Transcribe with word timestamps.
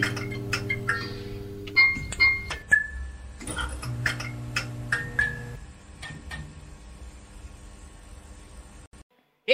Hey, 0.00 0.04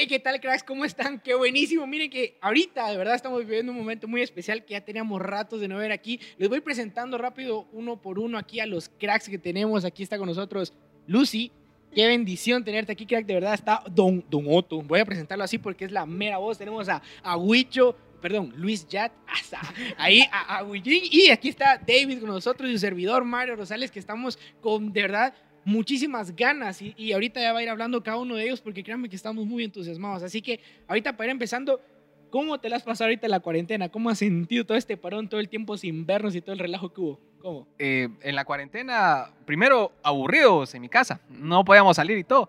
¿qué 0.06 0.18
tal, 0.18 0.40
cracks? 0.40 0.62
¿Cómo 0.62 0.84
están? 0.84 1.18
Qué 1.18 1.34
buenísimo. 1.34 1.86
Miren 1.86 2.10
que 2.10 2.36
ahorita, 2.42 2.90
de 2.90 2.96
verdad, 2.98 3.14
estamos 3.14 3.40
viviendo 3.40 3.72
un 3.72 3.78
momento 3.78 4.06
muy 4.06 4.20
especial 4.20 4.64
que 4.66 4.72
ya 4.72 4.82
teníamos 4.82 5.22
ratos 5.22 5.62
de 5.62 5.68
no 5.68 5.78
ver 5.78 5.92
aquí. 5.92 6.20
Les 6.36 6.50
voy 6.50 6.60
presentando 6.60 7.16
rápido 7.16 7.66
uno 7.72 8.02
por 8.02 8.18
uno 8.18 8.36
aquí 8.36 8.60
a 8.60 8.66
los 8.66 8.90
cracks 8.90 9.30
que 9.30 9.38
tenemos. 9.38 9.86
Aquí 9.86 10.02
está 10.02 10.18
con 10.18 10.26
nosotros 10.26 10.74
Lucy. 11.06 11.52
Qué 11.94 12.06
bendición 12.08 12.64
tenerte 12.64 12.92
aquí, 12.92 13.06
crack. 13.06 13.24
De 13.24 13.34
verdad 13.34 13.54
está 13.54 13.82
Don, 13.90 14.22
Don 14.28 14.44
Otto. 14.48 14.82
Voy 14.82 15.00
a 15.00 15.04
presentarlo 15.06 15.44
así 15.44 15.56
porque 15.56 15.84
es 15.84 15.92
la 15.92 16.04
mera 16.04 16.38
voz. 16.38 16.58
Tenemos 16.58 16.88
a, 16.88 17.00
a 17.22 17.36
Huicho, 17.36 17.96
perdón, 18.24 18.54
Luis 18.56 18.88
Yat, 18.88 19.12
hasta 19.26 19.60
ahí 19.98 20.22
a, 20.32 20.60
a. 20.60 20.64
Y 20.74 21.28
aquí 21.28 21.50
está 21.50 21.76
David 21.76 22.20
con 22.20 22.30
nosotros 22.30 22.70
y 22.70 22.72
su 22.72 22.78
servidor 22.78 23.22
Mario 23.22 23.54
Rosales, 23.54 23.90
que 23.90 23.98
estamos 23.98 24.38
con, 24.62 24.94
de 24.94 25.02
verdad, 25.02 25.34
muchísimas 25.66 26.34
ganas 26.34 26.80
y, 26.80 27.12
ahorita 27.12 27.38
ya 27.38 27.52
va 27.52 27.58
a 27.58 27.62
ir 27.62 27.68
hablando 27.68 28.02
cada 28.02 28.16
uno 28.16 28.36
de 28.36 28.44
ellos 28.44 28.62
porque 28.62 28.82
créanme 28.82 29.10
que 29.10 29.16
estamos 29.16 29.44
muy 29.44 29.62
entusiasmados. 29.62 30.22
Así 30.22 30.40
que 30.40 30.58
ahorita 30.88 31.18
para 31.18 31.26
ir 31.26 31.32
empezando, 31.32 31.82
¿cómo 32.30 32.58
te 32.58 32.70
la 32.70 32.76
has 32.76 32.82
pasado 32.82 33.08
ahorita 33.08 33.26
en 33.26 33.30
la 33.30 33.40
cuarentena? 33.40 33.90
¿Cómo 33.90 34.08
has 34.08 34.20
sentido 34.20 34.64
todo 34.64 34.78
este 34.78 34.96
parón, 34.96 35.28
todo 35.28 35.38
el 35.38 35.50
tiempo 35.50 35.76
sin 35.76 36.06
vernos 36.06 36.34
y 36.34 36.40
todo 36.40 36.54
el 36.54 36.60
relajo 36.60 36.94
que 36.94 37.02
hubo? 37.02 37.20
¿Cómo? 37.42 37.68
Eh, 37.78 38.08
en 38.22 38.34
la 38.34 38.46
cuarentena, 38.46 39.34
primero 39.44 39.92
aburridos 40.02 40.74
en 40.74 40.80
mi 40.80 40.88
casa, 40.88 41.20
no 41.28 41.62
podíamos 41.62 41.96
salir 41.96 42.16
y 42.16 42.24
todo. 42.24 42.48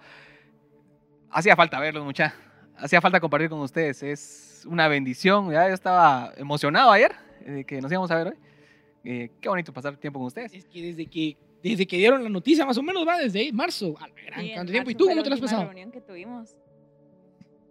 Hacía 1.30 1.54
falta 1.58 1.82
verlos, 1.82 2.06
mucha. 2.06 2.34
Hacía 2.78 3.02
falta 3.02 3.20
compartir 3.20 3.50
con 3.50 3.60
ustedes. 3.60 4.02
Es 4.04 4.55
una 4.66 4.88
bendición. 4.88 5.52
Ya 5.52 5.68
yo 5.68 5.74
estaba 5.74 6.34
emocionado 6.38 6.92
ayer 6.92 7.14
de 7.46 7.64
que 7.66 7.82
nos 7.82 7.92
íbamos 7.92 8.10
a 8.12 8.16
ver 8.16 8.28
hoy. 8.28 8.36
Eh, 9.04 9.30
qué 9.40 9.50
bonito 9.50 9.72
pasar 9.72 9.96
tiempo 9.98 10.20
con 10.20 10.28
ustedes. 10.28 10.54
Es 10.54 10.66
que 10.66 10.82
desde 10.82 11.06
que 11.08 11.38
desde 11.64 11.88
que 11.88 11.98
dieron 11.98 12.24
la 12.24 12.30
noticia, 12.30 12.64
más 12.66 12.78
o 12.78 12.84
menos 12.84 13.08
va 13.08 13.18
desde 13.18 13.40
ahí, 13.40 13.52
marzo, 13.52 13.96
a 14.00 14.08
gran 14.08 14.40
Sí, 14.42 14.52
en 14.52 14.68
tiempo. 14.68 14.92
¿Y 14.92 14.96
tú 14.96 15.06
cómo 15.06 15.16
la 15.16 15.24
te 15.24 15.30
lo 15.30 15.36
has 15.36 15.42
pasado? 15.42 15.64
reunión 15.64 15.92
que 15.92 16.00
tuvimos. 16.02 16.56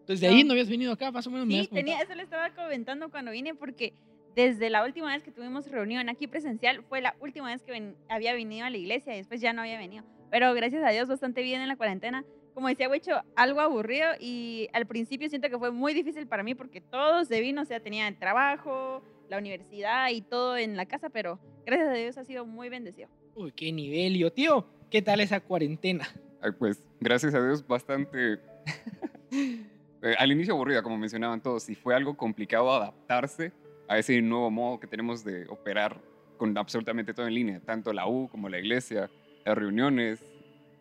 Desde 0.07 0.29
No. 0.29 0.35
ahí 0.35 0.45
no 0.45 0.53
habías 0.53 0.69
venido 0.69 0.93
acá, 0.93 1.11
más 1.13 1.27
o 1.27 1.31
menos. 1.31 1.47
me 1.47 1.53
Sí, 1.53 1.59
habías 1.61 1.71
tenía, 1.71 2.01
eso 2.03 2.15
le 2.15 2.23
estaba 2.25 2.51
comentando 2.55 3.09
cuando 3.11 3.31
vine 3.31 3.55
porque 3.55 3.95
desde 4.35 4.69
la 4.69 4.85
última 4.85 5.13
vez 5.13 5.23
que 5.23 5.31
tuvimos 5.31 5.71
reunión 5.71 6.09
aquí 6.09 6.27
presencial 6.27 6.83
fue 6.89 7.01
la 7.01 7.15
última 7.21 7.49
vez 7.53 7.63
que 7.63 7.71
ven- 7.71 7.95
había 8.09 8.35
venido 8.35 8.67
a 8.67 8.71
la 8.71 8.77
iglesia 8.77 9.15
y 9.15 9.19
después 9.19 9.41
ya 9.41 9.53
no 9.53 9.63
había 9.63 9.79
venido. 9.79 10.05
Pero 10.31 10.53
gracias 10.55 10.83
a 10.85 10.91
Dios 10.91 11.09
bastante 11.09 11.43
bien 11.43 11.61
en 11.61 11.69
la 11.69 11.77
cuarentena. 11.77 12.25
Como 12.55 12.69
decía 12.69 12.89
Huicho, 12.89 13.21
algo 13.35 13.61
aburrido 13.61 14.07
y 14.21 14.69
al 14.73 14.87
principio 14.87 15.29
siento 15.29 15.51
que 15.51 15.59
fue 15.59 15.73
muy 15.73 15.93
difícil 15.93 16.27
para 16.29 16.45
mí 16.45 16.55
porque 16.55 16.81
todo 16.81 17.25
se 17.25 17.41
vino, 17.41 17.63
o 17.63 17.65
sea, 17.65 17.81
tenía 17.81 18.07
el 18.07 18.17
trabajo, 18.17 19.03
la 19.29 19.39
universidad 19.39 20.11
y 20.11 20.23
todo 20.23 20.57
en 20.57 20.77
la 20.77 20.87
casa, 20.87 21.11
pero 21.11 21.41
gracias 21.67 21.89
a 21.89 21.93
Dios 21.95 22.19
ha 22.19 22.25
sido 22.25 22.47
muy 22.47 22.69
bendecido. 22.69 23.09
Uy, 23.35 23.51
qué 23.53 23.73
nivel, 23.73 24.17
yo, 24.17 24.33
tío. 24.33 24.67
¿Qué 24.89 25.03
tal 25.03 25.21
esa 25.21 25.41
cuarentena? 25.41 26.07
Ay, 26.41 26.53
pues, 26.57 26.81
gracias 27.01 27.35
a 27.35 27.45
Dios, 27.45 27.67
bastante. 27.67 28.39
eh, 29.33 30.15
al 30.17 30.31
inicio 30.31 30.55
aburrida, 30.55 30.83
como 30.83 30.97
mencionaban 30.97 31.41
todos, 31.41 31.69
y 31.69 31.75
fue 31.75 31.97
algo 31.97 32.17
complicado 32.17 32.73
adaptarse 32.73 33.51
a 33.89 33.99
ese 33.99 34.21
nuevo 34.23 34.51
modo 34.51 34.79
que 34.79 34.87
tenemos 34.87 35.25
de 35.25 35.49
operar 35.49 36.01
con 36.37 36.57
absolutamente 36.57 37.13
todo 37.15 37.27
en 37.27 37.35
línea, 37.35 37.61
tanto 37.61 37.93
la 37.93 38.07
U 38.07 38.29
como 38.29 38.49
la 38.49 38.59
iglesia, 38.59 39.11
las 39.45 39.59
reuniones. 39.59 40.21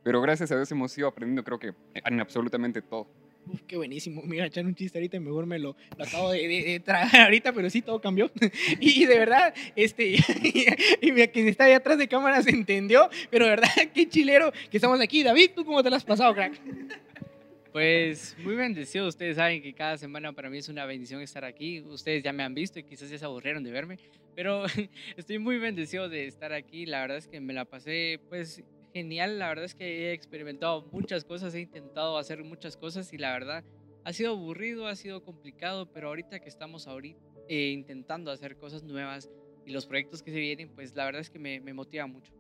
Pero 0.04 0.22
gracias 0.22 0.52
a 0.52 0.56
Dios 0.56 0.72
hemos 0.72 0.98
ido 0.98 1.08
aprendiendo, 1.08 1.44
creo 1.44 1.60
que 1.60 1.74
en 1.94 2.20
absolutamente 2.20 2.82
todo. 2.82 3.08
Uf, 3.46 3.62
qué 3.68 3.76
buenísimo. 3.78 4.22
Mira, 4.26 4.46
echar 4.46 4.66
un 4.66 4.76
chiste 4.76 4.98
ahorita, 4.98 5.20
mejor 5.20 5.46
me 5.46 5.60
lo, 5.60 5.76
lo 5.98 6.04
acabo 6.04 6.32
de, 6.32 6.48
de- 6.48 6.64
de 6.64 6.80
tragar 6.80 7.16
ahorita, 7.26 7.52
pero 7.54 7.70
sí, 7.70 7.82
todo 7.82 8.00
cambió. 8.02 8.30
Y, 8.80 9.06
de 9.06 9.18
verdad, 9.20 9.54
este, 9.76 10.16
y 11.02 11.12
mira, 11.12 11.28
quien 11.28 11.48
está 11.48 11.66
ahí 11.66 11.74
atrás 11.74 11.98
de 11.98 12.08
cámaras 12.08 12.48
entendió, 12.48 13.10
pero 13.30 13.46
de 13.46 13.52
verdad, 13.52 13.70
qué 13.94 14.08
chilero 14.08 14.52
que 14.70 14.78
estamos 14.78 15.00
aquí. 15.02 15.24
David, 15.24 15.52
¿tú 15.56 15.66
cómo 15.66 15.82
te 15.84 15.90
lo 15.90 15.96
has 15.96 16.04
pasado, 16.06 16.34
crack? 16.34 16.54
Pues 17.72 18.36
muy 18.44 18.56
bendecido. 18.56 19.08
Ustedes 19.08 19.38
saben 19.38 19.62
que 19.62 19.74
cada 19.74 19.98
semana 19.98 20.32
para 20.32 20.50
mí 20.50 20.60
es 20.60 20.70
una 20.70 20.86
bendición 20.86 21.22
estar 21.22 21.44
aquí. 21.44 21.82
Ustedes 21.82 22.24
ya 22.24 22.32
me 22.32 22.44
han 22.44 22.54
visto 22.54 22.78
y 22.78 22.84
quizás 22.84 23.10
ya 23.10 23.18
se 23.18 23.26
aburrieron 23.26 23.64
de 23.64 23.72
verme, 23.72 23.98
pero 24.36 24.66
estoy 25.18 25.40
muy 25.40 25.58
bendecido 25.58 26.08
de 26.08 26.28
estar 26.28 26.54
aquí. 26.54 26.86
La 26.86 27.02
verdad 27.02 27.18
es 27.18 27.28
que 27.28 27.42
me 27.42 27.52
la 27.54 27.66
pasé 27.66 28.20
pues 28.30 28.62
genial. 28.94 29.40
La 29.40 29.50
verdad 29.50 29.66
es 29.66 29.76
que 29.76 30.10
he 30.10 30.14
experimentado 30.14 30.88
muchas 30.92 31.26
cosas, 31.26 31.54
he 31.56 31.62
intentado 31.62 32.18
hacer 32.18 32.44
muchas 32.44 32.78
cosas 32.78 33.12
y 33.12 33.18
la 33.18 33.32
verdad 33.32 33.64
ha 34.06 34.14
sido 34.14 34.32
aburrido, 34.32 34.88
ha 34.88 34.96
sido 34.96 35.24
complicado, 35.24 35.88
pero 35.92 36.10
ahorita 36.10 36.40
que 36.40 36.50
estamos 36.50 36.88
ahorita 36.88 37.20
eh, 37.48 37.72
intentando 37.72 38.32
hacer 38.32 38.58
cosas 38.58 38.84
nuevas 38.84 39.30
y 39.66 39.72
los 39.72 39.86
proyectos 39.86 40.22
que 40.22 40.32
se 40.32 40.40
vienen, 40.40 40.70
pues 40.70 40.96
la 40.96 41.06
verdad 41.06 41.22
es 41.22 41.30
que 41.30 41.40
me, 41.40 41.60
motiva 41.74 42.06
mucho. 42.06 42.32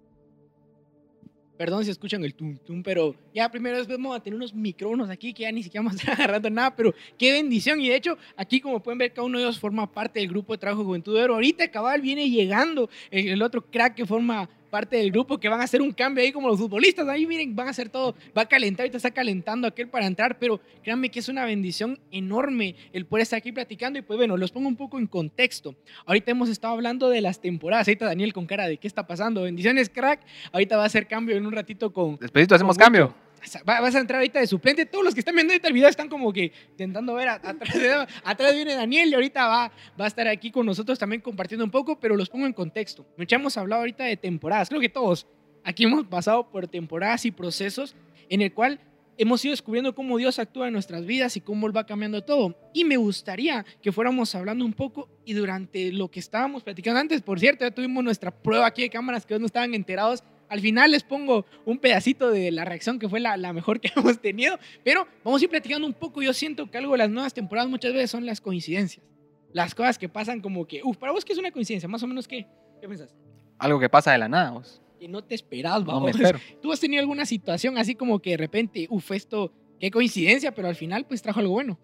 Perdón 1.57 1.85
si 1.85 1.91
escuchan 1.91 2.23
el 2.25 2.33
tum 2.33 2.57
tum, 2.57 2.81
pero 2.81 3.15
ya 3.33 3.49
primero 3.49 3.77
después 3.77 3.97
vamos 3.97 4.17
a 4.17 4.23
tener 4.23 4.35
unos 4.35 4.53
micrófonos 4.53 5.09
aquí 5.09 5.33
que 5.33 5.43
ya 5.43 5.51
ni 5.51 5.63
siquiera 5.63 5.85
vamos 5.85 6.01
agarrando 6.07 6.49
nada, 6.49 6.75
pero 6.75 6.93
qué 7.17 7.31
bendición. 7.31 7.79
Y 7.79 7.89
de 7.89 7.95
hecho, 7.95 8.17
aquí 8.35 8.59
como 8.59 8.81
pueden 8.81 8.97
ver, 8.97 9.13
cada 9.13 9.25
uno 9.25 9.37
de 9.37 9.45
ellos 9.45 9.59
forma 9.59 9.89
parte 9.89 10.19
del 10.19 10.29
grupo 10.29 10.53
de 10.53 10.57
trabajo 10.57 10.83
Juventud 10.83 11.15
Oro. 11.15 11.35
Ahorita 11.35 11.69
cabal 11.69 12.01
viene 12.01 12.29
llegando 12.29 12.89
el 13.11 13.41
otro 13.41 13.61
crack 13.61 13.95
que 13.95 14.05
forma 14.05 14.49
parte 14.73 14.95
del 14.95 15.11
grupo 15.11 15.39
que 15.39 15.47
van 15.49 15.61
a 15.61 15.65
hacer 15.65 15.83
un 15.83 15.91
cambio 15.91 16.23
ahí 16.23 16.31
como 16.31 16.47
los 16.47 16.57
futbolistas. 16.57 17.07
Ahí 17.07 17.27
miren, 17.27 17.55
van 17.55 17.67
a 17.67 17.69
hacer 17.69 17.89
todo, 17.89 18.15
va 18.35 18.41
a 18.41 18.45
calentar, 18.47 18.85
ahorita 18.85 18.97
está 18.97 19.11
calentando 19.11 19.67
aquel 19.67 19.87
para 19.87 20.07
entrar, 20.07 20.39
pero 20.39 20.59
créanme 20.81 21.11
que 21.11 21.19
es 21.19 21.29
una 21.29 21.45
bendición 21.45 21.99
enorme 22.09 22.75
el 22.91 23.05
poder 23.05 23.21
estar 23.21 23.37
aquí 23.37 23.51
platicando. 23.51 23.99
Y 23.99 24.01
pues 24.01 24.17
bueno, 24.17 24.35
los 24.35 24.51
pongo 24.51 24.67
un 24.67 24.75
poco 24.75 24.97
en 24.97 25.05
contexto. 25.05 25.75
Ahorita 26.07 26.31
hemos 26.31 26.49
estado 26.49 26.73
hablando 26.73 27.09
de 27.09 27.21
las 27.21 27.39
temporadas. 27.39 27.87
Ahorita 27.87 28.07
Daniel 28.07 28.33
con 28.33 28.47
cara 28.47 28.67
de 28.67 28.77
qué 28.77 28.87
está 28.87 29.05
pasando. 29.05 29.43
Bendiciones, 29.43 29.91
crack. 29.91 30.21
Ahorita 30.51 30.75
va 30.75 30.83
a 30.83 30.87
hacer 30.87 31.07
cambio 31.07 31.37
en 31.37 31.45
un 31.45 31.51
ratito 31.51 31.93
con. 31.93 32.17
Despedito, 32.17 32.55
hacemos 32.55 32.75
con 32.75 32.83
cambio. 32.83 33.22
Vas 33.65 33.95
a 33.95 33.99
entrar 33.99 34.19
ahorita 34.19 34.39
de 34.39 34.47
suplente. 34.47 34.85
Todos 34.85 35.03
los 35.05 35.13
que 35.13 35.19
están 35.21 35.35
viendo 35.35 35.53
ahorita 35.53 35.67
el 35.67 35.73
video 35.73 35.89
están 35.89 36.09
como 36.09 36.31
que 36.31 36.51
intentando 36.71 37.13
ver 37.15 37.29
atrás. 37.29 37.55
de- 37.73 38.07
atrás 38.23 38.53
viene 38.55 38.73
Daniel 38.75 39.09
y 39.09 39.13
ahorita 39.13 39.47
va, 39.47 39.71
va 39.99 40.05
a 40.05 40.07
estar 40.07 40.27
aquí 40.27 40.51
con 40.51 40.65
nosotros 40.65 40.97
también 40.99 41.21
compartiendo 41.21 41.63
un 41.65 41.71
poco, 41.71 41.99
pero 41.99 42.15
los 42.15 42.29
pongo 42.29 42.45
en 42.45 42.53
contexto. 42.53 43.05
Mucho 43.17 43.35
hemos 43.35 43.57
hablado 43.57 43.81
ahorita 43.81 44.03
de 44.05 44.17
temporadas. 44.17 44.69
Creo 44.69 44.81
que 44.81 44.89
todos 44.89 45.27
aquí 45.63 45.83
hemos 45.85 46.05
pasado 46.07 46.49
por 46.49 46.67
temporadas 46.67 47.25
y 47.25 47.31
procesos 47.31 47.95
en 48.29 48.41
el 48.41 48.53
cual 48.53 48.79
hemos 49.17 49.45
ido 49.45 49.51
descubriendo 49.51 49.93
cómo 49.93 50.17
Dios 50.17 50.39
actúa 50.39 50.67
en 50.67 50.73
nuestras 50.73 51.05
vidas 51.05 51.37
y 51.37 51.41
cómo 51.41 51.67
Él 51.67 51.77
va 51.77 51.85
cambiando 51.85 52.23
todo. 52.23 52.57
Y 52.73 52.83
me 52.83 52.97
gustaría 52.97 53.63
que 53.81 53.91
fuéramos 53.91 54.33
hablando 54.33 54.65
un 54.65 54.73
poco 54.73 55.07
y 55.23 55.33
durante 55.33 55.91
lo 55.91 56.09
que 56.09 56.19
estábamos 56.19 56.63
platicando 56.63 56.99
antes, 56.99 57.21
por 57.21 57.39
cierto, 57.39 57.63
ya 57.63 57.69
tuvimos 57.71 58.03
nuestra 58.03 58.31
prueba 58.31 58.65
aquí 58.65 58.81
de 58.81 58.89
cámaras 58.89 59.25
que 59.25 59.37
no 59.37 59.45
estaban 59.45 59.73
enterados. 59.75 60.23
Al 60.53 60.61
final 60.61 60.91
les 60.91 61.01
pongo 61.01 61.47
un 61.65 61.79
pedacito 61.79 62.29
de 62.29 62.51
la 62.51 62.63
reacción 62.63 62.99
que 62.99 63.09
fue 63.09 63.19
la, 63.19 63.37
la 63.37 63.53
mejor 63.53 63.79
que 63.79 63.89
hemos 63.95 64.21
tenido, 64.21 64.59
pero 64.83 65.07
vamos 65.23 65.41
a 65.41 65.45
ir 65.45 65.49
platicando 65.49 65.87
un 65.87 65.93
poco. 65.93 66.21
Yo 66.21 66.31
siento 66.31 66.69
que 66.69 66.77
algo 66.77 66.91
de 66.91 66.99
las 66.99 67.09
nuevas 67.09 67.33
temporadas 67.33 67.71
muchas 67.71 67.91
veces 67.91 68.11
son 68.11 68.27
las 68.27 68.39
coincidencias. 68.39 69.03
Las 69.51 69.73
cosas 69.73 69.97
que 69.97 70.09
pasan 70.09 70.41
como 70.41 70.67
que, 70.67 70.81
uff, 70.83 70.97
para 70.97 71.11
vos, 71.11 71.25
¿qué 71.25 71.33
es 71.33 71.39
una 71.39 71.49
coincidencia? 71.49 71.89
Más 71.89 72.03
o 72.03 72.07
menos, 72.07 72.27
¿qué? 72.27 72.45
¿Qué 72.79 72.87
piensas? 72.87 73.15
Algo 73.57 73.79
que 73.79 73.89
pasa 73.89 74.11
de 74.11 74.19
la 74.19 74.29
nada. 74.29 74.51
vos. 74.51 74.79
Que 74.99 75.07
no 75.07 75.23
te 75.23 75.33
esperabas, 75.33 75.83
No 75.85 76.01
me 76.01 76.11
espero. 76.11 76.37
¿Tú 76.61 76.71
has 76.71 76.79
tenido 76.79 77.01
alguna 77.01 77.25
situación 77.25 77.79
así 77.79 77.95
como 77.95 78.19
que 78.19 78.29
de 78.31 78.37
repente, 78.37 78.85
uff, 78.91 79.09
esto, 79.09 79.51
qué 79.79 79.89
coincidencia, 79.89 80.53
pero 80.53 80.67
al 80.67 80.75
final 80.75 81.07
pues 81.07 81.23
trajo 81.23 81.39
algo 81.39 81.53
bueno? 81.53 81.79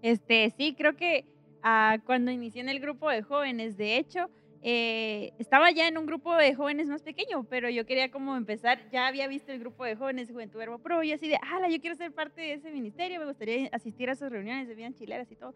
Este, 0.00 0.54
sí, 0.56 0.76
creo 0.78 0.94
que 0.94 1.24
ah, 1.64 1.98
cuando 2.06 2.30
inicié 2.30 2.60
en 2.60 2.68
el 2.68 2.78
grupo 2.78 3.10
de 3.10 3.22
jóvenes, 3.22 3.76
de 3.76 3.96
hecho, 3.96 4.30
eh, 4.62 5.32
estaba 5.38 5.70
ya 5.72 5.88
en 5.88 5.98
un 5.98 6.06
grupo 6.06 6.34
de 6.36 6.54
jóvenes 6.54 6.86
más 6.88 7.02
pequeño, 7.02 7.44
pero 7.50 7.68
yo 7.68 7.84
quería 7.84 8.10
como 8.10 8.36
empezar, 8.36 8.88
ya 8.92 9.06
había 9.08 9.26
visto 9.26 9.50
el 9.52 9.58
grupo 9.58 9.84
de 9.84 9.96
jóvenes 9.96 10.28
de 10.28 10.34
Juventud 10.34 10.58
Verbo 10.58 10.78
Pro 10.78 11.02
y 11.02 11.12
así 11.12 11.26
de, 11.28 11.36
ala, 11.42 11.68
yo 11.68 11.80
quiero 11.80 11.96
ser 11.96 12.12
parte 12.12 12.40
de 12.40 12.52
ese 12.54 12.70
ministerio, 12.70 13.18
me 13.18 13.26
gustaría 13.26 13.68
asistir 13.72 14.08
a 14.10 14.14
sus 14.14 14.30
reuniones 14.30 14.68
de 14.68 14.74
vida 14.74 14.90
chileras 14.96 15.30
y 15.30 15.36
todo. 15.36 15.54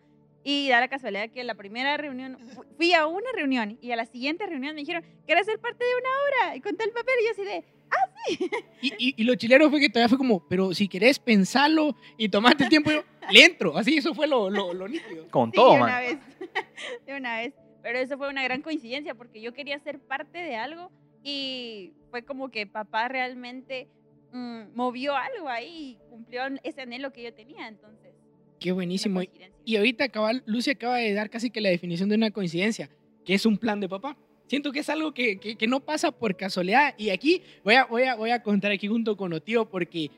Y 0.48 0.68
da 0.68 0.78
la 0.80 0.86
casualidad 0.88 1.28
que 1.30 1.42
la 1.42 1.54
primera 1.56 1.96
reunión, 1.96 2.38
fu- 2.54 2.64
fui 2.76 2.92
a 2.94 3.06
una 3.06 3.30
reunión 3.34 3.78
y 3.80 3.90
a 3.90 3.96
la 3.96 4.06
siguiente 4.06 4.46
reunión 4.46 4.74
me 4.76 4.80
dijeron, 4.82 5.04
¿quieres 5.26 5.46
ser 5.46 5.58
parte 5.58 5.84
de 5.84 5.90
una 6.00 6.08
obra? 6.48 6.56
Y 6.56 6.60
conté 6.60 6.84
el 6.84 6.90
papel 6.92 7.14
y 7.20 7.24
yo 7.24 7.30
así 7.32 7.44
de, 7.44 7.64
Y, 8.82 8.92
y, 8.98 9.14
y 9.16 9.24
lo 9.24 9.34
chilero 9.34 9.68
fue 9.70 9.80
que 9.80 9.88
todavía 9.88 10.08
fue 10.08 10.18
como, 10.18 10.46
pero 10.48 10.72
si 10.74 10.86
querés 10.88 11.18
pensarlo 11.18 11.96
y 12.16 12.28
tomarte 12.28 12.64
el 12.64 12.70
tiempo, 12.70 12.90
yo, 12.92 13.02
le 13.30 13.44
entro. 13.44 13.76
Así, 13.76 13.96
eso 13.96 14.14
fue 14.14 14.26
lo, 14.28 14.48
lo, 14.50 14.72
lo 14.72 14.86
nítido. 14.88 15.28
Con 15.30 15.50
Sí, 15.50 15.56
todo, 15.56 15.72
de 15.74 15.78
man. 15.80 15.88
una 15.88 16.00
vez. 16.00 16.18
de 17.06 17.16
una 17.16 17.36
vez. 17.38 17.54
Pero 17.86 18.00
eso 18.00 18.18
fue 18.18 18.28
una 18.28 18.42
gran 18.42 18.62
coincidencia 18.62 19.14
porque 19.14 19.40
yo 19.40 19.52
quería 19.52 19.78
ser 19.78 20.00
parte 20.00 20.38
de 20.38 20.56
algo 20.56 20.90
y 21.22 21.92
fue 22.10 22.24
como 22.24 22.48
que 22.50 22.66
papá 22.66 23.06
realmente 23.06 23.86
mm, 24.32 24.74
movió 24.74 25.14
algo 25.14 25.48
ahí 25.48 25.90
y 26.02 26.08
cumplió 26.10 26.42
ese 26.64 26.80
anhelo 26.80 27.12
que 27.12 27.22
yo 27.22 27.32
tenía. 27.32 27.68
Entonces, 27.68 28.12
Qué 28.58 28.72
buenísimo. 28.72 29.20
Y 29.64 29.76
ahorita 29.76 30.08
cabal, 30.08 30.42
Lucy 30.46 30.70
acaba 30.72 30.96
de 30.96 31.12
dar 31.12 31.30
casi 31.30 31.50
que 31.50 31.60
la 31.60 31.68
definición 31.68 32.08
de 32.08 32.16
una 32.16 32.32
coincidencia, 32.32 32.90
que 33.24 33.34
es 33.34 33.46
un 33.46 33.56
plan 33.56 33.78
de 33.78 33.88
papá. 33.88 34.16
Siento 34.48 34.72
que 34.72 34.80
es 34.80 34.88
algo 34.90 35.14
que, 35.14 35.38
que- 35.38 35.54
que 35.54 35.66
no 35.68 35.78
pasa 35.78 36.10
por 36.10 36.36
casualidad. 36.36 36.92
Y 36.98 37.10
aquí 37.10 37.42
voy 37.62 37.74
a, 37.76 37.84
voy, 37.84 38.02
a, 38.02 38.16
voy 38.16 38.30
a 38.30 38.42
contar 38.42 38.72
aquí 38.72 38.88
junto 38.88 39.16
con 39.16 39.32
Otío 39.32 39.68
porque 39.70 40.10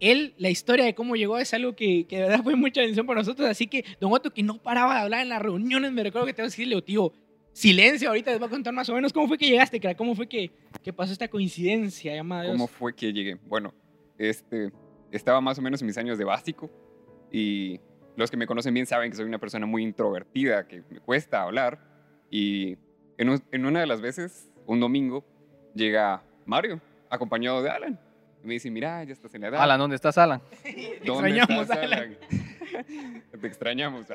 él, 0.00 0.34
la 0.38 0.50
historia 0.50 0.84
de 0.84 0.94
cómo 0.94 1.16
llegó 1.16 1.38
es 1.38 1.52
algo 1.54 1.74
que, 1.74 2.06
que 2.06 2.16
de 2.16 2.22
verdad 2.22 2.42
fue 2.42 2.56
mucha 2.56 2.80
bendición 2.80 3.06
para 3.06 3.20
nosotros. 3.20 3.48
Así 3.48 3.66
que 3.66 3.84
Don 4.00 4.12
Otto, 4.12 4.32
que 4.32 4.42
no 4.42 4.58
paraba 4.58 4.94
de 4.94 5.00
hablar 5.00 5.22
en 5.22 5.28
las 5.28 5.42
reuniones, 5.42 5.92
me 5.92 6.02
recuerdo 6.02 6.26
que 6.26 6.32
te 6.32 6.42
iba 6.42 6.46
a 6.46 6.48
decirle, 6.48 6.76
Otío, 6.76 7.12
silencio. 7.52 8.08
Ahorita 8.08 8.30
les 8.30 8.38
voy 8.38 8.48
a 8.48 8.50
contar 8.50 8.74
más 8.74 8.88
o 8.88 8.94
menos 8.94 9.12
cómo 9.12 9.28
fue 9.28 9.38
que 9.38 9.48
llegaste. 9.48 9.80
¿Cómo 9.96 10.14
fue 10.14 10.28
que, 10.28 10.50
que 10.82 10.92
pasó 10.92 11.12
esta 11.12 11.28
coincidencia, 11.28 12.14
llamada? 12.14 12.52
¿Cómo 12.52 12.66
fue 12.66 12.94
que 12.94 13.12
llegué? 13.12 13.36
Bueno, 13.46 13.72
este, 14.18 14.70
estaba 15.10 15.40
más 15.40 15.58
o 15.58 15.62
menos 15.62 15.80
en 15.80 15.86
mis 15.86 15.96
años 15.98 16.18
de 16.18 16.24
básico 16.24 16.70
y 17.32 17.80
los 18.16 18.30
que 18.30 18.36
me 18.36 18.46
conocen 18.46 18.74
bien 18.74 18.86
saben 18.86 19.10
que 19.10 19.16
soy 19.16 19.26
una 19.26 19.38
persona 19.38 19.66
muy 19.66 19.82
introvertida, 19.82 20.66
que 20.66 20.82
me 20.90 21.00
cuesta 21.00 21.42
hablar. 21.42 21.80
Y 22.30 22.76
en 23.18 23.66
una 23.66 23.80
de 23.80 23.86
las 23.86 24.00
veces, 24.00 24.50
un 24.66 24.80
domingo, 24.80 25.24
llega 25.74 26.22
Mario, 26.44 26.80
acompañado 27.10 27.62
de 27.62 27.70
Alan. 27.70 28.00
Me 28.46 28.54
dice, 28.54 28.70
mira, 28.70 29.02
ya 29.04 29.12
estás 29.12 29.34
en 29.34 29.42
la 29.42 29.48
edad. 29.48 29.60
Alan, 29.60 29.78
¿dónde 29.78 29.96
estás, 29.96 30.16
Alan? 30.18 30.40
Te 30.62 31.00
¿Dónde 31.04 31.30
extrañamos, 31.30 31.62
estás, 31.62 31.78
Alan. 31.78 32.16
Te 33.40 33.46
extrañamos. 33.46 34.06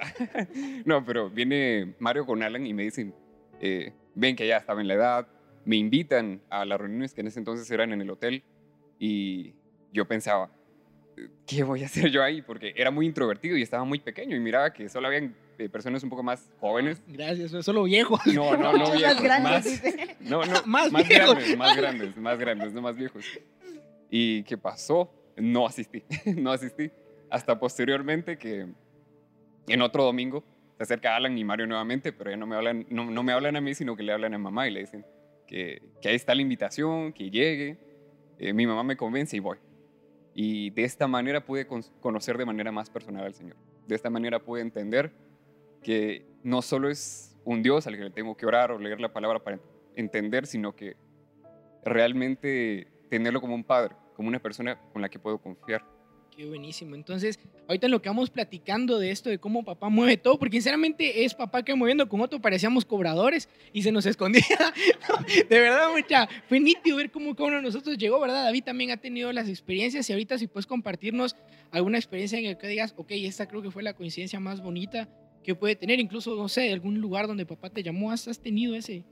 no, 0.85 1.05
pero 1.05 1.29
viene 1.29 1.93
Mario 1.99 2.25
con 2.25 2.41
Alan 2.41 2.65
y 2.65 2.73
me 2.73 2.83
dicen, 2.83 3.13
eh, 3.59 3.93
ven 4.15 4.35
que 4.35 4.47
ya 4.47 4.57
estaba 4.57 4.81
en 4.81 4.87
la 4.87 4.93
edad, 4.93 5.27
me 5.65 5.75
invitan 5.75 6.41
a 6.49 6.65
las 6.65 6.79
reuniones 6.79 7.13
que 7.13 7.21
en 7.21 7.27
ese 7.27 7.39
entonces 7.39 7.69
eran 7.69 7.91
en 7.91 8.01
el 8.01 8.09
hotel 8.09 8.43
y 8.99 9.53
yo 9.91 10.07
pensaba, 10.07 10.49
¿qué 11.45 11.63
voy 11.63 11.83
a 11.83 11.85
hacer 11.87 12.09
yo 12.09 12.23
ahí? 12.23 12.41
Porque 12.41 12.73
era 12.75 12.89
muy 12.89 13.05
introvertido 13.05 13.57
y 13.57 13.61
estaba 13.61 13.83
muy 13.83 13.99
pequeño 13.99 14.35
y 14.35 14.39
miraba 14.39 14.71
que 14.71 14.89
solo 14.89 15.07
habían 15.07 15.35
eh, 15.57 15.69
personas 15.69 16.03
un 16.03 16.09
poco 16.09 16.23
más 16.23 16.49
jóvenes. 16.59 17.01
Gracias, 17.07 17.51
soy 17.51 17.63
solo 17.63 17.83
viejo. 17.83 18.17
No, 18.27 18.55
no, 18.57 18.71
no 18.71 18.79
Muchos 18.79 18.97
viejos, 18.97 19.15
más 19.15 19.23
grandes, 19.23 19.83
más, 19.83 20.19
no, 20.21 20.45
no, 20.45 20.61
Más 20.65 20.91
más, 20.91 21.07
viejos. 21.07 21.35
grandes, 21.35 21.57
más 21.57 21.77
grandes, 21.77 22.17
más 22.17 22.39
grandes, 22.39 22.73
no 22.73 22.81
más 22.81 22.95
viejos. 22.95 23.25
¿Y 24.11 24.43
qué 24.43 24.57
pasó? 24.57 25.09
No 25.37 25.65
asistí, 25.65 26.03
no 26.37 26.51
asistí. 26.51 26.91
Hasta 27.29 27.57
posteriormente 27.57 28.37
que 28.37 28.67
en 29.67 29.81
otro 29.81 30.03
domingo 30.03 30.43
se 30.77 30.83
acerca 30.83 31.15
Alan 31.15 31.37
y 31.37 31.43
Mario 31.43 31.65
nuevamente, 31.65 32.11
pero 32.11 32.29
ya 32.29 32.37
no 32.37 32.45
me 32.45 32.55
hablan, 32.57 32.85
no, 32.89 33.05
no 33.09 33.23
me 33.23 33.31
hablan 33.31 33.55
a 33.55 33.61
mí, 33.61 33.73
sino 33.73 33.95
que 33.95 34.03
le 34.03 34.11
hablan 34.11 34.33
a 34.33 34.37
mamá 34.37 34.67
y 34.67 34.71
le 34.71 34.81
dicen 34.81 35.05
que, 35.47 35.81
que 36.01 36.09
ahí 36.09 36.15
está 36.15 36.35
la 36.35 36.41
invitación, 36.41 37.13
que 37.13 37.29
llegue. 37.31 37.77
Eh, 38.37 38.53
mi 38.53 38.67
mamá 38.67 38.83
me 38.83 38.97
convence 38.97 39.37
y 39.37 39.39
voy. 39.39 39.57
Y 40.33 40.71
de 40.71 40.83
esta 40.83 41.07
manera 41.07 41.45
pude 41.45 41.65
con- 41.67 41.83
conocer 42.01 42.37
de 42.37 42.45
manera 42.45 42.71
más 42.71 42.89
personal 42.89 43.23
al 43.25 43.33
Señor. 43.33 43.55
De 43.87 43.95
esta 43.95 44.09
manera 44.09 44.39
pude 44.39 44.61
entender 44.61 45.11
que 45.83 46.25
no 46.43 46.61
solo 46.61 46.89
es 46.89 47.37
un 47.45 47.63
Dios 47.63 47.87
al 47.87 47.95
que 47.95 48.03
le 48.03 48.09
tengo 48.11 48.35
que 48.35 48.45
orar 48.45 48.71
o 48.71 48.77
leer 48.79 48.99
la 48.99 49.13
palabra 49.13 49.39
para 49.39 49.59
entender, 49.95 50.45
sino 50.47 50.75
que 50.75 50.95
realmente 51.83 52.87
tenerlo 53.09 53.41
como 53.41 53.55
un 53.55 53.63
padre, 53.63 53.95
como 54.21 54.29
una 54.29 54.39
persona 54.39 54.79
con 54.93 55.01
la 55.01 55.09
que 55.09 55.17
puedo 55.17 55.39
confiar. 55.39 55.83
Qué 56.29 56.45
buenísimo. 56.45 56.93
Entonces, 56.93 57.39
ahorita 57.67 57.87
en 57.87 57.91
lo 57.91 58.03
que 58.03 58.07
vamos 58.07 58.29
platicando 58.29 58.99
de 58.99 59.09
esto, 59.09 59.31
de 59.31 59.39
cómo 59.39 59.65
papá 59.65 59.89
mueve 59.89 60.15
todo, 60.15 60.37
porque 60.37 60.57
sinceramente 60.57 61.25
es 61.25 61.33
papá 61.33 61.63
que 61.63 61.73
moviendo 61.73 62.07
con 62.07 62.21
otro 62.21 62.39
parecíamos 62.39 62.85
cobradores 62.85 63.49
y 63.73 63.81
se 63.81 63.91
nos 63.91 64.05
escondía. 64.13 64.43
de 65.49 65.59
verdad, 65.59 65.87
mucha, 65.91 66.29
fue 66.47 66.59
nítido 66.59 66.97
ver 66.97 67.09
cómo 67.09 67.35
cada 67.35 67.47
uno 67.47 67.57
de 67.57 67.63
nosotros 67.63 67.97
llegó, 67.97 68.19
¿verdad? 68.19 68.43
David 68.43 68.63
también 68.63 68.91
ha 68.91 68.97
tenido 68.97 69.33
las 69.33 69.49
experiencias 69.49 70.07
y 70.07 70.13
ahorita 70.13 70.37
si 70.37 70.45
puedes 70.45 70.67
compartirnos 70.67 71.35
alguna 71.71 71.97
experiencia 71.97 72.37
en 72.37 72.45
la 72.45 72.59
que 72.59 72.67
digas, 72.67 72.93
ok, 72.95 73.09
esta 73.13 73.47
creo 73.47 73.63
que 73.63 73.71
fue 73.71 73.81
la 73.81 73.95
coincidencia 73.95 74.39
más 74.39 74.61
bonita 74.61 75.09
que 75.43 75.55
puede 75.55 75.75
tener, 75.75 75.99
incluso, 75.99 76.35
no 76.35 76.47
sé, 76.47 76.71
algún 76.71 77.01
lugar 77.01 77.25
donde 77.25 77.47
papá 77.47 77.71
te 77.71 77.81
llamó, 77.81 78.11
¿has, 78.11 78.27
has 78.27 78.39
tenido 78.39 78.75
ese? 78.75 79.03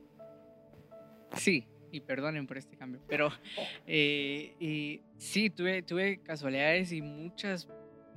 Sí, 1.35 1.65
y 1.91 2.01
perdonen 2.01 2.47
por 2.47 2.57
este 2.57 2.75
cambio, 2.75 3.01
pero 3.07 3.29
eh, 3.87 4.55
y 4.59 5.01
sí, 5.17 5.49
tuve, 5.49 5.81
tuve 5.83 6.21
casualidades 6.21 6.91
y 6.91 7.01
muchas 7.01 7.67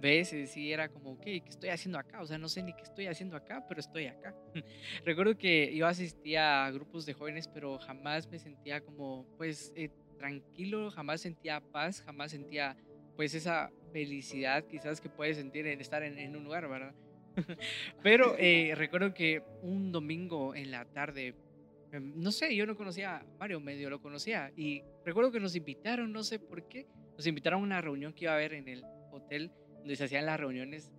veces 0.03 0.51
sí 0.51 0.73
era 0.73 0.89
como, 0.89 1.13
ok, 1.13 1.23
¿qué 1.23 1.43
estoy 1.49 1.71
haciendo 1.71 1.99
acá? 1.99 2.21
O 2.21 2.27
sea, 2.27 2.37
no 2.37 2.49
sé 2.49 2.63
ni 2.63 2.75
qué 2.75 2.83
estoy 2.83 3.07
haciendo 3.07 3.37
acá, 3.37 3.65
pero 3.69 3.81
estoy 3.81 4.07
acá. 4.07 4.35
Recuerdo 5.05 5.39
que 5.39 5.75
yo 5.75 5.87
asistía 5.87 6.67
a 6.67 6.71
grupos 6.73 7.07
de 7.07 7.15
jóvenes, 7.15 7.49
pero 7.49 7.79
jamás 7.79 8.29
me 8.29 8.39
sentía 8.39 8.81
como, 8.81 9.25
pues, 9.37 9.73
eh, 9.77 9.91
tranquilo, 10.19 10.91
jamás 10.91 11.21
sentía 11.21 11.61
paz, 11.61 12.03
jamás 12.03 12.33
sentía, 12.33 12.77
pues, 13.17 13.35
esa 13.35 13.71
felicidad 13.93 14.65
quizás 14.65 15.01
que 15.01 15.09
puedes 15.09 15.37
sentir 15.37 15.67
en 15.69 15.81
estar 15.81 16.03
en, 16.03 16.19
en 16.19 16.35
un 16.35 16.45
lugar, 16.45 16.69
¿verdad? 16.69 16.95
pero 18.03 18.35
eh, 18.39 18.75
recuerdo 18.77 19.15
que 19.15 19.43
un 19.63 19.93
domingo 19.93 20.55
en 20.55 20.71
la 20.71 20.85
tarde 20.85 21.35
no 22.01 22.33
sé, 22.33 22.55
yo 22.57 22.67
no 22.67 22.77
conocía 22.77 23.17
a 23.17 23.25
Mario, 23.39 23.61
medio 23.61 23.91
lo 23.91 24.01
conocía. 24.01 24.51
Y 24.57 24.83
recuerdo 25.05 25.31
que 25.33 25.41
nos 25.41 25.55
invitaron, 25.57 26.13
no 26.13 26.23
sé 26.25 26.39
por 26.39 26.67
qué, 26.69 26.87
nos 27.17 27.27
invitaron 27.27 27.61
a 27.61 27.63
una 27.65 27.81
reunión 27.81 28.13
que 28.13 28.25
iba 28.25 28.33
a 28.33 28.37
haber 28.37 28.55
en 28.55 28.69
el 28.69 28.83
hotel 29.11 29.51
donde 29.79 29.97
se 29.97 30.05
hacían 30.05 30.27
las 30.27 30.39
reuniones. 30.41 30.91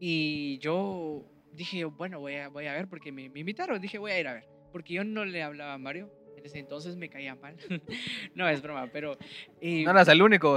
Y 0.00 0.58
yo 0.58 1.24
dije, 1.52 1.84
bueno, 1.84 2.20
voy 2.20 2.34
a, 2.36 2.48
voy 2.48 2.66
a 2.66 2.72
ver 2.72 2.88
porque 2.88 3.12
me, 3.12 3.28
me 3.28 3.40
invitaron. 3.40 3.80
Dije, 3.80 3.98
voy 3.98 4.12
a 4.12 4.20
ir 4.20 4.28
a 4.28 4.34
ver. 4.34 4.44
Porque 4.72 4.94
yo 4.94 5.04
no 5.04 5.24
le 5.24 5.42
hablaba 5.42 5.74
a 5.74 5.78
Mario. 5.78 6.10
En 6.36 6.46
ese 6.46 6.60
entonces 6.60 6.94
me 6.96 7.08
caía 7.08 7.34
mal. 7.34 7.56
no, 8.36 8.48
es 8.48 8.62
broma, 8.62 8.88
pero... 8.92 9.18
eh, 9.60 9.82
No 9.82 9.90
eras 9.90 10.06
el 10.08 10.22
único. 10.22 10.56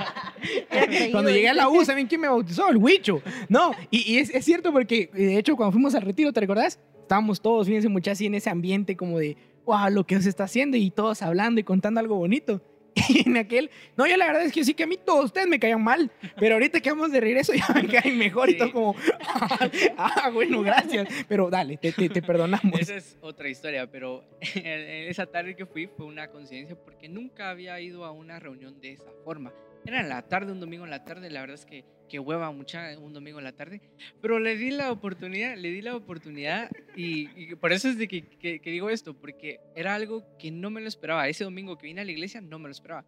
Cuando 1.10 1.30
llegué 1.30 1.48
a 1.48 1.54
la. 1.54 1.68
U, 1.68 1.84
¿saben 1.84 2.06
quién 2.06 2.20
me 2.20 2.28
bautizó? 2.28 2.68
El 2.68 2.76
Huicho. 2.76 3.20
No, 3.48 3.72
y, 3.90 4.12
y 4.12 4.18
es, 4.18 4.30
es 4.30 4.44
cierto 4.44 4.72
porque, 4.72 5.10
de 5.12 5.38
hecho, 5.38 5.56
cuando 5.56 5.72
fuimos 5.72 5.94
al 5.94 6.02
retiro, 6.02 6.32
¿te 6.32 6.40
recordás? 6.40 6.78
Estábamos 7.06 7.40
todos, 7.40 7.68
fíjense, 7.68 7.88
muchachos, 7.88 8.16
así 8.16 8.26
en 8.26 8.34
ese 8.34 8.50
ambiente 8.50 8.96
como 8.96 9.20
de, 9.20 9.36
wow, 9.64 9.88
lo 9.90 10.04
que 10.04 10.20
se 10.20 10.28
está 10.28 10.42
haciendo 10.44 10.76
y 10.76 10.90
todos 10.90 11.22
hablando 11.22 11.60
y 11.60 11.64
contando 11.64 12.00
algo 12.00 12.16
bonito. 12.16 12.60
Y 13.10 13.28
en 13.28 13.36
aquel, 13.36 13.70
no, 13.96 14.06
yo 14.06 14.16
la 14.16 14.26
verdad 14.26 14.42
es 14.42 14.52
que 14.52 14.64
sí 14.64 14.72
que 14.74 14.82
a 14.82 14.86
mí 14.86 14.96
todos 14.96 15.26
ustedes 15.26 15.46
me 15.46 15.60
caían 15.60 15.84
mal, 15.84 16.10
pero 16.40 16.54
ahorita 16.54 16.80
que 16.80 16.90
vamos 16.90 17.12
de 17.12 17.20
regreso 17.20 17.52
ya 17.54 17.66
me 17.74 17.86
caen 17.86 18.16
mejor 18.18 18.48
y 18.50 18.56
todo 18.56 18.68
Sí. 18.68 18.72
como, 18.72 18.96
ah, 19.98 20.30
bueno, 20.32 20.62
gracias. 20.62 21.06
Pero 21.28 21.50
dale, 21.50 21.76
te, 21.76 21.92
te, 21.92 22.08
te 22.08 22.22
perdonamos. 22.22 22.80
Esa 22.80 22.96
es 22.96 23.16
otra 23.20 23.48
historia, 23.48 23.86
pero 23.90 24.24
en- 24.54 25.08
esa 25.10 25.26
tarde 25.26 25.54
que 25.54 25.66
fui 25.66 25.86
fue 25.86 26.06
una 26.06 26.28
coincidencia 26.28 26.74
porque 26.74 27.08
nunca 27.08 27.50
había 27.50 27.78
ido 27.80 28.04
a 28.04 28.10
una 28.12 28.38
reunión 28.40 28.80
de 28.80 28.92
esa 28.92 29.12
forma. 29.24 29.52
Era 29.86 30.00
en 30.00 30.08
la 30.08 30.22
tarde, 30.22 30.52
un 30.52 30.60
domingo 30.60 30.84
en 30.84 30.90
la 30.90 31.04
tarde, 31.04 31.30
la 31.30 31.40
verdad 31.40 31.54
es 31.54 31.64
que, 31.64 31.84
que 32.08 32.18
hueva 32.18 32.50
mucha 32.50 32.98
un 32.98 33.12
domingo 33.12 33.38
en 33.38 33.44
la 33.44 33.52
tarde, 33.52 33.80
pero 34.20 34.38
le 34.38 34.56
di 34.56 34.70
la 34.70 34.90
oportunidad, 34.90 35.56
le 35.56 35.70
di 35.70 35.80
la 35.80 35.94
oportunidad 35.96 36.70
y, 36.96 37.28
y 37.40 37.54
por 37.54 37.72
eso 37.72 37.88
es 37.88 37.96
de 37.98 38.08
que, 38.08 38.22
que- 38.26 38.58
que 38.60 38.70
digo 38.70 38.90
esto, 38.90 39.14
porque 39.14 39.60
era 39.74 39.94
algo 39.94 40.24
que 40.38 40.50
no 40.50 40.70
me 40.70 40.80
lo 40.80 40.88
esperaba. 40.88 41.28
Ese 41.28 41.44
domingo 41.44 41.76
que 41.78 41.86
vine 41.86 42.00
a 42.00 42.04
la 42.04 42.12
iglesia 42.12 42.40
no 42.40 42.58
me 42.58 42.64
lo 42.68 42.72
esperaba. 42.72 43.04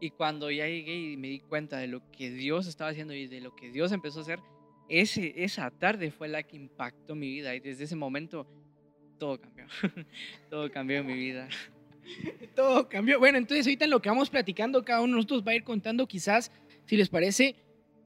Y 0.00 0.10
cuando 0.10 0.50
ya 0.50 0.66
llegué 0.68 0.94
y 0.94 1.16
me 1.16 1.28
di 1.28 1.40
cuenta 1.40 1.78
de 1.78 1.88
lo 1.88 2.08
que 2.12 2.30
Dios 2.30 2.66
estaba 2.66 2.90
haciendo 2.90 3.14
y 3.14 3.26
de 3.26 3.40
lo 3.40 3.56
que 3.56 3.70
Dios 3.70 3.90
empezó 3.92 4.20
a 4.20 4.22
hacer, 4.22 4.38
ese, 4.88 5.32
esa 5.44 5.70
tarde 5.70 6.10
fue 6.10 6.28
la 6.28 6.42
que 6.42 6.56
impactó 6.56 7.14
mi 7.14 7.28
vida 7.28 7.54
y 7.54 7.60
desde 7.60 7.84
ese 7.84 7.96
momento 7.96 8.46
todo 9.18 9.40
cambió. 9.40 9.66
todo 10.50 10.70
cambió 10.70 10.98
en 10.98 11.06
mi 11.06 11.14
vida. 11.14 11.48
Todo 12.54 12.88
cambió. 12.88 13.18
Bueno, 13.18 13.38
entonces 13.38 13.66
ahorita 13.66 13.84
en 13.84 13.90
lo 13.90 14.02
que 14.02 14.08
vamos 14.08 14.30
platicando, 14.30 14.84
cada 14.84 15.00
uno 15.00 15.12
de 15.12 15.16
nosotros 15.16 15.42
va 15.46 15.52
a 15.52 15.56
ir 15.56 15.64
contando 15.64 16.06
quizás, 16.06 16.50
si 16.86 16.96
les 16.96 17.08
parece, 17.08 17.56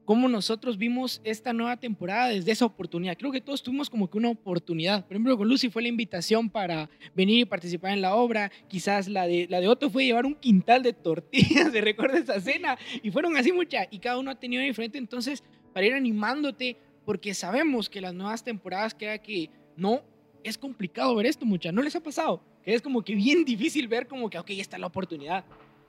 cómo 0.05 0.27
nosotros 0.27 0.77
vimos 0.77 1.21
esta 1.23 1.53
nueva 1.53 1.77
temporada 1.77 2.29
desde 2.29 2.51
esa 2.51 2.65
oportunidad. 2.65 3.17
Creo 3.17 3.31
que 3.31 3.41
todos 3.41 3.63
tuvimos 3.63 3.89
como 3.89 4.09
que 4.09 4.17
una 4.17 4.29
oportunidad. 4.29 5.05
Por 5.05 5.13
ejemplo, 5.13 5.37
con 5.37 5.47
Lucy 5.47 5.69
fue 5.69 5.81
la 5.81 5.87
invitación 5.87 6.49
para 6.49 6.89
venir 7.15 7.39
y 7.39 7.45
participar 7.45 7.93
en 7.93 8.01
la 8.01 8.15
obra. 8.15 8.51
Quizás 8.67 9.07
la 9.07 9.27
de, 9.27 9.47
la 9.49 9.61
de 9.61 9.67
Otto 9.67 9.89
fue 9.89 10.05
llevar 10.05 10.25
un 10.25 10.35
quintal 10.35 10.83
de 10.83 10.93
tortillas, 10.93 11.71
¿se 11.71 11.81
recuerda 11.81 12.17
esa 12.17 12.39
cena? 12.39 12.77
Y 13.01 13.11
fueron 13.11 13.37
así 13.37 13.51
muchas, 13.51 13.87
y 13.91 13.99
cada 13.99 14.17
uno 14.19 14.31
ha 14.31 14.39
tenido 14.39 14.61
diferente. 14.61 14.97
Entonces, 14.97 15.43
para 15.73 15.85
ir 15.85 15.93
animándote, 15.93 16.77
porque 17.05 17.33
sabemos 17.33 17.89
que 17.89 18.01
las 18.01 18.13
nuevas 18.13 18.43
temporadas 18.43 18.93
queda 18.93 19.17
que 19.17 19.49
no 19.75 20.03
es 20.43 20.57
complicado 20.57 21.15
ver 21.15 21.25
esto, 21.25 21.45
mucha. 21.45 21.71
¿No 21.71 21.81
les 21.81 21.95
ha 21.95 22.03
pasado? 22.03 22.43
Que 22.63 22.73
es 22.73 22.81
como 22.81 23.01
que 23.01 23.15
bien 23.15 23.43
difícil 23.43 23.87
ver 23.87 24.07
como 24.07 24.29
que, 24.29 24.37
ok, 24.37 24.49
ya 24.51 24.61
está 24.61 24.77
la 24.77 24.87
oportunidad. 24.87 25.43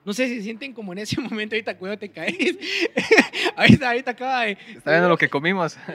No 0.04 0.12
sé 0.12 0.28
si 0.28 0.36
se 0.36 0.42
sienten 0.42 0.72
como 0.72 0.92
en 0.92 0.98
ese 0.98 1.20
momento, 1.20 1.54
ahorita 1.54 1.78
cuidado 1.78 1.98
te 1.98 2.08
caes. 2.10 2.58
ahorita, 3.56 3.88
ahorita 3.88 4.10
acaba 4.10 4.44
de... 4.44 4.58
Está 4.74 4.90
viendo 4.90 5.08
lo 5.08 5.16
que 5.18 5.28
comimos. 5.28 5.76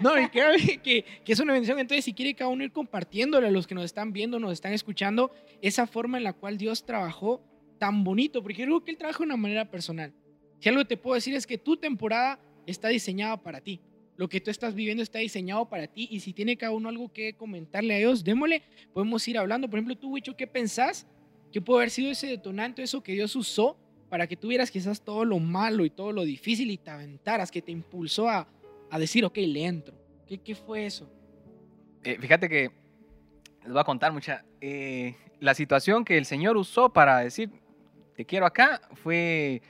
No, 0.00 0.20
y 0.20 0.28
creo 0.28 0.50
que, 0.82 1.04
que 1.24 1.32
es 1.32 1.40
una 1.40 1.52
bendición. 1.52 1.78
Entonces, 1.78 2.04
si 2.04 2.12
quiere 2.12 2.34
cada 2.34 2.50
uno 2.50 2.64
ir 2.64 2.72
compartiéndole 2.72 3.46
a 3.46 3.50
los 3.50 3.66
que 3.66 3.74
nos 3.74 3.84
están 3.84 4.12
viendo, 4.12 4.38
nos 4.38 4.52
están 4.52 4.72
escuchando, 4.72 5.30
esa 5.62 5.86
forma 5.86 6.18
en 6.18 6.24
la 6.24 6.32
cual 6.32 6.58
Dios 6.58 6.84
trabajó 6.84 7.40
tan 7.78 8.04
bonito, 8.04 8.42
porque 8.42 8.58
yo 8.58 8.66
creo 8.66 8.84
que 8.84 8.90
Él 8.90 8.98
trabaja 8.98 9.18
de 9.20 9.24
una 9.24 9.36
manera 9.36 9.70
personal. 9.70 10.12
Si 10.58 10.68
algo 10.68 10.84
te 10.84 10.96
puedo 10.96 11.14
decir 11.14 11.34
es 11.34 11.46
que 11.46 11.58
tu 11.58 11.76
temporada 11.76 12.38
está 12.66 12.88
diseñada 12.88 13.42
para 13.42 13.60
ti. 13.60 13.80
Lo 14.16 14.28
que 14.28 14.40
tú 14.40 14.50
estás 14.50 14.74
viviendo 14.74 15.02
está 15.02 15.18
diseñado 15.18 15.68
para 15.68 15.86
ti 15.86 16.08
y 16.10 16.20
si 16.20 16.32
tiene 16.32 16.56
cada 16.56 16.72
uno 16.72 16.88
algo 16.88 17.12
que 17.12 17.34
comentarle 17.34 17.94
a 17.94 17.98
Dios, 17.98 18.22
démosle, 18.22 18.62
podemos 18.92 19.26
ir 19.26 19.38
hablando. 19.38 19.68
Por 19.68 19.78
ejemplo, 19.78 19.96
tú, 19.96 20.10
Wicho, 20.10 20.36
¿qué 20.36 20.46
pensás 20.46 21.06
que 21.50 21.60
puede 21.60 21.80
haber 21.80 21.90
sido 21.90 22.10
ese 22.10 22.26
detonante, 22.26 22.82
eso 22.82 23.02
que 23.02 23.12
Dios 23.12 23.34
usó 23.36 23.76
para 24.08 24.26
que 24.26 24.36
tuvieras 24.36 24.70
quizás 24.70 25.00
todo 25.02 25.24
lo 25.24 25.38
malo 25.38 25.84
y 25.84 25.90
todo 25.90 26.12
lo 26.12 26.24
difícil 26.24 26.70
y 26.70 26.76
te 26.76 26.90
aventaras, 26.90 27.50
que 27.50 27.62
te 27.62 27.72
impulsó 27.72 28.28
a, 28.28 28.46
a 28.90 28.98
decir, 28.98 29.24
ok, 29.24 29.36
le 29.38 29.64
entro? 29.64 29.94
¿Qué, 30.26 30.38
qué 30.38 30.54
fue 30.54 30.84
eso? 30.86 31.10
Eh, 32.04 32.18
fíjate 32.20 32.48
que 32.48 32.70
les 33.62 33.72
voy 33.72 33.80
a 33.80 33.84
contar 33.84 34.12
mucha. 34.12 34.44
eh, 34.60 35.14
la 35.40 35.54
situación 35.54 36.04
que 36.04 36.16
el 36.18 36.24
Señor 36.24 36.56
usó 36.56 36.92
para 36.92 37.18
decir 37.18 37.50
te 38.14 38.24
quiero 38.24 38.46
acá 38.46 38.80
fue, 38.94 39.62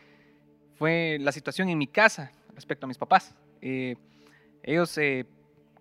fue 0.75 1.19
la 1.21 1.33
situación 1.33 1.69
en 1.69 1.79
mi 1.79 1.87
casa 1.87 2.33
respecto 2.55 2.87
a 2.87 2.89
mis 2.89 2.99
papás. 2.99 3.35
Eh, 3.61 3.97
ellos 4.63 4.97
eh, 4.99 5.27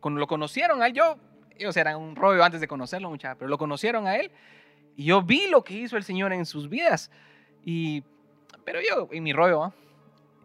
lo 0.04 0.28
conocieron, 0.28 0.82
a 0.82 0.88
él, 0.88 0.94
yo 0.94 1.18
ellos 1.58 1.78
eran 1.78 1.98
un 1.98 2.16
rollo 2.16 2.44
antes 2.44 2.60
de 2.60 2.68
conocerlo, 2.68 3.10
mucha, 3.10 3.36
pero 3.36 3.48
lo 3.48 3.58
conocieron 3.58 4.08
a 4.08 4.16
él 4.16 4.32
y 4.96 5.06
yo 5.06 5.22
vi 5.22 5.48
lo 5.48 5.64
que 5.64 5.76
hizo 5.76 5.98
el 5.98 6.04
Señor 6.04 6.34
en 6.34 6.46
sus 6.46 6.70
vidas. 6.70 7.12
Y, 7.64 8.04
pero 8.66 8.80
yo, 8.82 9.08
en 9.12 9.24
mi 9.24 9.34
rollo, 9.34 9.64
¿ah? 9.64 9.74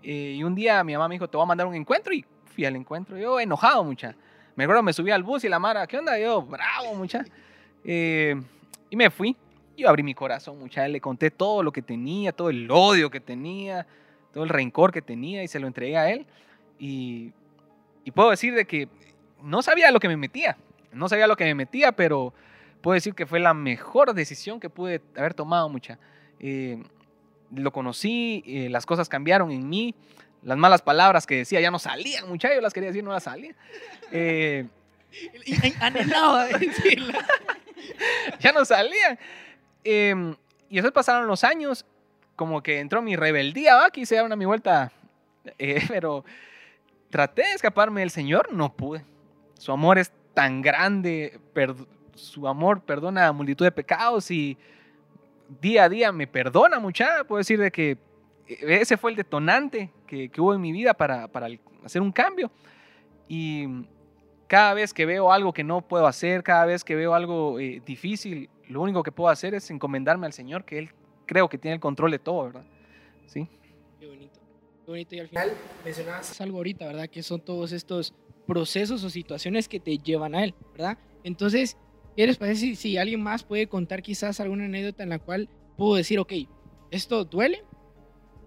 Eh, 0.03 0.35
y 0.37 0.45
un 0.45 0.55
día 0.55 0.85
mi 0.85 0.93
mamá 0.93 1.09
me 1.09 1.15
dijo, 1.17 1.29
te 1.29 1.37
voy 1.37 1.45
a 1.45 1.47
mandar 1.47 1.67
un 1.67 1.75
encuentro 1.75 2.13
y 2.13 2.25
fui 2.45 2.65
al 2.65 2.77
encuentro. 2.77 3.19
Yo 3.19 3.41
enojado, 3.41 3.83
mucha. 3.83 4.15
Me 4.55 4.65
acuerdo, 4.65 4.83
me 4.83 4.93
subí 4.93 5.11
al 5.11 5.23
bus 5.23 5.45
y 5.45 5.49
la 5.49 5.59
Mara, 5.59 5.87
¿qué 5.87 5.99
onda? 5.99 6.19
Yo, 6.19 6.43
bravo, 6.43 6.95
mucha. 6.95 7.25
Eh, 7.85 8.41
y 8.89 8.97
me 8.97 9.11
fui. 9.11 9.37
Yo 9.77 9.89
abrí 9.89 10.03
mi 10.03 10.15
corazón, 10.15 10.59
mucha. 10.59 10.87
Le 10.87 11.01
conté 11.01 11.31
todo 11.31 11.63
lo 11.63 11.73
que 11.73 11.83
tenía, 11.83 12.33
todo 12.33 12.51
el 12.51 12.71
odio 12.71 13.11
que 13.11 13.21
tenía, 13.21 13.87
todo 14.33 14.45
el 14.45 14.51
rencor 14.51 14.93
que 14.93 15.03
tenía 15.03 15.43
y 15.43 15.49
se 15.49 15.59
lo 15.59 15.67
entregué 15.67 15.97
a 15.97 16.11
él. 16.11 16.27
Y, 16.79 17.33
y 18.07 18.13
puedo 18.13 18.31
decir 18.31 18.55
de 18.55 18.67
que 18.67 18.89
no 19.43 19.63
sabía 19.63 19.91
lo 19.91 19.99
que 19.99 20.07
me 20.07 20.17
metía. 20.17 20.57
No 20.93 21.09
sabía 21.09 21.27
lo 21.27 21.37
que 21.37 21.45
me 21.45 21.57
metía, 21.57 21.91
pero 21.91 22.33
puedo 22.81 22.95
decir 22.95 23.15
que 23.15 23.27
fue 23.27 23.41
la 23.41 23.53
mejor 23.53 24.15
decisión 24.15 24.61
que 24.61 24.71
pude 24.71 25.03
haber 25.17 25.35
tomado, 25.35 25.69
mucha. 25.69 25.99
Eh, 26.39 26.81
lo 27.53 27.73
conocí, 27.73 28.45
eh, 28.47 28.69
las 28.71 28.87
cosas 28.87 29.09
cambiaron 29.09 29.51
en 29.51 29.69
mí, 29.69 29.93
las 30.45 30.57
malas 30.57 30.83
palabras 30.83 31.27
que 31.27 31.39
decía 31.39 31.61
ya 31.61 31.73
no 31.73 31.81
salían, 31.81 32.29
mucha, 32.29 32.55
yo 32.55 32.61
las 32.61 32.73
quería 32.73 32.91
decir, 32.91 33.03
no 33.03 33.11
las 33.11 33.25
salían. 33.25 33.57
Eh, 34.13 34.67
Anhelaba 35.81 36.45
decirla. 36.61 37.27
ya 38.39 38.53
no 38.53 38.65
salían. 38.65 39.19
Em, 39.83 40.37
y 40.69 40.77
después 40.77 40.93
pasaron 40.93 41.27
los 41.27 41.43
años, 41.43 41.85
como 42.37 42.63
que 42.63 42.79
entró 42.79 43.03
mi 43.03 43.17
rebeldía, 43.17 43.75
¿va? 43.75 43.91
quise 43.91 44.15
dar 44.15 44.27
una 44.27 44.37
mi 44.37 44.45
vuelta, 44.45 44.93
eh, 45.59 45.83
pero 45.89 46.25
traté 47.11 47.43
de 47.43 47.53
escaparme 47.53 48.01
del 48.01 48.11
Señor, 48.11 48.53
no 48.53 48.73
pude. 48.73 49.05
Su 49.55 49.73
amor 49.73 49.99
es 49.99 50.13
tan 50.35 50.63
grande, 50.63 51.41
su 52.15 52.47
amor 52.47 52.83
perdona 52.83 53.33
multitud 53.33 53.65
de 53.65 53.73
pecados 53.73 54.31
y 54.31 54.57
día 55.61 55.85
a 55.85 55.89
día 55.89 56.13
me 56.13 56.27
perdona 56.27 56.79
mucha. 56.79 57.25
Puedo 57.25 57.39
decir 57.39 57.59
de 57.59 57.71
que 57.71 57.99
ese 58.47 58.97
fue 58.97 59.11
el 59.11 59.17
detonante 59.17 59.91
que, 60.07 60.29
que 60.29 60.41
hubo 60.41 60.55
en 60.55 60.61
mi 60.61 60.73
vida 60.73 60.95
para, 60.95 61.29
para 61.29 61.49
hacer 61.85 62.03
un 62.03 62.13
cambio. 62.13 62.51
Y 63.29 63.67
cada 64.47 64.75
vez 64.75 64.95
que 64.95 65.07
veo 65.07 65.33
algo 65.33 65.53
que 65.53 65.65
no 65.65 65.81
puedo 65.83 66.07
hacer, 66.07 66.43
cada 66.43 66.67
vez 66.67 66.85
que 66.85 66.95
veo 66.95 67.15
algo 67.15 67.59
eh, 67.59 67.83
difícil, 67.85 68.49
lo 68.69 68.81
único 68.81 69.03
que 69.03 69.13
puedo 69.13 69.31
hacer 69.31 69.55
es 69.55 69.71
encomendarme 69.71 70.27
al 70.27 70.33
Señor, 70.33 70.65
que 70.65 70.79
Él 70.79 70.91
creo 71.27 71.49
que 71.49 71.59
tiene 71.59 71.75
el 71.75 71.81
control 71.81 72.11
de 72.11 72.19
todo, 72.19 72.45
¿verdad? 72.45 72.65
Sí. 73.27 73.49
Qué 73.99 74.07
bonito. 74.07 74.36
Bonito. 74.87 75.15
Y 75.15 75.21
al 75.21 75.29
final 75.29 75.53
mencionabas 75.85 76.41
algo 76.41 76.59
ahorita, 76.59 76.87
¿verdad? 76.87 77.09
Que 77.09 77.23
son 77.23 77.41
todos 77.41 77.73
estos 77.73 78.15
procesos 78.47 79.03
o 79.03 79.11
situaciones 79.11 79.69
que 79.69 79.81
te 79.81 79.99
llevan 79.99 80.35
a 80.35 80.45
él, 80.45 80.55
¿verdad? 80.73 80.99
Entonces, 81.25 81.77
¿qué 82.17 82.27
les 82.27 82.37
parece 82.37 82.61
si, 82.61 82.77
si 82.77 82.97
alguien 82.97 83.23
más 83.23 83.43
puede 83.43 83.67
contar 83.67 84.03
quizás 84.03 84.39
alguna 84.39 84.67
anécdota 84.67 85.03
en 85.03 85.09
la 85.09 85.19
cual 85.19 85.49
puedo 85.77 85.97
decir, 85.97 86.19
ok, 86.21 86.33
esto 86.91 87.25
duele, 87.25 87.65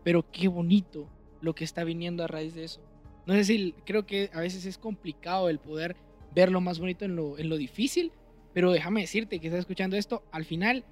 pero 0.04 0.26
qué 0.32 0.48
bonito 0.48 1.10
lo 1.42 1.54
que 1.54 1.66
está 1.66 1.84
viniendo 1.84 2.24
a 2.24 2.28
raíz 2.28 2.56
de 2.56 2.64
eso? 2.64 2.82
No 3.26 3.34
sé 3.34 3.44
si 3.44 3.74
creo 3.86 4.06
que 4.06 4.30
a 4.34 4.40
veces 4.40 4.66
es 4.66 4.78
complicado 4.78 5.50
el 5.50 5.60
poder 5.60 5.98
ver 6.34 6.52
lo 6.52 6.62
más 6.62 6.80
bonito 6.80 7.06
en 7.06 7.16
lo, 7.16 7.38
en 7.38 7.50
lo 7.50 7.58
difícil, 7.58 8.14
pero 8.54 8.72
déjame 8.72 9.02
decirte 9.02 9.40
que 9.40 9.48
estás 9.48 9.60
escuchando 9.60 9.98
esto, 9.98 10.24
al 10.32 10.46
final 10.46 10.86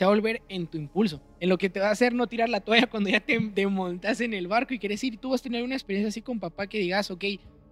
se 0.00 0.06
va 0.06 0.12
a 0.12 0.14
volver 0.14 0.40
en 0.48 0.66
tu 0.66 0.78
impulso, 0.78 1.20
en 1.40 1.50
lo 1.50 1.58
que 1.58 1.68
te 1.68 1.78
va 1.78 1.88
a 1.88 1.90
hacer 1.90 2.14
no 2.14 2.26
tirar 2.26 2.48
la 2.48 2.62
toalla 2.62 2.86
cuando 2.86 3.10
ya 3.10 3.20
te, 3.20 3.38
te 3.38 3.66
montas 3.66 4.22
en 4.22 4.32
el 4.32 4.48
barco 4.48 4.72
y 4.72 4.78
quieres 4.78 5.04
ir. 5.04 5.18
Tú 5.18 5.28
vas 5.28 5.42
a 5.42 5.42
tener 5.42 5.62
una 5.62 5.74
experiencia 5.74 6.08
así 6.08 6.22
con 6.22 6.40
papá 6.40 6.66
que 6.66 6.78
digas, 6.78 7.10
ok, 7.10 7.22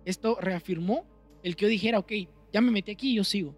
esto 0.05 0.37
reafirmó 0.39 1.07
el 1.43 1.57
que 1.57 1.63
yo 1.63 1.69
dijera, 1.71 1.99
ok, 1.99 2.13
ya 2.53 2.61
me 2.61 2.71
metí 2.71 2.93
aquí 2.93 3.13
y 3.13 3.15
yo 3.15 3.25
sigo, 3.25 3.55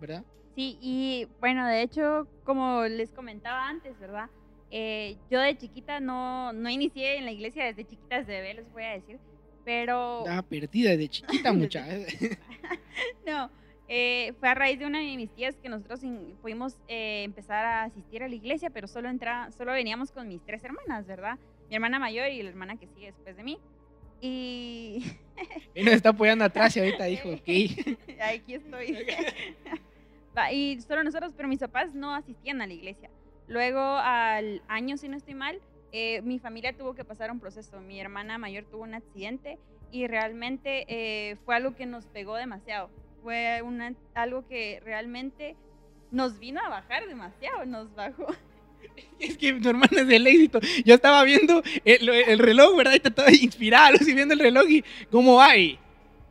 ¿verdad? 0.00 0.24
Sí, 0.54 0.78
y 0.80 1.26
bueno, 1.40 1.66
de 1.66 1.82
hecho, 1.82 2.26
como 2.44 2.84
les 2.84 3.10
comentaba 3.10 3.68
antes, 3.68 4.00
¿verdad? 4.00 4.30
Eh, 4.70 5.18
yo 5.30 5.38
de 5.38 5.54
chiquita 5.58 6.00
no, 6.00 6.54
no 6.54 6.70
inicié 6.70 7.18
en 7.18 7.26
la 7.26 7.32
iglesia 7.32 7.66
desde 7.66 7.84
chiquita, 7.84 8.20
desde 8.20 8.32
bebé, 8.32 8.54
les 8.54 8.72
voy 8.72 8.84
a 8.84 8.92
decir, 8.92 9.18
pero 9.62 10.20
Estaba 10.20 10.40
perdida 10.40 10.92
desde 10.92 11.08
chiquita, 11.10 11.52
mucha. 11.52 11.86
no, 13.26 13.50
eh, 13.88 14.32
fue 14.40 14.48
a 14.48 14.54
raíz 14.54 14.78
de 14.78 14.86
una 14.86 15.00
de 15.00 15.16
mis 15.16 15.30
tías 15.34 15.56
que 15.56 15.68
nosotros 15.68 16.02
in- 16.02 16.36
pudimos 16.42 16.78
eh, 16.88 17.22
empezar 17.24 17.64
a 17.64 17.82
asistir 17.84 18.22
a 18.22 18.28
la 18.28 18.34
iglesia, 18.34 18.70
pero 18.70 18.88
solo, 18.88 19.08
entra, 19.08 19.50
solo 19.52 19.72
veníamos 19.72 20.10
con 20.12 20.28
mis 20.28 20.42
tres 20.44 20.62
hermanas, 20.64 21.06
¿verdad? 21.06 21.38
Mi 21.68 21.76
hermana 21.76 21.98
mayor 21.98 22.28
y 22.30 22.42
la 22.42 22.48
hermana 22.50 22.76
que 22.76 22.86
sigue 22.88 23.06
después 23.06 23.36
de 23.36 23.42
mí. 23.42 23.58
Y 24.20 25.04
Él 25.74 25.84
nos 25.84 25.94
está 25.94 26.10
apoyando 26.10 26.44
atrás 26.44 26.76
y 26.76 26.80
ahorita 26.80 27.04
dijo, 27.04 27.28
ok. 27.30 27.40
Aquí 28.22 28.54
estoy. 28.54 28.96
Y 30.52 30.78
solo 30.82 31.02
nosotros, 31.02 31.32
pero 31.34 31.48
mis 31.48 31.60
papás 31.60 31.94
no 31.94 32.14
asistían 32.14 32.60
a 32.60 32.66
la 32.66 32.74
iglesia. 32.74 33.08
Luego, 33.48 33.80
al 33.80 34.60
año, 34.68 34.98
si 34.98 35.08
no 35.08 35.16
estoy 35.16 35.32
mal, 35.32 35.58
eh, 35.92 36.20
mi 36.22 36.38
familia 36.38 36.74
tuvo 36.76 36.94
que 36.94 37.04
pasar 37.06 37.30
un 37.30 37.40
proceso. 37.40 37.80
Mi 37.80 37.98
hermana 38.00 38.36
mayor 38.36 38.64
tuvo 38.64 38.82
un 38.82 38.92
accidente 38.92 39.58
y 39.90 40.06
realmente 40.08 40.84
eh, 40.88 41.36
fue 41.46 41.56
algo 41.56 41.74
que 41.74 41.86
nos 41.86 42.04
pegó 42.06 42.36
demasiado. 42.36 42.90
Fue 43.26 43.60
una- 43.60 43.92
algo 44.14 44.46
que 44.46 44.80
realmente 44.84 45.56
nos 46.12 46.38
vino 46.38 46.60
a 46.60 46.68
bajar 46.68 47.08
demasiado, 47.08 47.66
nos 47.66 47.92
bajó. 47.92 48.24
Es 49.18 49.36
que 49.36 49.52
tu 49.54 49.68
hermana 49.68 50.02
es 50.02 50.06
del 50.06 50.28
éxito. 50.28 50.60
Yo 50.84 50.94
estaba 50.94 51.24
viendo 51.24 51.60
el, 51.84 52.08
el 52.08 52.38
reloj, 52.38 52.76
¿verdad? 52.76 52.94
Y 52.94 53.00
te 53.00 53.08
estaba 53.08 53.32
inspirada, 53.32 53.90
Lucy, 53.90 54.14
viendo 54.14 54.34
el 54.34 54.38
reloj 54.38 54.70
y 54.70 54.84
¿cómo 55.10 55.34
va 55.38 55.46
ahí? 55.48 55.76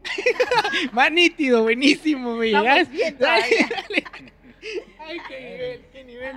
va 0.98 1.10
nítido, 1.10 1.64
buenísimo, 1.64 2.38
me 2.38 2.46
llegas. 2.52 2.88
Dale, 3.20 3.68
dale. 3.70 4.04
Ay, 5.00 5.18
qué 5.28 5.40
nivel, 5.42 5.86
qué 5.92 6.04
nivel. 6.06 6.36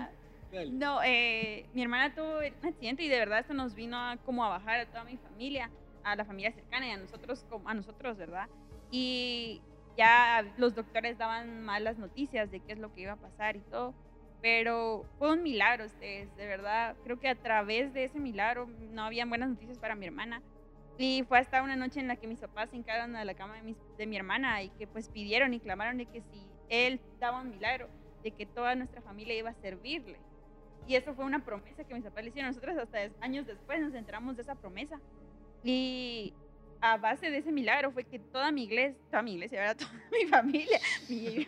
Dale. 0.50 0.70
No, 0.72 1.00
eh, 1.04 1.66
mi 1.72 1.82
hermana 1.82 2.12
tuvo 2.12 2.38
un 2.38 2.68
accidente 2.68 3.04
y 3.04 3.08
de 3.08 3.18
verdad 3.20 3.38
esto 3.38 3.54
nos 3.54 3.76
vino 3.76 3.96
a, 3.96 4.16
como 4.26 4.44
a 4.44 4.48
bajar 4.48 4.80
a 4.80 4.86
toda 4.86 5.04
mi 5.04 5.18
familia, 5.18 5.70
a 6.02 6.16
la 6.16 6.24
familia 6.24 6.50
cercana 6.50 6.88
y 6.88 6.90
a 6.90 6.96
nosotros, 6.96 7.44
a 7.64 7.74
nosotros, 7.74 8.16
¿verdad? 8.18 8.48
Y 8.90 9.60
ya 9.98 10.44
los 10.56 10.74
doctores 10.74 11.18
daban 11.18 11.62
malas 11.64 11.98
noticias 11.98 12.50
de 12.50 12.60
qué 12.60 12.72
es 12.72 12.78
lo 12.78 12.94
que 12.94 13.02
iba 13.02 13.12
a 13.12 13.16
pasar 13.16 13.56
y 13.56 13.60
todo, 13.60 13.94
pero 14.40 15.04
fue 15.18 15.32
un 15.32 15.42
milagro, 15.42 15.84
ustedes, 15.86 16.34
de 16.36 16.46
verdad. 16.46 16.96
Creo 17.04 17.18
que 17.18 17.28
a 17.28 17.34
través 17.34 17.92
de 17.92 18.04
ese 18.04 18.20
milagro 18.20 18.68
no 18.92 19.02
habían 19.02 19.28
buenas 19.28 19.50
noticias 19.50 19.78
para 19.78 19.96
mi 19.96 20.06
hermana. 20.06 20.40
Y 20.96 21.24
fue 21.28 21.38
hasta 21.38 21.62
una 21.62 21.76
noche 21.76 22.00
en 22.00 22.08
la 22.08 22.16
que 22.16 22.26
mis 22.26 22.40
papás 22.40 22.70
se 22.70 22.76
hincaron 22.76 23.14
a 23.16 23.24
la 23.24 23.34
cama 23.34 23.56
de, 23.56 23.62
mis- 23.62 23.96
de 23.96 24.06
mi 24.06 24.16
hermana 24.16 24.62
y 24.62 24.70
que 24.70 24.86
pues 24.86 25.08
pidieron 25.08 25.54
y 25.54 25.60
clamaron 25.60 25.98
de 25.98 26.06
que 26.06 26.22
si 26.22 26.48
él 26.68 27.00
daba 27.20 27.40
un 27.40 27.50
milagro, 27.50 27.88
de 28.22 28.30
que 28.32 28.46
toda 28.46 28.74
nuestra 28.74 29.00
familia 29.02 29.36
iba 29.36 29.50
a 29.50 29.54
servirle. 29.54 30.18
Y 30.86 30.96
eso 30.96 31.14
fue 31.14 31.24
una 31.24 31.44
promesa 31.44 31.84
que 31.84 31.94
mis 31.94 32.04
papás 32.04 32.24
le 32.24 32.30
hicieron. 32.30 32.50
Nosotros 32.50 32.76
hasta 32.78 32.98
años 33.20 33.46
después 33.46 33.80
nos 33.80 33.94
enteramos 33.94 34.36
de 34.36 34.42
esa 34.42 34.54
promesa. 34.54 34.98
Y 35.62 36.32
a 36.80 36.96
base 36.96 37.30
de 37.30 37.38
ese 37.38 37.52
milagro 37.52 37.90
fue 37.90 38.04
que 38.04 38.18
toda 38.18 38.50
mi 38.50 38.64
iglesia, 38.64 38.96
toda 39.10 39.22
mi 39.22 39.34
iglesia, 39.34 39.60
¿verdad? 39.60 39.76
toda 39.78 39.92
mi 40.12 40.28
familia, 40.28 40.80
mi- 41.08 41.46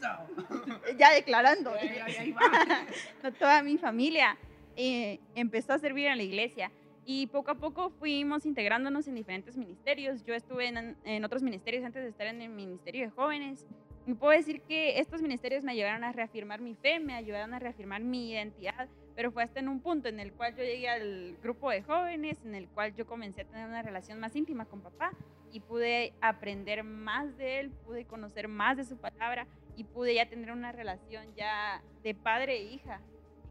ya 0.98 1.12
declarando, 1.12 1.70
va. 1.72 2.86
no, 3.22 3.32
toda 3.32 3.62
mi 3.62 3.78
familia 3.78 4.36
eh, 4.76 5.18
empezó 5.34 5.72
a 5.74 5.78
servir 5.78 6.06
en 6.06 6.16
la 6.18 6.22
iglesia. 6.22 6.70
Y 7.06 7.26
poco 7.28 7.50
a 7.50 7.54
poco 7.54 7.90
fuimos 7.90 8.46
integrándonos 8.46 9.08
en 9.08 9.14
diferentes 9.16 9.56
ministerios. 9.56 10.24
Yo 10.24 10.34
estuve 10.34 10.68
en, 10.68 10.96
en 11.04 11.24
otros 11.24 11.42
ministerios 11.42 11.84
antes 11.84 12.02
de 12.02 12.10
estar 12.10 12.26
en 12.26 12.40
el 12.42 12.50
Ministerio 12.50 13.06
de 13.06 13.10
Jóvenes. 13.10 13.66
Y 14.06 14.14
puedo 14.14 14.32
decir 14.32 14.60
que 14.62 14.98
estos 15.00 15.20
ministerios 15.20 15.64
me 15.64 15.72
ayudaron 15.72 16.04
a 16.04 16.12
reafirmar 16.12 16.60
mi 16.60 16.74
fe, 16.74 17.00
me 17.00 17.14
ayudaron 17.14 17.52
a 17.54 17.58
reafirmar 17.58 18.00
mi 18.00 18.30
identidad, 18.30 18.88
pero 19.14 19.30
fue 19.32 19.42
hasta 19.42 19.60
en 19.60 19.68
un 19.68 19.80
punto 19.80 20.08
en 20.08 20.20
el 20.20 20.32
cual 20.32 20.54
yo 20.56 20.62
llegué 20.62 20.88
al 20.88 21.36
grupo 21.42 21.70
de 21.70 21.82
jóvenes, 21.82 22.38
en 22.44 22.54
el 22.54 22.68
cual 22.68 22.94
yo 22.94 23.06
comencé 23.06 23.42
a 23.42 23.44
tener 23.44 23.66
una 23.66 23.82
relación 23.82 24.18
más 24.20 24.34
íntima 24.36 24.66
con 24.66 24.80
papá 24.80 25.12
y 25.52 25.60
pude 25.60 26.14
aprender 26.20 26.84
más 26.84 27.36
de 27.36 27.60
él, 27.60 27.70
pude 27.84 28.04
conocer 28.06 28.48
más 28.48 28.76
de 28.76 28.84
su 28.84 28.96
palabra 28.98 29.46
y 29.76 29.84
pude 29.84 30.14
ya 30.14 30.28
tener 30.28 30.52
una 30.52 30.72
relación 30.72 31.34
ya 31.34 31.82
de 32.02 32.14
padre 32.14 32.56
e 32.58 32.62
hija, 32.64 33.00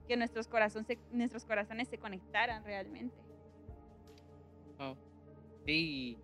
que 0.08 0.18
nuestros, 0.18 0.48
corazón 0.48 0.86
se- 0.86 0.98
nuestros 1.12 1.46
corazones 1.46 1.88
se 1.88 1.98
conectaran 1.98 2.64
realmente. 2.64 3.16
Wow. 4.78 4.98
Sí, 5.66 6.18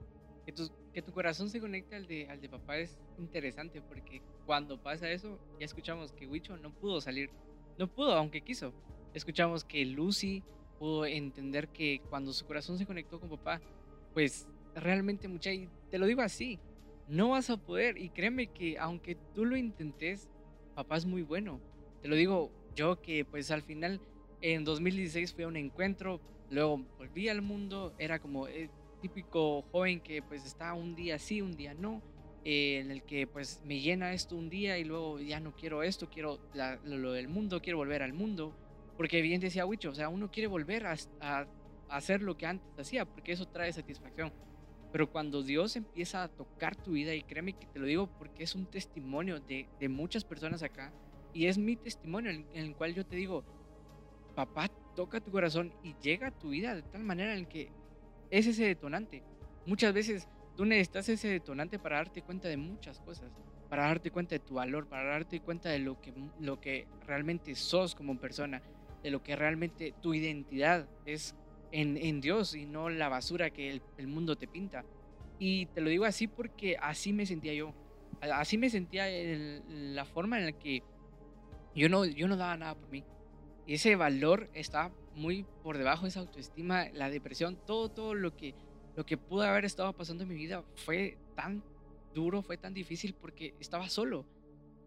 que 0.46 0.52
tu, 0.54 0.70
que 0.94 1.02
tu 1.02 1.12
corazón 1.12 1.50
se 1.50 1.60
conecte 1.60 1.96
al 1.96 2.08
de, 2.08 2.28
al 2.30 2.40
de 2.42 2.50
papá 2.50 2.78
es 2.78 2.98
interesante 3.18 3.82
porque 3.82 4.22
cuando 4.46 4.78
pasa 4.82 5.10
eso, 5.12 5.40
ya 5.60 5.66
escuchamos 5.66 6.12
que 6.14 6.26
Wicho 6.28 6.56
no 6.58 6.72
pudo 6.72 7.02
salir. 7.02 7.30
No 7.78 7.88
pudo, 7.88 8.14
aunque 8.14 8.42
quiso. 8.42 8.74
Escuchamos 9.16 9.64
que 9.64 9.86
Lucy 9.86 10.44
pudo 10.78 11.06
entender 11.06 11.70
que 11.70 12.02
cuando 12.10 12.34
su 12.34 12.46
corazón 12.46 12.78
se 12.78 12.86
conectó 12.86 13.20
con 13.20 13.30
papá, 13.30 13.62
pues 14.14 14.48
realmente 14.76 15.28
mucha, 15.30 15.54
y 15.54 15.70
te 15.90 15.98
lo 15.98 16.06
digo 16.06 16.22
así, 16.22 16.60
no 17.08 17.30
vas 17.30 17.50
a 17.50 17.58
poder. 17.58 17.98
Y 17.98 18.10
créeme 18.10 18.48
que 18.48 18.78
aunque 18.78 19.16
tú 19.34 19.46
lo 19.46 19.56
intentes, 19.56 20.30
papá 20.76 20.98
es 20.98 21.06
muy 21.06 21.22
bueno. 21.22 21.62
Te 22.02 22.10
lo 22.10 22.16
digo 22.18 22.52
yo 22.76 23.02
que 23.02 23.24
pues 23.26 23.52
al 23.52 23.62
final 23.64 24.02
en 24.42 24.66
2016 24.66 25.34
fui 25.34 25.46
a 25.46 25.48
un 25.48 25.56
encuentro, 25.56 26.20
luego 26.50 26.86
volví 26.98 27.30
al 27.30 27.42
mundo, 27.42 27.94
era 27.98 28.20
como 28.20 28.48
el 28.48 28.70
típico 29.02 29.62
joven 29.72 30.02
que 30.02 30.22
pues 30.22 30.46
está 30.46 30.74
un 30.74 30.94
día 30.96 31.20
sí, 31.20 31.42
un 31.42 31.56
día 31.56 31.74
no. 31.74 32.04
eh, 32.44 32.80
en 32.80 32.92
el 32.92 33.04
que 33.04 33.26
pues 33.28 33.62
me 33.64 33.80
llena 33.80 34.14
esto 34.14 34.36
un 34.36 34.50
día 34.50 34.78
y 34.78 34.84
luego 34.84 35.20
ya 35.20 35.40
no 35.40 35.56
quiero 35.56 35.82
esto, 35.84 36.10
quiero 36.12 36.40
la- 36.54 36.80
lo 36.84 37.12
del 37.14 37.28
mundo, 37.28 37.62
quiero 37.62 37.78
volver 37.78 38.04
al 38.04 38.14
mundo. 38.14 38.54
Porque 38.98 39.22
bien 39.22 39.42
decía 39.42 39.66
Wicho, 39.66 39.90
o 39.90 39.96
sea, 39.96 40.10
uno 40.10 40.30
quiere 40.32 40.48
volver 40.48 40.86
a, 40.88 40.96
a- 41.20 41.48
hacer 41.88 42.22
lo 42.22 42.36
que 42.38 42.46
antes 42.46 42.68
hacía, 42.80 43.06
porque 43.06 43.34
eso 43.34 43.46
trae 43.48 43.72
satisfacción. 43.74 44.34
Pero 44.92 45.10
cuando 45.12 45.44
Dios 45.44 45.76
empieza 45.76 46.24
a 46.24 46.30
tocar 46.30 46.76
tu 46.76 46.94
vida, 46.94 47.14
y 47.16 47.24
créeme 47.24 47.54
que 47.54 47.68
te 47.68 47.80
lo 47.80 47.86
digo 47.86 48.08
porque 48.18 48.44
es 48.44 48.56
un 48.56 48.68
testimonio 48.68 49.40
de, 49.42 49.70
de 49.80 49.90
muchas 49.90 50.24
personas 50.24 50.64
acá, 50.64 50.94
y 51.34 51.48
es 51.48 51.58
mi 51.58 51.76
testimonio 51.78 52.32
en, 52.32 52.48
en 52.54 52.66
el 52.66 52.76
cual 52.76 52.94
yo 52.94 53.06
te 53.06 53.16
digo, 53.18 53.46
papá 54.34 54.70
toca 54.96 55.20
tu 55.22 55.32
corazón 55.32 55.74
y 55.82 55.96
llega 56.00 56.28
a 56.28 56.32
tu 56.32 56.50
vida 56.50 56.76
de 56.76 56.84
tal 56.84 57.04
manera 57.04 57.36
en 57.38 57.46
que 57.46 57.74
es 58.30 58.48
ese 58.48 58.66
detonante. 58.66 59.24
Muchas 59.66 59.94
veces 59.94 60.30
tú 60.56 60.66
necesitas 60.66 61.10
ese 61.10 61.28
detonante 61.28 61.80
para 61.80 61.98
darte 61.98 62.22
cuenta 62.22 62.48
de 62.48 62.58
muchas 62.58 63.00
cosas, 63.02 63.32
para 63.70 63.84
darte 63.88 64.12
cuenta 64.12 64.36
de 64.36 64.40
tu 64.40 64.56
valor, 64.56 64.88
para 64.88 65.10
darte 65.12 65.42
cuenta 65.42 65.70
de 65.70 65.80
lo 65.80 66.00
que, 66.00 66.14
lo 66.40 66.60
que 66.60 66.88
realmente 67.02 67.56
sos 67.56 67.96
como 67.96 68.18
persona, 68.20 68.62
de 69.06 69.12
lo 69.12 69.22
que 69.22 69.36
realmente 69.36 69.94
tu 70.02 70.16
identidad 70.16 70.90
es 71.06 71.36
en, 71.72 71.96
en 71.96 72.22
Dios 72.22 72.56
y 72.56 72.66
no 72.66 72.90
la 72.90 73.08
basura 73.08 73.52
que 73.52 73.70
el, 73.70 73.84
el 74.00 74.08
mundo 74.08 74.36
te 74.36 74.48
pinta. 74.48 74.84
Y 75.38 75.68
te 75.68 75.82
lo 75.82 75.92
digo 75.92 76.06
así 76.06 76.26
porque 76.26 76.76
así 76.82 77.14
me 77.14 77.28
sentía 77.28 77.54
yo. 77.54 77.72
Así 78.20 78.58
me 78.58 78.68
sentía 78.68 79.08
en 79.08 79.94
la 79.94 80.06
forma 80.06 80.40
en 80.40 80.46
la 80.46 80.52
que 80.54 80.82
yo 81.76 81.88
no, 81.88 82.04
yo 82.04 82.28
no 82.28 82.36
daba 82.36 82.58
nada 82.58 82.74
por 82.74 82.90
mí. 82.90 83.04
Y 83.68 83.76
ese 83.76 83.96
valor 83.96 84.50
está 84.56 84.92
muy 85.14 85.46
por 85.62 85.78
debajo 85.78 86.02
de 86.04 86.10
esa 86.10 86.22
autoestima, 86.22 86.90
la 86.90 87.12
depresión, 87.12 87.60
todo, 87.68 87.90
todo 87.90 88.16
lo 88.16 88.36
que, 88.36 88.56
lo 88.96 89.06
que 89.06 89.18
pudo 89.18 89.44
haber 89.44 89.66
estado 89.66 89.94
pasando 89.94 90.24
en 90.24 90.30
mi 90.30 90.36
vida 90.36 90.64
fue 90.84 91.20
tan 91.36 91.64
duro, 92.16 92.42
fue 92.42 92.58
tan 92.58 92.74
difícil 92.74 93.14
porque 93.14 93.54
estaba 93.60 93.88
solo. 93.88 94.26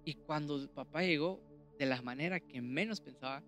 Y 0.04 0.14
cuando 0.14 0.68
papá 0.72 1.02
llegó, 1.02 1.40
de 1.78 1.86
la 1.86 2.02
manera 2.02 2.40
que 2.40 2.60
menos 2.60 3.00
pensaba, 3.00 3.44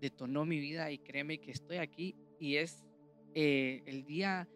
detonó 0.00 0.44
mi 0.44 0.58
vida 0.58 0.90
y 0.90 0.98
créeme 0.98 1.38
que 1.38 1.50
estoy 1.50 1.78
aquí 1.78 2.14
y 2.38 2.56
es 2.56 2.84
eh, 3.34 3.82
el 3.86 4.04
día 4.04 4.48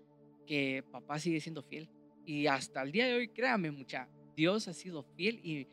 que 0.47 0.85
papá 0.90 1.18
sigue 1.18 1.40
siendo 1.40 1.62
fiel. 1.62 1.88
Y 2.26 2.47
hasta 2.47 2.82
el 2.82 2.92
día 2.92 3.06
de 3.06 3.14
hoy, 3.14 3.28
créame 3.28 3.70
mucha, 3.70 4.09
Dios 4.37 4.68
ha 4.68 4.73
sido 4.73 5.02
fiel 5.02 5.40
y 5.42 5.68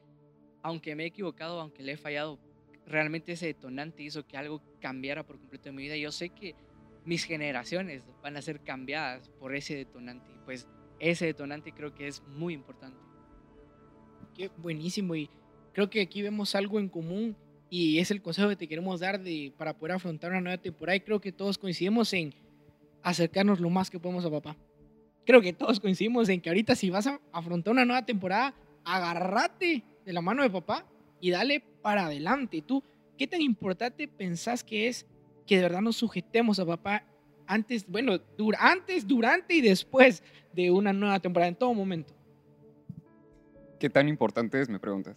aunque 0.64 0.96
me 0.96 1.04
he 1.04 1.08
equivocado, 1.08 1.62
aunque 1.62 1.84
le 1.84 1.94
he 1.94 1.98
fallado, 1.98 2.40
realmente 2.86 3.34
ese 3.34 3.48
detonante 3.48 4.04
hizo 4.04 4.26
que 4.26 4.38
algo 4.38 4.62
cambiara 4.80 5.26
por 5.26 5.38
completo 5.38 5.70
en 5.70 5.76
mi 5.76 5.84
vida. 5.84 5.98
Yo 5.98 6.12
sé 6.12 6.30
que 6.30 6.56
mis 7.06 7.24
generaciones 7.24 8.04
van 8.22 8.38
a 8.38 8.42
ser 8.42 8.62
cambiadas 8.62 9.30
por 9.30 9.56
ese 9.56 9.76
detonante. 9.76 10.32
Y 10.32 10.40
pues 10.46 10.68
ese 11.00 11.26
detonante 11.26 11.72
creo 11.72 11.94
que 11.94 12.08
es 12.08 12.22
muy 12.24 12.54
importante. 12.54 13.00
Qué 14.34 14.50
buenísimo. 14.58 15.16
Y 15.16 15.30
creo 15.74 15.90
que 15.90 16.02
aquí 16.02 16.22
vemos 16.22 16.56
algo 16.56 16.80
en 16.80 16.90
común 16.90 17.38
y 17.70 18.00
es 18.00 18.12
el 18.12 18.22
consejo 18.22 18.50
que 18.50 18.56
te 18.56 18.68
queremos 18.68 19.00
dar 19.00 19.22
de, 19.22 19.52
para 19.58 19.78
poder 19.78 19.96
afrontar 19.96 20.32
una 20.32 20.42
nueva 20.42 20.58
temporada. 20.62 20.96
Y 20.96 21.02
creo 21.02 21.20
que 21.20 21.32
todos 21.32 21.58
coincidimos 21.58 22.14
en 22.14 22.34
acercarnos 23.04 23.60
lo 23.60 23.70
más 23.70 23.90
que 23.90 24.00
podemos 24.00 24.26
a 24.26 24.32
papá. 24.32 24.56
Creo 25.26 25.42
que 25.42 25.52
todos 25.54 25.80
coincidimos 25.80 26.30
en 26.30 26.40
que 26.40 26.50
ahorita 26.50 26.76
si 26.76 26.90
vas 26.90 27.08
a 27.08 27.20
afrontar 27.32 27.74
una 27.74 27.84
nueva 27.86 28.06
temporada, 28.06 28.54
agárrate 28.86 29.84
de 30.06 30.14
la 30.14 30.22
mano 30.22 30.44
de 30.44 30.50
papá 30.50 30.86
y 31.20 31.32
dale 31.32 31.62
para 31.82 32.06
adelante. 32.06 32.62
¿Tú 32.62 32.82
qué 33.18 33.28
tan 33.28 33.42
importante 33.42 34.08
pensás 34.08 34.64
que 34.64 34.88
es 34.88 35.06
que 35.46 35.58
de 35.58 35.64
verdad 35.64 35.82
nos 35.82 35.98
sujetemos 35.98 36.60
a 36.60 36.66
papá 36.66 37.04
antes, 37.46 37.86
bueno, 37.88 38.14
dur- 38.38 38.56
antes, 38.60 39.06
durante 39.06 39.56
y 39.56 39.62
después 39.62 40.24
de 40.54 40.72
una 40.72 40.94
nueva 40.94 41.20
temporada, 41.20 41.50
en 41.50 41.56
todo 41.56 41.74
momento? 41.74 42.14
¿Qué 43.80 43.90
tan 43.90 44.08
importante 44.08 44.60
es, 44.62 44.70
me 44.70 44.80
preguntas? 44.80 45.16